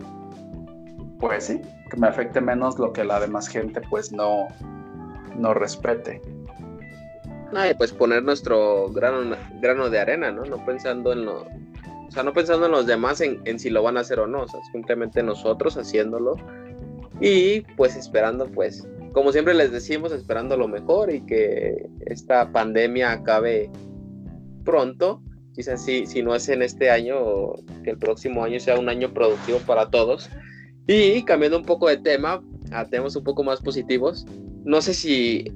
pues 1.19 1.45
sí, 1.45 1.61
que 1.89 1.97
me 1.97 2.07
afecte 2.07 2.41
menos 2.41 2.77
lo 2.79 2.93
que 2.93 3.03
la 3.03 3.19
demás 3.19 3.47
gente 3.47 3.81
pues 3.89 4.11
no, 4.11 4.47
no 5.37 5.53
respete. 5.53 6.21
pues 7.77 7.91
poner 7.91 8.23
nuestro 8.23 8.89
grano, 8.89 9.35
grano 9.61 9.89
de 9.89 9.99
arena, 9.99 10.31
¿no? 10.31 10.43
No 10.43 10.65
pensando 10.65 11.13
en 11.13 11.25
lo, 11.25 11.41
o 11.41 12.11
sea, 12.11 12.23
no 12.23 12.33
pensando 12.33 12.67
en 12.67 12.71
los 12.71 12.85
demás 12.85 13.21
en, 13.21 13.59
si 13.59 13.71
lo 13.71 13.81
van 13.81 13.97
a 13.97 14.01
hacer 14.01 14.19
o 14.19 14.27
no, 14.27 14.43
o 14.43 14.47
sea, 14.47 14.59
simplemente 14.71 15.23
nosotros 15.23 15.77
haciéndolo 15.77 16.35
y 17.19 17.61
pues 17.75 17.95
esperando, 17.95 18.45
pues, 18.47 18.87
como 19.13 19.31
siempre 19.31 19.53
les 19.53 19.71
decimos, 19.71 20.11
esperando 20.11 20.57
lo 20.57 20.67
mejor 20.67 21.11
y 21.11 21.21
que 21.21 21.89
esta 22.05 22.51
pandemia 22.51 23.11
acabe 23.11 23.71
pronto, 24.63 25.21
quizás 25.53 25.83
si, 25.83 26.05
si 26.05 26.21
no 26.21 26.35
es 26.35 26.49
en 26.49 26.61
este 26.61 26.89
año, 26.89 27.53
que 27.83 27.91
el 27.91 27.97
próximo 27.97 28.43
año 28.43 28.59
sea 28.59 28.77
un 28.77 28.89
año 28.89 29.13
productivo 29.13 29.59
para 29.59 29.89
todos. 29.89 30.29
Y 30.87 31.23
cambiando 31.23 31.57
un 31.57 31.65
poco 31.65 31.87
de 31.87 31.97
tema, 31.97 32.41
a 32.71 32.85
temas 32.85 33.15
un 33.15 33.23
poco 33.23 33.43
más 33.43 33.61
positivos, 33.61 34.25
no 34.65 34.81
sé 34.81 34.93
si 34.93 35.51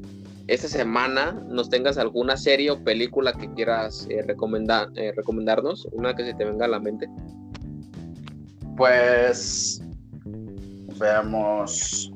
esta 0.47 0.67
semana 0.67 1.33
nos 1.49 1.69
tengas 1.69 1.97
alguna 1.97 2.37
serie 2.37 2.71
o 2.71 2.83
película 2.83 3.33
que 3.33 3.51
quieras 3.53 4.07
eh, 4.09 4.21
recomendar, 4.25 4.89
eh, 4.95 5.11
recomendarnos, 5.15 5.87
una 5.91 6.15
que 6.15 6.23
se 6.23 6.33
te 6.33 6.45
venga 6.45 6.65
a 6.65 6.69
la 6.69 6.79
mente. 6.79 7.09
Pues 8.77 9.81
veamos. 10.99 12.11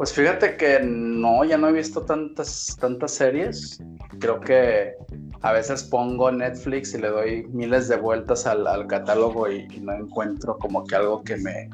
Pues 0.00 0.14
fíjate 0.14 0.56
que 0.56 0.80
no, 0.82 1.44
ya 1.44 1.58
no 1.58 1.68
he 1.68 1.72
visto 1.72 2.00
tantas, 2.00 2.74
tantas 2.80 3.12
series. 3.12 3.82
Creo 4.18 4.40
que 4.40 4.94
a 5.42 5.52
veces 5.52 5.84
pongo 5.84 6.32
Netflix 6.32 6.94
y 6.94 7.02
le 7.02 7.08
doy 7.08 7.46
miles 7.48 7.86
de 7.88 7.98
vueltas 7.98 8.46
al, 8.46 8.86
catálogo 8.86 9.52
y, 9.52 9.66
no 9.82 9.92
encuentro 9.92 10.56
como 10.56 10.84
que 10.84 10.96
algo 10.96 11.22
que 11.22 11.36
me, 11.36 11.68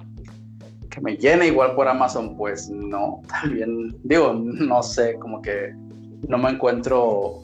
me 1.02 1.16
llene 1.16 1.46
igual 1.46 1.76
por 1.76 1.86
Amazon, 1.86 2.36
pues 2.36 2.68
no, 2.68 3.22
también 3.28 3.96
digo, 4.02 4.34
no 4.34 4.82
sé, 4.82 5.14
como 5.20 5.40
que 5.40 5.72
no 6.26 6.36
me 6.36 6.50
encuentro 6.50 7.42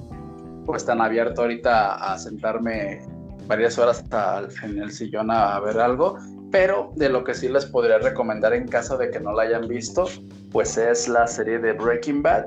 pues 0.66 0.85
tan 0.85 1.01
abierto 1.01 1.43
ahorita 1.43 2.12
a 2.12 2.18
sentarme 2.18 3.03
varias 3.47 3.78
horas 3.78 4.01
hasta 4.01 4.49
en 4.64 4.78
el 4.78 4.90
sillón 4.90 5.30
a 5.30 5.59
ver 5.61 5.78
algo, 5.78 6.18
pero 6.51 6.93
de 6.97 7.09
lo 7.09 7.24
que 7.24 7.34
sí 7.34 7.49
les 7.49 7.66
podría 7.66 7.99
recomendar 7.99 8.53
en 8.53 8.68
caso 8.68 8.97
de 8.97 9.11
que 9.11 9.20
no 9.20 9.32
la 9.32 9.43
hayan 9.45 9.68
visto, 9.68 10.07
pues 10.51 10.76
es 10.76 11.09
la 11.09 11.26
serie 11.26 11.59
de 11.59 11.72
Breaking 11.72 12.22
Bad. 12.22 12.47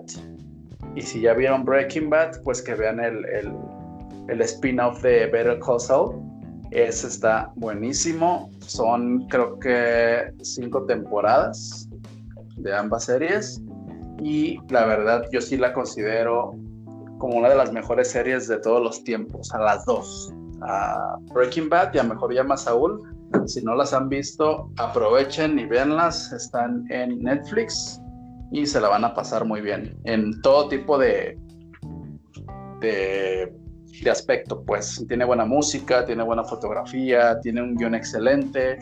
Y 0.96 1.02
si 1.02 1.22
ya 1.22 1.34
vieron 1.34 1.66
Breaking 1.66 2.10
Bad, 2.10 2.42
pues 2.44 2.62
que 2.62 2.74
vean 2.76 3.00
el, 3.00 3.26
el, 3.26 3.54
el 4.30 4.42
spin-off 4.42 5.02
de 5.02 5.28
Better 5.28 5.60
Call 5.60 5.80
Saul 5.80 6.26
ese 6.76 7.08
está 7.08 7.52
buenísimo. 7.56 8.50
Son 8.60 9.28
creo 9.28 9.58
que 9.60 10.32
cinco 10.42 10.86
temporadas 10.86 11.88
de 12.58 12.76
ambas 12.76 13.06
series. 13.06 13.62
Y 14.22 14.60
la 14.70 14.86
verdad 14.86 15.26
yo 15.32 15.40
sí 15.40 15.58
la 15.58 15.72
considero 15.72 16.54
como 17.18 17.38
una 17.38 17.50
de 17.50 17.56
las 17.56 17.72
mejores 17.72 18.12
series 18.12 18.48
de 18.48 18.58
todos 18.58 18.82
los 18.82 19.04
tiempos, 19.04 19.54
a 19.54 19.60
las 19.60 19.86
dos. 19.86 20.34
A 20.62 21.18
Breaking 21.34 21.70
Bad 21.70 21.94
y 21.94 22.00
a 22.00 22.04
Mejor 22.04 22.34
Llama 22.34 22.58
Saúl. 22.58 23.02
Si 23.46 23.64
no 23.64 23.76
las 23.76 23.94
han 23.94 24.10
visto, 24.10 24.70
aprovechen 24.78 25.60
y 25.60 25.66
véanlas. 25.66 26.32
Están 26.32 26.86
en 26.90 27.20
Netflix 27.20 28.02
y 28.52 28.66
se 28.66 28.80
la 28.80 28.90
van 28.90 29.04
a 29.04 29.14
pasar 29.14 29.46
muy 29.46 29.62
bien. 29.62 29.98
En 30.06 30.42
todo 30.42 30.68
tipo 30.70 30.98
de, 30.98 31.38
de 32.82 33.54
de 34.04 34.10
aspecto, 34.10 34.64
pues 34.64 35.04
tiene 35.08 35.26
buena 35.26 35.46
música, 35.46 36.06
tiene 36.06 36.24
buena 36.24 36.44
fotografía, 36.44 37.40
tiene 37.40 37.62
un 37.62 37.76
guion 37.76 37.96
excelente, 37.96 38.78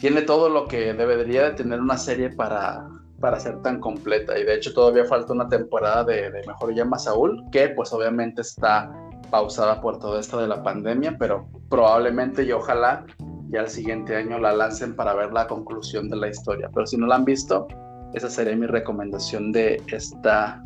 tiene 0.00 0.22
todo 0.22 0.48
lo 0.48 0.66
que 0.68 0.94
debería 0.94 1.44
de 1.44 1.50
tener 1.52 1.80
una 1.80 1.96
serie 1.96 2.30
para, 2.30 2.86
para 3.20 3.40
ser 3.40 3.60
tan 3.62 3.80
completa. 3.80 4.38
Y 4.38 4.44
de 4.44 4.54
hecho 4.54 4.72
todavía 4.72 5.04
falta 5.04 5.32
una 5.32 5.48
temporada 5.48 6.04
de, 6.04 6.30
Mejor 6.46 6.74
Llama 6.74 6.98
Saúl, 6.98 7.44
que 7.50 7.70
pues 7.70 7.92
obviamente 7.92 8.42
está 8.42 8.92
pausada 9.32 9.80
por 9.80 9.98
todo 9.98 10.20
esto 10.20 10.38
de 10.38 10.46
la 10.46 10.62
pandemia, 10.62 11.16
pero 11.18 11.48
probablemente 11.70 12.44
y 12.44 12.52
ojalá 12.52 13.06
ya 13.48 13.62
el 13.62 13.68
siguiente 13.68 14.14
año 14.14 14.38
la 14.38 14.52
lancen 14.52 14.94
para 14.94 15.14
ver 15.14 15.32
la 15.32 15.48
conclusión 15.48 16.10
de 16.10 16.16
la 16.16 16.28
historia. 16.28 16.70
Pero 16.72 16.86
si 16.86 16.98
no 16.98 17.06
la 17.06 17.16
han 17.16 17.24
visto, 17.24 17.66
esa 18.12 18.28
sería 18.28 18.54
mi 18.54 18.66
recomendación 18.66 19.50
de 19.50 19.82
esta 19.88 20.62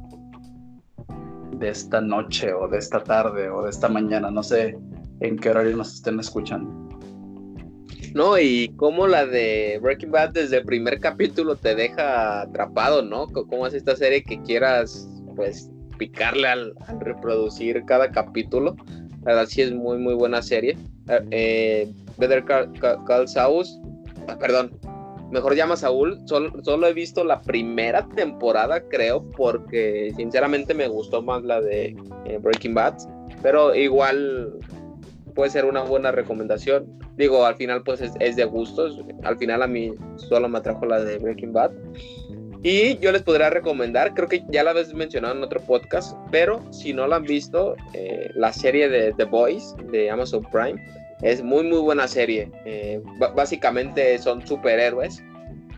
de 1.53 1.71
esta 1.71 2.01
noche 2.03 2.53
o 2.53 2.69
de 2.69 2.79
esta 2.79 3.03
tarde 3.03 3.49
o 3.49 3.63
de 3.63 3.71
esta 3.71 3.89
mañana, 3.89 4.31
no 4.31 4.43
sé 4.43 4.77
en 5.21 5.39
qué 5.39 5.51
horario 5.51 5.77
nos 5.77 5.95
estén 5.95 6.21
escuchando. 6.21 6.71
No, 8.15 8.39
y 8.39 8.75
cómo 8.77 9.07
la 9.07 9.27
de 9.27 9.79
Breaking 9.81 10.11
Bad 10.11 10.31
desde 10.31 10.59
el 10.59 10.65
primer 10.65 11.01
capítulo 11.01 11.55
te 11.57 11.75
deja 11.75 12.43
atrapado, 12.43 13.03
¿no? 13.03 13.27
Cómo 13.29 13.67
es 13.67 13.75
esta 13.75 13.97
serie 13.97 14.23
que 14.23 14.41
quieras, 14.43 15.09
pues, 15.35 15.71
picarle 15.99 16.49
al, 16.49 16.75
reproducir 17.01 17.85
cada 17.87 18.11
capítulo. 18.11 18.77
La 19.25 19.33
verdad 19.33 19.47
sí 19.47 19.63
es 19.63 19.73
muy, 19.73 19.99
muy 19.99 20.15
buena 20.15 20.43
serie. 20.43 20.77
Eh, 21.31 21.93
Better 22.19 22.45
Call 22.45 23.29
Saul, 23.29 23.65
ah, 24.29 24.39
perdón, 24.39 24.71
Mejor 25.31 25.57
llama 25.57 25.77
Saúl. 25.77 26.21
Solo, 26.27 26.87
he 26.87 26.93
visto 26.93 27.25
la 27.25 27.41
primera 27.41 28.07
temporada, 28.15 28.81
creo, 28.89 29.29
porque 29.33 30.13
sinceramente 30.17 30.73
me 30.73 30.87
gustó 30.87 31.21
más 31.21 31.43
la 31.43 31.61
de 31.61 31.97
eh, 32.27 32.39
Breaking 32.41 32.75
Bad. 32.75 32.97
Pero 33.43 33.75
igual 33.75 34.53
puede 35.35 35.51
ser 35.51 35.65
una 35.65 35.83
buena 35.83 36.13
recomendación. 36.13 36.87
Digo, 37.17 37.45
al 37.45 37.57
final 37.57 37.83
pues 37.83 38.01
es, 38.01 38.37
de 38.37 38.45
gustos. 38.45 39.01
Al 39.25 39.37
final 39.37 39.63
a 39.63 39.67
mí 39.67 39.93
solo 40.17 40.49
me 40.49 40.59
atrajo 40.59 40.87
la 40.87 41.03
de 41.03 41.19
Breaking 41.19 41.53
Bad. 41.53 41.73
Y 42.63 42.99
yo 42.99 43.13
les 43.13 43.23
podría 43.23 43.51
recomendar, 43.51 44.15
creo 44.15 44.29
que 44.29 44.43
ya 44.51 44.65
la 44.65 44.71
habéis 44.71 44.93
mencionado 44.95 45.37
en 45.37 45.43
otro 45.43 45.61
podcast, 45.61 46.17
pero 46.31 46.61
si 46.73 46.93
no 46.93 47.07
la 47.07 47.17
han 47.17 47.25
visto, 47.25 47.77
eh, 47.93 48.31
la 48.35 48.53
serie 48.53 48.89
de 48.89 49.13
The 49.13 49.25
Boys 49.25 49.75
de 49.93 50.11
Amazon 50.11 50.45
Prime 50.51 50.83
es 51.23 51.43
muy, 51.43 51.65
muy 51.65 51.79
buena 51.79 52.09
serie. 52.09 52.51
Eh, 52.65 53.01
básicamente 53.35 54.19
son 54.19 54.47
superhéroes. 54.47 55.23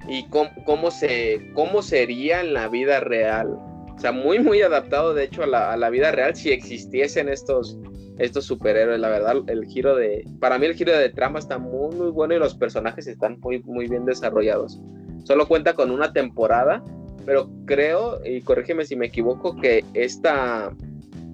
Y 0.09 0.27
cómo, 0.29 0.91
se, 0.91 1.51
cómo 1.55 1.83
sería 1.83 2.41
en 2.41 2.55
la 2.55 2.69
vida 2.69 3.01
real. 3.01 3.59
O 3.95 4.01
sea, 4.01 4.11
muy, 4.11 4.39
muy 4.39 4.63
adaptado, 4.63 5.13
de 5.13 5.25
hecho, 5.25 5.43
a 5.43 5.47
la, 5.47 5.73
a 5.73 5.77
la, 5.77 5.91
vida 5.91 6.13
real 6.13 6.35
si 6.35 6.51
existiesen 6.51 7.29
estos, 7.29 7.79
estos 8.19 8.47
superhéroes. 8.47 9.01
La 9.01 9.11
verdad, 9.11 9.37
el 9.49 9.67
giro 9.67 9.95
de... 9.97 10.25
Para 10.41 10.59
mí 10.59 10.65
el 10.65 10.75
giro 10.75 10.97
de 10.97 11.11
trama 11.11 11.39
está 11.39 11.59
muy, 11.59 11.95
muy 11.95 12.09
bueno 12.09 12.35
y 12.35 12.39
los 12.39 12.55
personajes 12.55 13.07
están 13.07 13.39
muy, 13.41 13.61
muy 13.65 13.87
bien 13.87 14.07
desarrollados. 14.07 14.81
Solo 15.29 15.47
cuenta 15.47 15.75
con 15.75 15.91
una 15.91 16.11
temporada, 16.15 16.83
pero 17.27 17.51
creo, 17.67 18.25
y 18.25 18.41
corrígeme 18.41 18.87
si 18.87 18.97
me 18.97 19.09
equivoco, 19.09 19.55
que 19.57 19.85
esta, 19.93 20.73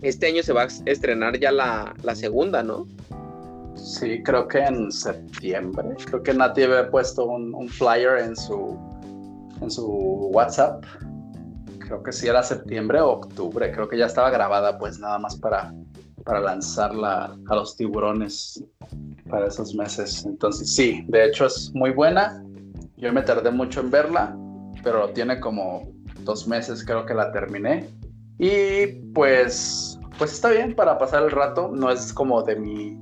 este 0.03 0.27
año 0.27 0.43
se 0.43 0.53
va 0.53 0.63
a 0.63 0.69
estrenar 0.87 1.39
ya 1.39 1.53
la, 1.53 1.95
la 2.03 2.17
segunda, 2.17 2.65
¿no? 2.65 2.89
Sí, 3.77 4.21
creo 4.25 4.49
que 4.49 4.59
en 4.59 4.91
septiembre. 4.91 5.91
Creo 6.07 6.25
que 6.25 6.35
Nati 6.35 6.65
había 6.65 6.91
puesto 6.91 7.25
un, 7.25 7.69
flyer 7.69 8.19
en 8.19 8.35
su, 8.35 8.77
en 9.61 9.71
su 9.71 9.87
WhatsApp. 10.33 10.85
Creo 11.79 12.03
que 12.03 12.11
sí 12.11 12.27
era 12.27 12.43
septiembre 12.43 13.01
o 13.01 13.11
octubre. 13.11 13.71
Creo 13.71 13.89
que 13.89 13.97
ya 13.97 14.07
estaba 14.07 14.31
grabada, 14.31 14.77
pues 14.77 14.99
nada 14.99 15.21
más 15.21 15.37
para, 15.37 15.73
para 16.25 16.41
lanzarla 16.41 17.37
a 17.49 17.55
los 17.55 17.77
tiburones 17.77 18.61
para 19.31 19.47
esos 19.47 19.73
meses. 19.73 20.25
Entonces, 20.27 20.75
sí, 20.75 21.05
de 21.07 21.27
hecho 21.27 21.47
es 21.47 21.71
muy 21.75 21.93
buena. 21.93 22.45
Yo 22.97 23.13
me 23.13 23.23
tardé 23.23 23.51
mucho 23.51 23.81
en 23.81 23.91
verla, 23.91 24.37
pero 24.83 25.11
tiene 25.11 25.41
como 25.41 25.93
dos 26.21 26.47
meses, 26.47 26.85
creo 26.85 27.05
que 27.07 27.15
la 27.15 27.33
terminé. 27.33 27.89
Y 28.39 28.87
pues, 29.15 29.99
pues 30.19 30.33
está 30.33 30.51
bien 30.51 30.75
para 30.75 30.99
pasar 30.99 31.25
el 31.25 31.31
rato. 31.31 31.71
No 31.73 31.91
es 31.91 32.13
como 32.13 32.43
de 32.43 32.57
mi 32.57 32.99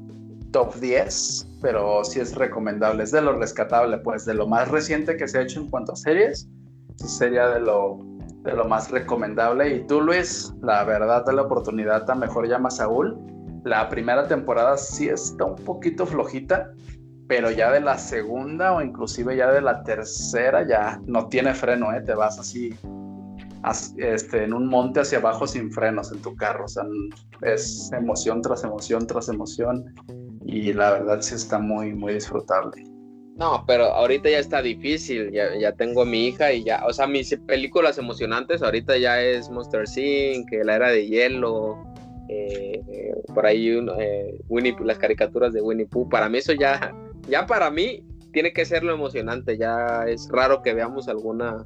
top 0.53 0.75
10, 0.77 1.49
pero 1.61 2.05
sí 2.05 2.21
es 2.21 2.35
recomendable. 2.35 3.03
Es 3.03 3.11
de 3.11 3.23
lo 3.23 3.39
rescatable, 3.39 3.99
pues 3.99 4.25
de 4.25 4.35
lo 4.35 4.47
más 4.47 4.69
reciente 4.71 5.17
que 5.17 5.27
se 5.27 5.39
ha 5.39 5.43
hecho 5.43 5.61
en 5.61 5.69
cuanto 5.69 5.93
a 5.93 5.97
series, 5.97 6.49
sería 6.97 7.49
de 7.49 7.61
lo, 7.61 7.99
de 8.43 8.53
lo 8.53 8.67
más 8.67 8.91
recomendable. 8.91 9.77
Y 9.77 9.87
tú, 9.87 10.01
Luis, 10.01 10.53
la 10.63 10.85
verdad, 10.85 11.25
de 11.25 11.33
la 11.33 11.43
oportunidad 11.43 12.09
a 12.09 12.15
Mejor 12.15 12.49
Llama 12.49 12.71
Saúl. 12.71 13.19
La 13.65 13.89
primera 13.89 14.27
temporada 14.27 14.77
sí 14.77 15.09
está 15.09 15.45
un 15.45 15.55
poquito 15.55 16.05
flojita, 16.05 16.73
pero 17.33 17.51
ya 17.51 17.73
de 17.73 17.81
la 17.81 17.97
segunda 17.97 18.75
o 18.75 18.83
inclusive 18.83 19.35
ya 19.35 19.51
de 19.51 19.63
la 19.63 19.83
tercera 19.85 20.69
ya 20.69 21.01
no 21.07 21.29
tiene 21.29 21.55
freno, 21.55 21.91
¿eh? 21.91 22.03
te 22.03 22.13
vas 22.13 22.39
así 22.39 22.75
este, 23.97 24.45
en 24.45 24.53
un 24.53 24.67
monte 24.67 25.01
hacia 25.01 25.17
abajo 25.17 25.47
sin 25.47 25.73
frenos 25.73 26.13
en 26.13 26.21
tu 26.21 26.37
carro, 26.37 26.67
o 26.67 26.69
sea, 26.69 26.85
es 27.41 27.91
emoción 27.95 28.43
tras 28.43 28.65
emoción 28.65 29.07
tras 29.07 29.31
emoción 29.31 29.95
y 30.45 30.75
la 30.75 30.91
verdad 30.91 31.23
sí 31.23 31.35
está 31.37 31.59
muy, 31.59 31.95
muy 31.95 32.13
disfrutable. 32.13 32.85
No, 33.39 33.65
pero 33.67 33.85
ahorita 33.85 34.29
ya 34.29 34.39
está 34.39 34.61
difícil, 34.61 35.33
ya, 35.33 35.57
ya 35.59 35.73
tengo 35.73 36.03
a 36.03 36.05
mi 36.05 36.27
hija 36.27 36.53
y 36.53 36.65
ya, 36.65 36.85
o 36.87 36.93
sea, 36.93 37.07
mis 37.07 37.35
películas 37.47 37.97
emocionantes 37.97 38.61
ahorita 38.61 38.99
ya 38.99 39.23
es 39.23 39.49
Monster 39.49 39.85
Inc., 39.97 40.53
La 40.65 40.77
Era 40.77 40.91
de 40.91 41.07
Hielo, 41.07 41.83
eh, 42.29 42.83
por 43.35 43.47
ahí 43.47 43.69
eh, 43.69 44.39
Winnie, 44.49 44.77
las 44.85 44.99
caricaturas 44.99 45.55
de 45.55 45.63
Winnie 45.63 45.87
Pooh, 45.87 46.11
para 46.11 46.29
mí 46.29 46.37
eso 46.37 46.53
ya, 46.53 46.95
ya 47.29 47.47
para 47.47 47.71
mí 47.71 48.05
tiene 48.33 48.53
que 48.53 48.65
ser 48.65 48.83
lo 48.83 48.95
emocionante, 48.95 49.59
ya 49.59 50.05
es 50.07 50.29
raro 50.31 50.63
que 50.63 50.75
veamos 50.75 51.09
alguna, 51.09 51.65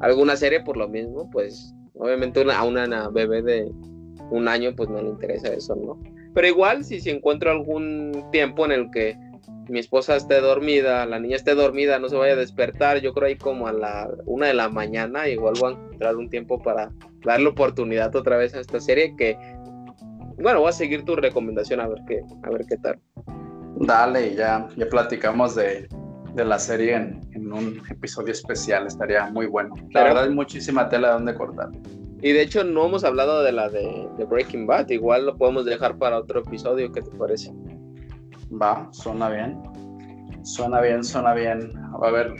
alguna 0.00 0.36
serie 0.36 0.60
por 0.60 0.76
lo 0.76 0.88
mismo, 0.88 1.30
pues 1.30 1.74
obviamente 1.94 2.44
a 2.50 2.64
una 2.64 3.08
bebé 3.08 3.42
de 3.42 3.70
un 4.30 4.48
año 4.48 4.74
pues 4.74 4.88
no 4.88 5.00
le 5.00 5.10
interesa 5.10 5.52
eso, 5.52 5.76
¿no? 5.76 6.00
Pero 6.34 6.46
igual 6.46 6.84
si, 6.84 7.00
si 7.00 7.10
encuentro 7.10 7.50
algún 7.50 8.24
tiempo 8.32 8.64
en 8.64 8.72
el 8.72 8.90
que 8.90 9.16
mi 9.68 9.78
esposa 9.78 10.16
esté 10.16 10.40
dormida, 10.40 11.06
la 11.06 11.18
niña 11.18 11.36
esté 11.36 11.54
dormida, 11.54 11.98
no 11.98 12.08
se 12.08 12.16
vaya 12.16 12.32
a 12.32 12.36
despertar, 12.36 13.00
yo 13.00 13.12
creo 13.12 13.28
ahí 13.28 13.36
como 13.36 13.68
a 13.68 13.72
la 13.72 14.10
una 14.26 14.48
de 14.48 14.54
la 14.54 14.68
mañana, 14.68 15.28
igual 15.28 15.54
voy 15.60 15.72
a 15.72 15.76
encontrar 15.76 16.16
un 16.16 16.28
tiempo 16.28 16.60
para 16.60 16.90
darle 17.24 17.48
oportunidad 17.48 18.14
otra 18.16 18.36
vez 18.36 18.54
a 18.54 18.60
esta 18.60 18.80
serie 18.80 19.14
que, 19.16 19.36
bueno, 20.38 20.60
voy 20.60 20.70
a 20.70 20.72
seguir 20.72 21.04
tu 21.04 21.14
recomendación 21.14 21.80
a 21.80 21.88
ver 21.88 21.98
qué, 22.08 22.22
a 22.42 22.50
ver 22.50 22.66
qué 22.66 22.76
tal. 22.78 22.98
Dale, 23.76 24.34
ya, 24.34 24.68
ya 24.76 24.86
platicamos 24.88 25.54
de, 25.54 25.88
la 26.34 26.58
serie 26.58 26.94
en, 26.94 27.52
un 27.52 27.82
episodio 27.90 28.32
especial, 28.32 28.86
estaría 28.86 29.26
muy 29.30 29.46
bueno. 29.46 29.74
La 29.90 30.04
verdad 30.04 30.24
hay 30.24 30.30
muchísima 30.30 30.88
tela 30.88 31.08
de 31.08 31.14
donde 31.14 31.34
cortar. 31.34 31.70
Y 32.22 32.32
de 32.32 32.42
hecho 32.42 32.62
no 32.64 32.86
hemos 32.86 33.04
hablado 33.04 33.42
de 33.42 33.52
la 33.52 33.68
de, 33.68 34.08
de 34.16 34.24
Breaking 34.24 34.66
Bad, 34.66 34.88
igual 34.90 35.26
lo 35.26 35.36
podemos 35.36 35.64
dejar 35.64 35.98
para 35.98 36.18
otro 36.18 36.40
episodio, 36.40 36.90
¿qué 36.92 37.02
te 37.02 37.10
parece? 37.10 37.52
Va, 38.50 38.88
suena 38.92 39.28
bien. 39.28 39.60
Suena 40.42 40.80
bien, 40.80 41.04
suena 41.04 41.34
bien. 41.34 41.72
Va 42.00 42.06
a 42.06 42.10
haber 42.10 42.34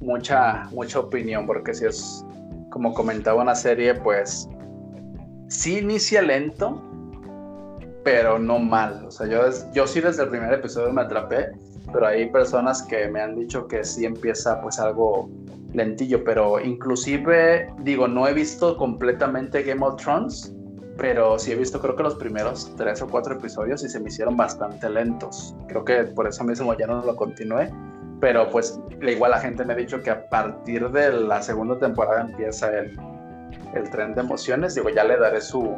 mucha, 0.00 0.68
mucha 0.72 1.00
opinión, 1.00 1.46
porque 1.46 1.74
si 1.74 1.86
es, 1.86 2.24
como 2.70 2.94
comentaba 2.94 3.42
una 3.42 3.54
serie, 3.54 3.94
pues 3.94 4.48
sí 5.48 5.78
inicia 5.78 6.22
lento, 6.22 6.82
pero 8.06 8.38
no 8.38 8.60
mal. 8.60 9.04
O 9.04 9.10
sea, 9.10 9.26
yo, 9.26 9.40
yo 9.72 9.84
sí 9.84 10.00
desde 10.00 10.22
el 10.22 10.28
primer 10.28 10.54
episodio 10.54 10.92
me 10.92 11.02
atrapé, 11.02 11.50
pero 11.92 12.06
hay 12.06 12.30
personas 12.30 12.84
que 12.84 13.08
me 13.08 13.20
han 13.20 13.34
dicho 13.34 13.66
que 13.66 13.82
sí 13.82 14.04
empieza 14.04 14.60
pues 14.60 14.78
algo 14.78 15.28
lentillo, 15.72 16.22
pero 16.22 16.60
inclusive 16.60 17.68
digo, 17.80 18.06
no 18.06 18.28
he 18.28 18.32
visto 18.32 18.76
completamente 18.76 19.64
Game 19.64 19.84
of 19.84 19.96
Thrones, 19.96 20.54
pero 20.96 21.36
sí 21.36 21.50
he 21.50 21.56
visto 21.56 21.80
creo 21.80 21.96
que 21.96 22.04
los 22.04 22.14
primeros 22.14 22.72
tres 22.76 23.02
o 23.02 23.08
cuatro 23.08 23.34
episodios 23.34 23.82
y 23.82 23.88
se 23.88 23.98
me 23.98 24.08
hicieron 24.08 24.36
bastante 24.36 24.88
lentos. 24.88 25.56
Creo 25.66 25.84
que 25.84 26.04
por 26.04 26.28
eso 26.28 26.44
mismo 26.44 26.78
ya 26.78 26.86
no 26.86 27.02
lo 27.02 27.16
continué, 27.16 27.72
pero 28.20 28.48
pues 28.50 28.78
igual 29.02 29.32
la 29.32 29.40
gente 29.40 29.64
me 29.64 29.72
ha 29.72 29.76
dicho 29.76 30.00
que 30.00 30.10
a 30.10 30.28
partir 30.28 30.88
de 30.90 31.12
la 31.12 31.42
segunda 31.42 31.76
temporada 31.80 32.20
empieza 32.20 32.68
el, 32.68 32.96
el 33.74 33.90
tren 33.90 34.14
de 34.14 34.20
emociones, 34.20 34.76
digo, 34.76 34.90
ya 34.90 35.02
le 35.02 35.18
daré 35.18 35.40
su, 35.40 35.76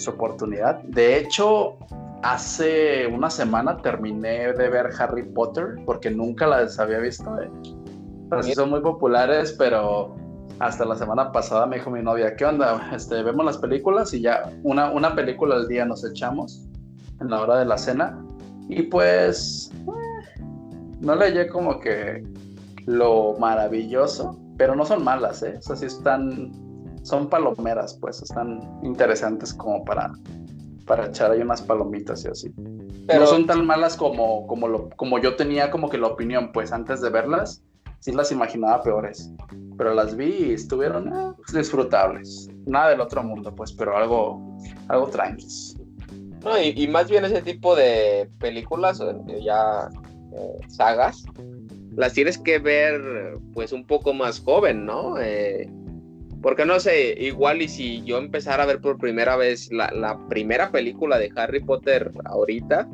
su 0.00 0.10
oportunidad. 0.10 0.82
De 0.82 1.18
hecho, 1.18 1.76
hace 2.22 3.06
una 3.06 3.30
semana 3.30 3.76
terminé 3.78 4.52
de 4.52 4.68
ver 4.68 4.90
Harry 4.98 5.22
Potter 5.22 5.76
porque 5.84 6.10
nunca 6.10 6.46
las 6.46 6.78
había 6.78 6.98
visto. 6.98 7.30
Eh. 7.40 8.54
son 8.54 8.70
muy 8.70 8.80
populares, 8.80 9.54
pero 9.58 10.16
hasta 10.58 10.84
la 10.84 10.96
semana 10.96 11.32
pasada 11.32 11.66
me 11.66 11.76
dijo 11.76 11.90
mi 11.90 12.02
novia, 12.02 12.34
¿qué 12.36 12.44
onda? 12.44 12.90
Este, 12.94 13.22
vemos 13.22 13.44
las 13.44 13.58
películas 13.58 14.14
y 14.14 14.20
ya 14.20 14.50
una, 14.62 14.90
una 14.90 15.14
película 15.14 15.56
al 15.56 15.68
día 15.68 15.84
nos 15.84 16.04
echamos 16.04 16.66
en 17.20 17.30
la 17.30 17.42
hora 17.42 17.58
de 17.58 17.64
la 17.64 17.78
cena. 17.78 18.18
Y 18.68 18.82
pues 18.84 19.70
eh, 19.86 20.42
no 21.00 21.14
le 21.16 21.30
llegué 21.30 21.48
como 21.48 21.78
que 21.80 22.24
lo 22.86 23.36
maravilloso, 23.38 24.38
pero 24.56 24.74
no 24.74 24.84
son 24.86 25.04
malas, 25.04 25.42
¿eh? 25.42 25.56
O 25.58 25.62
sea, 25.62 25.76
sí 25.76 25.86
están, 25.86 26.52
son 27.04 27.28
palomeras, 27.28 27.98
pues 28.00 28.22
están 28.22 28.60
interesantes 28.82 29.52
como 29.54 29.84
para, 29.84 30.10
para 30.86 31.06
echar 31.06 31.30
ahí 31.30 31.40
unas 31.40 31.62
palomitas 31.62 32.24
y 32.24 32.28
así. 32.28 32.52
Pero 33.06 33.20
no 33.20 33.26
son 33.26 33.46
tan 33.46 33.64
malas 33.66 33.96
como, 33.96 34.46
como, 34.46 34.66
lo, 34.66 34.88
como 34.96 35.18
yo 35.18 35.36
tenía 35.36 35.70
como 35.70 35.90
que 35.90 35.98
la 35.98 36.08
opinión, 36.08 36.50
pues 36.52 36.72
antes 36.72 37.00
de 37.02 37.10
verlas 37.10 37.62
sí 38.00 38.12
las 38.12 38.32
imaginaba 38.32 38.82
peores, 38.82 39.30
pero 39.76 39.94
las 39.94 40.16
vi 40.16 40.26
y 40.26 40.52
estuvieron 40.52 41.08
eh, 41.08 41.32
disfrutables. 41.54 42.48
Nada 42.66 42.90
del 42.90 43.00
otro 43.00 43.22
mundo, 43.22 43.54
pues, 43.54 43.72
pero 43.72 43.96
algo, 43.96 44.56
algo 44.88 45.06
tranquis. 45.08 45.76
No, 46.42 46.60
y, 46.60 46.86
más 46.88 47.08
bien 47.08 47.24
ese 47.24 47.40
tipo 47.40 47.74
de 47.74 48.30
películas, 48.38 49.02
ya 49.42 49.88
eh, 50.34 50.58
sagas, 50.68 51.24
las 51.96 52.12
tienes 52.12 52.36
que 52.36 52.58
ver 52.58 53.38
pues 53.54 53.72
un 53.72 53.86
poco 53.86 54.12
más 54.12 54.40
joven, 54.40 54.84
¿no? 54.84 55.18
Eh, 55.18 55.70
porque 56.44 56.66
no 56.66 56.78
sé, 56.78 57.16
igual 57.18 57.62
y 57.62 57.68
si 57.68 58.04
yo 58.04 58.18
empezara 58.18 58.64
a 58.64 58.66
ver 58.66 58.78
por 58.78 58.98
primera 58.98 59.34
vez 59.34 59.72
la, 59.72 60.20
primera 60.28 60.70
película 60.70 61.18
de 61.18 61.32
Harry 61.36 61.60
Potter 61.60 62.12
ahorita, 62.26 62.86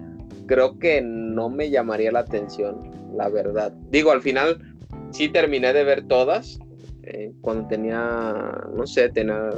creo 0.47 0.79
que 0.79 1.03
no 1.03 1.51
me 1.51 1.69
llamaría 1.69 2.13
la 2.13 2.21
atención, 2.21 2.81
la 3.13 3.29
verdad. 3.29 3.73
Digo, 3.91 4.13
al 4.13 4.23
final 4.23 4.63
sí 5.11 5.29
terminé 5.29 5.73
de 5.73 5.83
ver 5.83 6.07
todas 6.07 6.61
eh, 7.03 7.33
cuando 7.41 7.67
tenía, 7.67 8.55
no 8.73 8.87
sé, 8.87 9.09
tenía 9.09 9.51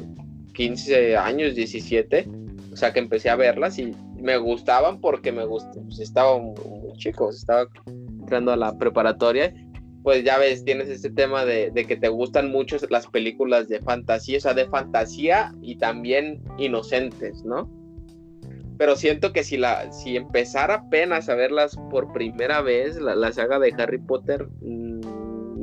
15 0.54 1.18
años, 1.18 1.54
17. 1.54 2.26
O 2.72 2.76
sea 2.76 2.94
que 2.94 2.98
empecé 2.98 3.28
a 3.28 3.36
verlas 3.36 3.78
y 3.78 3.94
me 4.16 4.38
gustaban 4.38 5.02
porque 5.02 5.32
me 5.32 5.44
gustan. 5.44 5.84
Pues 5.84 6.00
estaba 6.00 6.38
muy, 6.38 6.54
chico, 6.96 7.28
estaba 7.28 7.68
entrando 7.86 8.52
a 8.52 8.56
la 8.56 8.78
preparatoria. 8.78 9.52
Pues 10.02 10.24
ya 10.24 10.38
ves, 10.38 10.64
tienes 10.64 10.88
este 10.88 11.10
tema 11.10 11.44
de, 11.44 11.72
que 11.86 11.96
te 11.96 12.08
gustan 12.08 12.50
mucho 12.50 12.76
las 12.90 13.06
películas 13.06 13.68
de 13.68 13.80
fantasía, 13.80 14.38
o 14.38 14.40
sea, 14.40 14.54
de 14.54 14.66
fantasía 14.66 15.54
y 15.60 15.76
también 15.76 16.42
inocentes, 16.58 17.44
¿no? 17.44 17.70
Pero 18.78 18.96
siento 18.96 19.32
que 19.32 19.44
si, 19.44 19.58
la, 19.58 19.92
si 19.92 20.16
empezara 20.16 20.74
apenas 20.74 21.28
a 21.28 21.36
verlas 21.36 21.76
por 21.90 22.12
primera 22.12 22.62
vez, 22.62 22.96
la, 22.96 23.14
la 23.14 23.30
saga 23.32 23.60
de 23.60 23.72
Harry 23.78 23.98
Potter, 23.98 24.48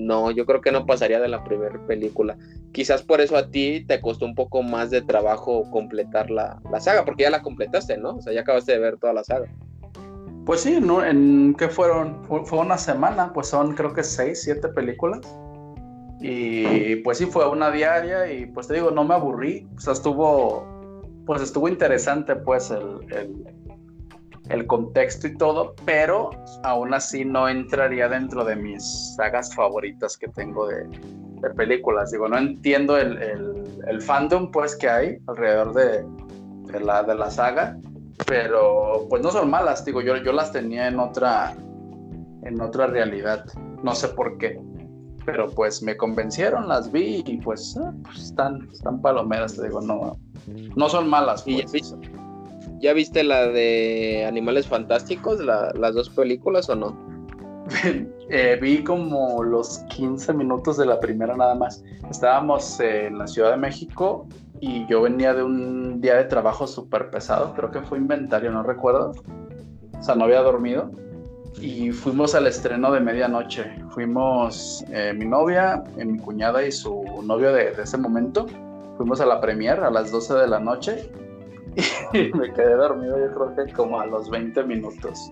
no, 0.09 0.31
yo 0.31 0.45
creo 0.45 0.61
que 0.61 0.71
no 0.71 0.85
pasaría 0.85 1.19
de 1.19 1.27
la 1.27 1.43
primera 1.43 1.85
película. 1.85 2.37
Quizás 2.71 3.03
por 3.03 3.21
eso 3.21 3.37
a 3.37 3.51
ti 3.51 3.85
te 3.85 4.01
costó 4.01 4.25
un 4.25 4.33
poco 4.33 4.63
más 4.63 4.89
de 4.89 5.01
trabajo 5.01 5.69
completar 5.69 6.31
la, 6.31 6.59
saga, 6.79 7.05
porque 7.05 7.23
ya 7.23 7.29
la 7.29 7.41
completaste, 7.41 7.97
¿no? 7.97 8.15
O 8.15 8.21
sea, 8.21 8.33
ya 8.33 8.41
acabaste 8.41 8.71
de 8.71 8.79
ver 8.79 8.97
toda 8.97 9.13
la 9.13 9.23
saga. 9.23 9.47
Pues 10.45 10.61
sí, 10.61 10.79
¿no? 10.81 11.03
¿En 11.03 11.55
qué 11.57 11.67
fueron? 11.67 12.23
Fue, 12.25 12.59
una 12.59 12.77
semana, 12.77 13.31
pues 13.33 13.47
son 13.47 13.75
creo 13.75 13.93
que 13.93 14.03
seis, 14.03 14.41
siete 14.43 14.67
películas. 14.69 15.21
Y 16.21 16.97
pues 16.97 17.19
sí, 17.19 17.25
fue 17.25 17.47
una 17.47 17.71
diaria 17.71 18.31
y 18.31 18.45
pues 18.47 18.67
te 18.67 18.75
digo, 18.75 18.91
no 18.91 19.03
me 19.03 19.15
aburrí. 19.15 19.67
O 19.77 19.79
sea, 19.79 19.93
estuvo, 19.93 20.65
pues 21.25 21.41
estuvo 21.41 21.69
interesante 21.69 22.35
pues 22.35 22.71
el 22.71 22.99
el 24.49 24.65
contexto 24.65 25.27
y 25.27 25.37
todo, 25.37 25.75
pero 25.85 26.31
aún 26.63 26.93
así 26.93 27.23
no 27.23 27.47
entraría 27.47 28.09
dentro 28.09 28.43
de 28.43 28.55
mis 28.55 29.15
sagas 29.15 29.53
favoritas 29.53 30.17
que 30.17 30.27
tengo 30.29 30.67
de, 30.67 30.85
películas. 31.55 32.11
Digo, 32.11 32.27
no 32.27 32.37
entiendo 32.37 32.97
el, 32.97 33.17
el, 33.87 34.01
fandom 34.01 34.51
pues 34.51 34.75
que 34.75 34.89
hay 34.89 35.17
alrededor 35.27 35.73
de, 35.73 36.79
la, 36.81 37.01
de 37.03 37.15
la 37.15 37.31
saga, 37.31 37.77
pero 38.25 39.05
pues 39.09 39.21
no 39.21 39.31
son 39.31 39.49
malas, 39.49 39.85
digo, 39.85 40.01
yo, 40.01 40.17
yo 40.17 40.33
las 40.33 40.51
tenía 40.51 40.87
en 40.87 40.99
otra, 40.99 41.55
en 42.43 42.61
otra 42.61 42.87
realidad, 42.87 43.45
no 43.83 43.95
sé 43.95 44.09
por 44.09 44.37
qué. 44.37 44.59
Pero 45.25 45.49
pues 45.49 45.83
me 45.83 45.95
convencieron, 45.95 46.67
las 46.67 46.91
vi 46.91 47.23
y 47.25 47.37
pues, 47.37 47.77
ah, 47.77 47.93
pues 48.03 48.17
están, 48.25 48.67
están 48.71 49.01
palomeras, 49.01 49.55
te 49.55 49.63
digo, 49.63 49.81
no, 49.81 50.17
no 50.75 50.89
son 50.89 51.09
malas. 51.09 51.43
Pues. 51.43 51.95
¿Ya 52.79 52.93
viste 52.93 53.23
la 53.23 53.47
de 53.47 54.25
Animales 54.25 54.67
Fantásticos, 54.67 55.39
las 55.41 55.93
dos 55.93 56.09
películas 56.09 56.69
o 56.69 56.75
no? 56.75 56.97
Eh, 58.31 58.59
vi 58.61 58.83
como 58.83 59.43
los 59.43 59.79
15 59.89 60.33
minutos 60.33 60.77
de 60.77 60.85
la 60.85 60.99
primera 60.99 61.35
nada 61.35 61.55
más. 61.55 61.83
Estábamos 62.11 62.79
en 62.79 63.17
la 63.17 63.25
Ciudad 63.25 63.49
de 63.49 63.57
México 63.57 64.27
y 64.61 64.85
yo 64.87 65.01
venía 65.01 65.33
de 65.33 65.43
un 65.43 66.01
día 66.01 66.15
de 66.15 66.25
trabajo 66.25 66.67
súper 66.67 67.09
pesado, 67.09 67.53
creo 67.53 67.71
que 67.71 67.81
fue 67.81 67.97
inventario, 67.97 68.51
no 68.51 68.63
recuerdo. 68.63 69.13
O 69.97 70.03
sea, 70.03 70.15
no 70.15 70.25
había 70.25 70.41
dormido. 70.41 70.91
Y 71.61 71.91
fuimos 71.91 72.35
al 72.35 72.47
estreno 72.47 72.91
de 72.91 72.99
medianoche. 72.99 73.65
Fuimos 73.89 74.83
eh, 74.89 75.13
mi 75.13 75.25
novia, 75.25 75.83
eh, 75.97 76.05
mi 76.05 76.19
cuñada 76.19 76.65
y 76.65 76.71
su 76.71 77.03
novio 77.23 77.51
de, 77.51 77.71
de 77.71 77.83
ese 77.83 77.97
momento. 77.97 78.45
Fuimos 78.97 79.19
a 79.21 79.25
la 79.25 79.41
premier 79.41 79.79
a 79.79 79.89
las 79.89 80.11
12 80.11 80.35
de 80.35 80.47
la 80.47 80.59
noche 80.59 81.11
y 82.13 82.31
me 82.37 82.53
quedé 82.53 82.75
dormido 82.75 83.17
yo 83.17 83.33
creo 83.33 83.65
que 83.65 83.73
como 83.73 83.99
a 83.99 84.05
los 84.05 84.29
20 84.29 84.63
minutos. 84.63 85.31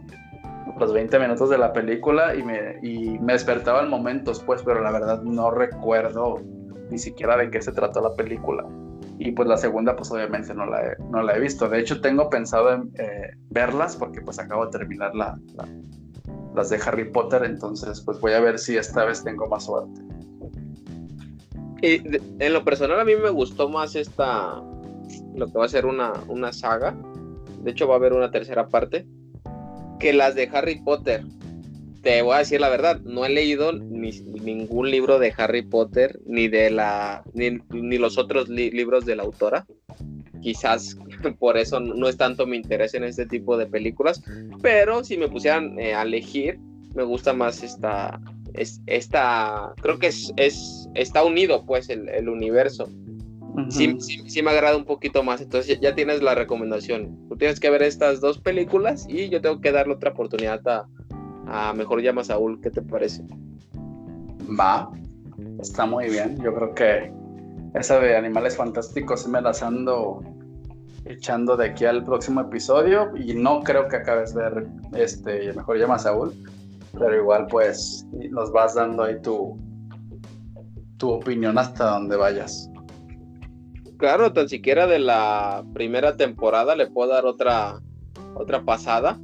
los 0.79 0.93
20 0.93 1.19
minutos 1.19 1.49
de 1.49 1.57
la 1.57 1.73
película 1.73 2.35
y 2.35 2.43
me, 2.43 2.79
y 2.81 3.19
me 3.19 3.33
despertaba 3.33 3.81
en 3.81 3.89
momentos, 3.89 4.41
pues, 4.43 4.63
pero 4.63 4.81
la 4.81 4.91
verdad 4.91 5.21
no 5.23 5.51
recuerdo 5.51 6.41
ni 6.89 6.97
siquiera 6.97 7.37
de 7.37 7.49
qué 7.49 7.61
se 7.61 7.71
trató 7.71 8.01
la 8.01 8.13
película. 8.13 8.65
Y 9.19 9.31
pues 9.31 9.47
la 9.47 9.57
segunda, 9.57 9.95
pues 9.95 10.11
obviamente 10.11 10.53
no 10.53 10.65
la 10.65 10.85
he, 10.85 10.95
no 11.11 11.23
la 11.23 11.35
he 11.35 11.39
visto. 11.39 11.67
De 11.67 11.79
hecho, 11.79 12.01
tengo 12.01 12.29
pensado 12.29 12.73
en 12.73 12.91
eh, 12.99 13.31
verlas 13.49 13.95
porque 13.95 14.21
pues 14.21 14.37
acabo 14.39 14.65
de 14.65 14.71
terminar 14.71 15.15
la, 15.15 15.39
las 16.55 16.69
de 16.69 16.79
Harry 16.85 17.11
Potter, 17.11 17.43
entonces 17.43 18.01
pues 18.01 18.19
voy 18.19 18.33
a 18.33 18.39
ver 18.39 18.59
si 18.59 18.77
esta 18.77 19.05
vez 19.05 19.23
tengo 19.23 19.47
más 19.47 19.65
suerte. 19.65 20.01
Y 21.81 22.01
en 22.39 22.53
lo 22.53 22.63
personal 22.63 22.99
a 22.99 23.05
mí 23.05 23.15
me 23.15 23.29
gustó 23.29 23.69
más 23.69 23.95
esta, 23.95 24.61
lo 25.35 25.47
que 25.47 25.57
va 25.57 25.65
a 25.65 25.69
ser 25.69 25.85
una, 25.85 26.13
una 26.27 26.51
saga. 26.53 26.95
De 27.63 27.71
hecho 27.71 27.87
va 27.87 27.95
a 27.95 27.97
haber 27.97 28.13
una 28.13 28.31
tercera 28.31 28.67
parte. 28.67 29.07
Que 29.99 30.13
las 30.13 30.35
de 30.35 30.49
Harry 30.53 30.79
Potter 30.81 31.25
te 32.07 32.21
voy 32.21 32.35
a 32.35 32.37
decir 32.37 32.61
la 32.61 32.69
verdad, 32.69 33.01
no 33.01 33.25
he 33.25 33.29
leído 33.29 33.73
ni, 33.73 34.11
ningún 34.21 34.89
libro 34.89 35.19
de 35.19 35.33
Harry 35.35 35.61
Potter, 35.61 36.17
ni 36.25 36.47
de 36.47 36.69
la, 36.69 37.21
ni, 37.33 37.97
los 37.97 38.17
otros 38.17 38.47
libros 38.47 39.05
de 39.05 39.17
la 39.17 39.23
autora. 39.23 39.67
Quizás 40.41 40.97
por 41.39 41.57
eso 41.57 41.81
no 41.81 42.07
es 42.07 42.15
tanto 42.15 42.47
mi 42.47 42.55
interés 42.55 42.93
en 42.93 43.03
este 43.03 43.25
tipo 43.25 43.57
de 43.57 43.65
películas, 43.65 44.23
pero 44.61 45.03
si 45.03 45.17
me 45.17 45.27
pusieran 45.27 45.77
eh, 45.81 45.95
a 45.95 46.03
elegir, 46.03 46.57
me 46.95 47.03
gusta 47.03 47.33
más 47.33 47.61
esta, 47.61 48.21
es, 48.53 48.79
esta, 48.85 49.73
creo 49.81 49.99
que 49.99 50.07
es, 50.07 50.31
es 50.37 50.87
está 50.95 51.25
unido 51.25 51.65
pues 51.65 51.89
el, 51.89 52.29
universo. 52.29 52.87
sí, 53.67 53.97
sí, 53.99 54.41
me 54.41 54.51
agrada 54.51 54.77
un 54.77 54.85
poquito 54.85 55.23
más. 55.23 55.41
Entonces 55.41 55.77
ya, 55.81 55.93
tienes 55.93 56.23
la 56.23 56.35
recomendación. 56.35 57.27
Tú 57.27 57.35
tienes 57.35 57.59
que 57.59 57.69
ver 57.69 57.83
estas 57.83 58.21
dos 58.21 58.39
películas 58.39 59.05
y 59.09 59.27
yo 59.27 59.41
tengo 59.41 59.59
que 59.59 59.73
darle 59.73 59.95
otra 59.95 60.11
oportunidad 60.11 60.65
a, 60.69 60.87
a 61.47 61.73
Mejor 61.73 62.01
Llama 62.01 62.23
Saúl. 62.23 62.59
¿Qué 62.61 62.69
te 62.69 62.81
parece? 62.81 63.23
Va, 64.59 64.89
está 65.59 65.85
muy 65.85 66.09
bien. 66.09 66.37
Yo 66.41 66.53
creo 66.53 66.73
que 66.73 67.11
esa 67.73 67.99
de 67.99 68.15
Animales 68.15 68.57
Fantásticos 68.57 69.27
me 69.27 69.41
las 69.41 69.61
ando 69.61 70.21
echando 71.05 71.55
de 71.55 71.67
aquí 71.67 71.85
al 71.85 72.03
próximo 72.03 72.41
episodio 72.41 73.11
y 73.15 73.33
no 73.33 73.61
creo 73.61 73.87
que 73.87 73.95
acabes 73.95 74.33
de 74.33 74.43
ver 74.43 74.67
este 74.95 75.53
Mejor 75.53 75.79
Llama 75.79 75.99
Saúl, 75.99 76.33
pero 76.93 77.15
igual 77.15 77.47
pues 77.49 78.05
nos 78.31 78.51
vas 78.51 78.75
dando 78.75 79.03
ahí 79.03 79.21
tu, 79.21 79.57
tu 80.97 81.11
opinión 81.11 81.57
hasta 81.57 81.91
donde 81.91 82.17
vayas. 82.17 82.69
Claro, 83.97 84.31
tan 84.33 84.47
siquiera 84.47 84.85
de 84.85 84.99
la 84.99 85.63
primera 85.73 86.17
temporada 86.17 86.75
le 86.75 86.87
puedo 86.87 87.11
dar 87.11 87.25
otra, 87.25 87.79
otra 88.35 88.63
pasada 88.63 89.17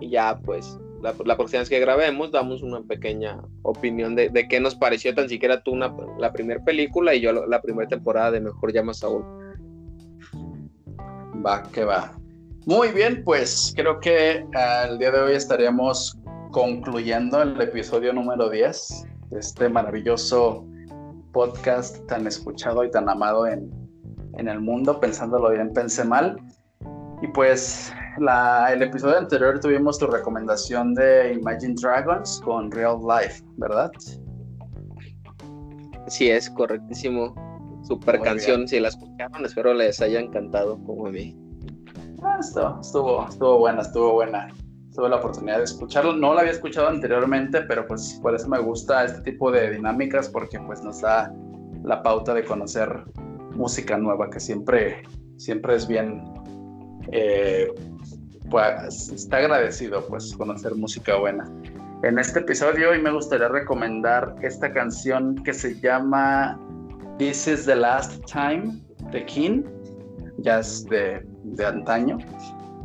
y 0.00 0.10
ya 0.10 0.38
pues 0.44 0.78
la, 1.02 1.36
próxima 1.36 1.60
vez 1.60 1.68
que 1.68 1.80
grabemos 1.80 2.32
damos 2.32 2.62
una 2.62 2.82
pequeña 2.82 3.40
opinión 3.62 4.14
de, 4.14 4.30
de 4.30 4.48
qué 4.48 4.60
nos 4.60 4.74
pareció 4.74 5.14
tan 5.14 5.28
siquiera 5.28 5.62
tú 5.62 5.76
la 5.76 6.32
primera 6.32 6.62
película 6.64 7.14
y 7.14 7.20
yo 7.20 7.32
la 7.32 7.62
primera 7.62 7.88
temporada 7.88 8.32
de 8.32 8.40
Mejor 8.40 8.72
Llama 8.72 8.94
Saúl. 8.94 9.24
Va, 11.44 11.62
que 11.72 11.84
va. 11.84 12.18
Muy 12.66 12.88
bien, 12.88 13.22
pues 13.24 13.72
creo 13.76 14.00
que 14.00 14.44
al 14.54 14.98
día 14.98 15.10
de 15.10 15.20
hoy 15.20 15.32
estaríamos 15.34 16.18
concluyendo 16.50 17.40
el 17.42 17.60
episodio 17.60 18.12
número 18.12 18.50
10 18.50 19.06
de 19.30 19.38
este 19.38 19.68
maravilloso 19.68 20.66
podcast 21.32 22.04
tan 22.06 22.26
escuchado 22.26 22.84
y 22.84 22.90
tan 22.90 23.08
amado 23.08 23.46
en, 23.46 23.70
en 24.36 24.48
el 24.48 24.60
mundo. 24.60 24.98
Pensándolo 25.00 25.50
bien, 25.50 25.72
pensé 25.72 26.04
mal. 26.04 26.38
Y 27.22 27.28
pues 27.28 27.92
la, 28.20 28.72
el 28.72 28.82
episodio 28.82 29.18
anterior 29.18 29.60
tuvimos 29.60 29.98
tu 29.98 30.06
recomendación 30.06 30.94
de 30.94 31.34
Imagine 31.34 31.74
Dragons 31.80 32.40
con 32.44 32.70
Real 32.70 32.98
Life, 33.00 33.42
¿verdad? 33.56 33.90
Sí, 36.08 36.30
es 36.30 36.48
correctísimo. 36.50 37.34
Super 37.82 38.20
canción, 38.20 38.66
si 38.66 38.80
la 38.80 38.88
escucharon, 38.88 39.44
espero 39.44 39.72
les 39.72 40.00
haya 40.00 40.20
encantado 40.20 40.78
como 40.84 41.06
a 41.06 41.10
mí. 41.10 41.36
Ah, 42.22 42.38
estuvo, 42.40 43.26
estuvo, 43.28 43.58
buena, 43.58 43.82
estuvo 43.82 44.12
buena. 44.14 44.48
Tuve 44.94 45.08
la 45.08 45.16
oportunidad 45.16 45.58
de 45.58 45.64
escucharlo. 45.64 46.14
No 46.14 46.34
la 46.34 46.40
había 46.40 46.52
escuchado 46.52 46.88
anteriormente, 46.88 47.62
pero 47.62 47.86
pues 47.86 48.18
por 48.22 48.34
eso 48.34 48.48
me 48.48 48.58
gusta 48.58 49.04
este 49.04 49.20
tipo 49.22 49.50
de 49.50 49.70
dinámicas 49.70 50.28
porque 50.28 50.58
pues 50.60 50.82
nos 50.82 51.00
da 51.00 51.32
la 51.84 52.02
pauta 52.02 52.34
de 52.34 52.44
conocer 52.44 53.04
música 53.54 53.96
nueva 53.96 54.28
que 54.30 54.40
siempre, 54.40 55.02
siempre 55.36 55.76
es 55.76 55.86
bien 55.86 56.22
eh, 57.12 57.68
pues 58.50 59.10
está 59.10 59.38
agradecido 59.38 60.06
pues 60.06 60.34
conocer 60.36 60.74
música 60.74 61.16
buena. 61.16 61.44
En 62.02 62.18
este 62.18 62.40
episodio 62.40 62.90
hoy 62.90 63.00
me 63.00 63.10
gustaría 63.10 63.48
recomendar 63.48 64.34
esta 64.42 64.72
canción 64.72 65.34
que 65.42 65.52
se 65.52 65.78
llama 65.80 66.58
This 67.18 67.48
is 67.48 67.66
the 67.66 67.74
Last 67.74 68.24
Time 68.26 68.80
de 69.10 69.24
King, 69.26 69.64
ya 70.38 70.60
es 70.60 70.84
de, 70.86 71.26
de 71.42 71.66
antaño, 71.66 72.18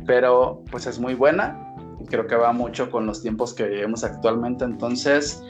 pero 0.06 0.62
pues 0.70 0.86
es 0.86 0.98
muy 0.98 1.14
buena. 1.14 1.60
Y 2.00 2.06
creo 2.06 2.26
que 2.26 2.34
va 2.34 2.52
mucho 2.52 2.90
con 2.90 3.06
los 3.06 3.22
tiempos 3.22 3.54
que 3.54 3.64
vivimos 3.64 4.04
actualmente, 4.04 4.64
entonces 4.64 5.42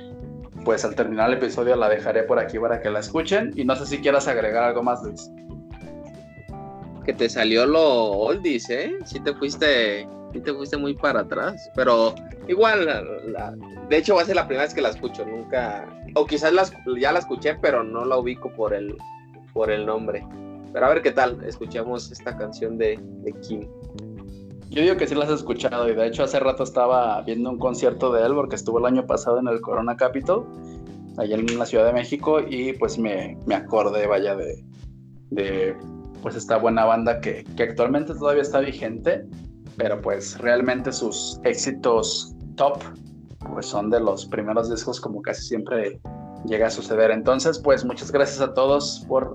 pues 0.65 0.85
al 0.85 0.95
terminar 0.95 1.29
el 1.31 1.37
episodio 1.37 1.77
la 1.77 1.89
dejaré 1.89 2.23
por 2.23 2.39
aquí 2.39 2.59
para 2.59 2.81
que 2.81 2.91
la 2.91 3.01
escuchen. 3.01 3.53
Y 3.57 3.65
no 3.65 3.75
sé 3.77 3.87
si 3.87 3.99
quieras 3.99 4.29
agregar 4.29 4.65
algo 4.65 4.83
más 4.83 5.03
Luis 5.03 5.31
que 7.05 7.13
te 7.13 7.29
salió 7.29 7.67
lo 7.67 7.83
oldies, 7.83 8.69
¿eh? 8.71 8.97
Sí 9.05 9.21
te 9.21 9.35
fuiste, 9.35 10.09
sí 10.33 10.41
te 10.41 10.53
fuiste 10.53 10.77
muy 10.77 10.95
para 10.95 11.21
atrás, 11.21 11.71
pero 11.75 12.15
igual, 12.49 12.87
de 13.89 13.97
hecho 13.97 14.15
va 14.15 14.23
a 14.23 14.25
ser 14.25 14.37
la 14.37 14.47
primera 14.47 14.65
vez 14.65 14.75
que 14.75 14.81
la 14.81 14.91
escucho, 14.91 15.25
nunca, 15.25 15.87
o 16.15 16.27
quizás 16.27 16.53
ya 16.99 17.13
la 17.13 17.19
escuché, 17.19 17.57
pero 17.61 17.85
no 17.85 18.05
la 18.05 18.17
ubico 18.17 18.51
por 18.51 18.75
el, 18.75 18.97
por 19.53 19.71
el 19.71 19.87
nombre. 19.87 20.27
Pero 20.73 20.87
a 20.87 20.89
ver 20.89 21.03
qué 21.03 21.13
tal, 21.13 21.43
escuchamos 21.45 22.11
esta 22.11 22.37
canción 22.37 22.79
de, 22.79 22.99
Kim. 23.47 23.69
Yo 24.71 24.83
digo 24.83 24.97
que 24.97 25.07
sí 25.07 25.15
la 25.15 25.25
has 25.25 25.31
escuchado 25.31 25.89
y 25.89 25.95
de 25.95 26.07
hecho 26.07 26.25
hace 26.25 26.41
rato 26.41 26.65
estaba 26.65 27.21
viendo 27.23 27.49
un 27.49 27.59
concierto 27.59 28.13
de 28.13 28.27
él 28.27 28.35
porque 28.35 28.57
estuvo 28.57 28.81
el 28.81 28.87
año 28.87 29.07
pasado 29.07 29.39
en 29.39 29.47
el 29.47 29.61
Corona 29.61 29.97
Capital, 29.97 30.43
allá 31.17 31.37
en 31.37 31.59
la 31.59 31.67
Ciudad 31.67 31.87
de 31.87 31.93
México 31.93 32.41
y 32.41 32.73
pues 32.73 32.99
me, 32.99 33.39
me 33.47 33.55
acordé, 33.55 34.09
vaya, 34.09 34.35
de, 34.35 34.65
de 35.31 35.77
pues 36.25 36.37
esta 36.37 36.57
buena 36.57 36.87
banda 36.87 37.21
que, 37.21 37.45
actualmente 37.59 38.15
todavía 38.15 38.41
está 38.41 38.61
vigente, 38.61 39.27
pero 39.77 40.01
pues 40.01 40.39
realmente 40.39 40.91
sus 40.91 41.39
éxitos 41.45 42.35
top 42.57 42.83
pues 43.53 43.67
son 43.67 43.91
de 43.91 44.01
los 44.01 44.25
primeros 44.25 44.71
discos 44.71 44.99
como 45.03 45.21
casi 45.21 45.43
siempre 45.43 46.01
llega 46.47 46.69
a 46.69 46.71
suceder. 46.71 47.11
Entonces 47.11 47.59
pues 47.59 47.85
muchas 47.85 48.11
gracias 48.11 48.41
a 48.41 48.55
todos 48.55 49.05
por 49.07 49.35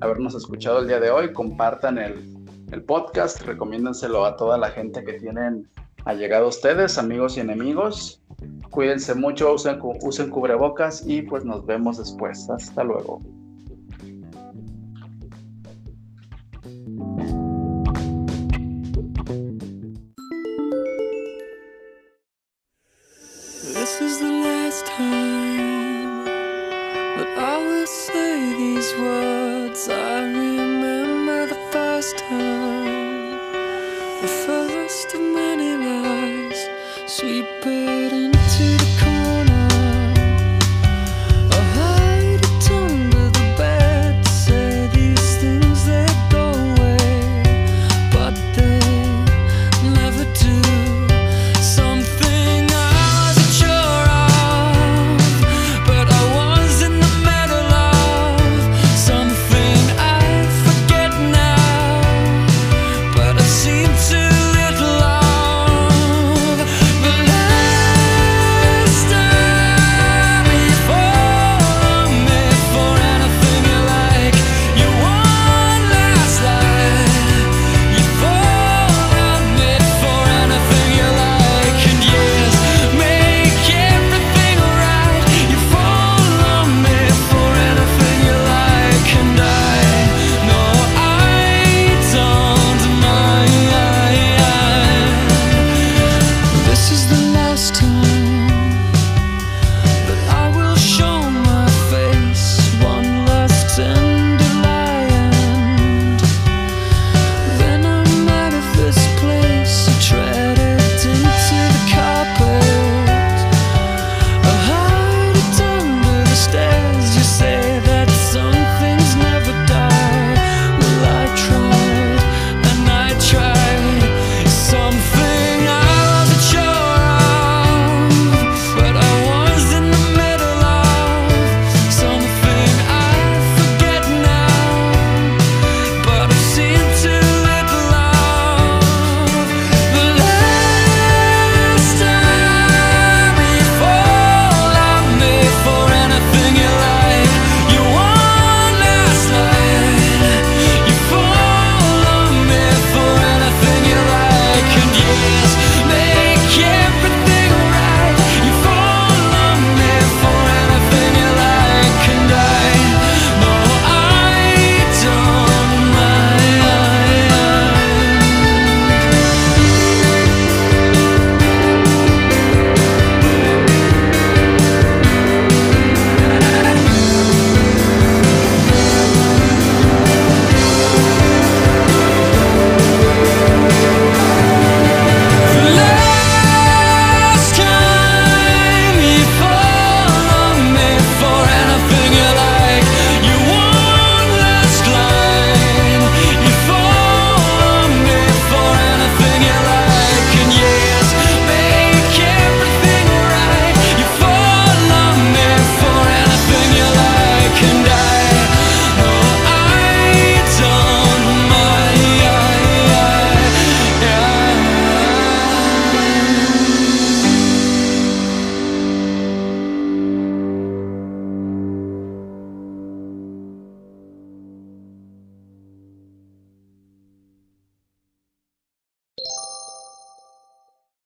habernos 0.00 0.34
escuchado 0.34 0.78
el 0.78 0.88
día 0.88 0.98
de 0.98 1.10
hoy, 1.10 1.30
compartan 1.34 1.98
el, 1.98 2.34
el 2.72 2.82
podcast, 2.84 3.42
recomiéndenselo 3.42 4.24
a 4.24 4.36
toda 4.36 4.56
la 4.56 4.70
gente 4.70 5.04
que 5.04 5.20
tienen 5.20 5.68
allegado 6.06 6.46
a 6.46 6.48
ustedes, 6.48 6.96
amigos 6.96 7.36
y 7.36 7.40
enemigos. 7.40 8.22
Cuídense 8.70 9.14
mucho, 9.14 9.52
usen, 9.52 9.78
usen 9.82 10.30
cubrebocas 10.30 11.06
y 11.06 11.20
pues 11.20 11.44
nos 11.44 11.66
vemos 11.66 11.98
después. 11.98 12.48
Hasta 12.48 12.82
luego. 12.82 13.20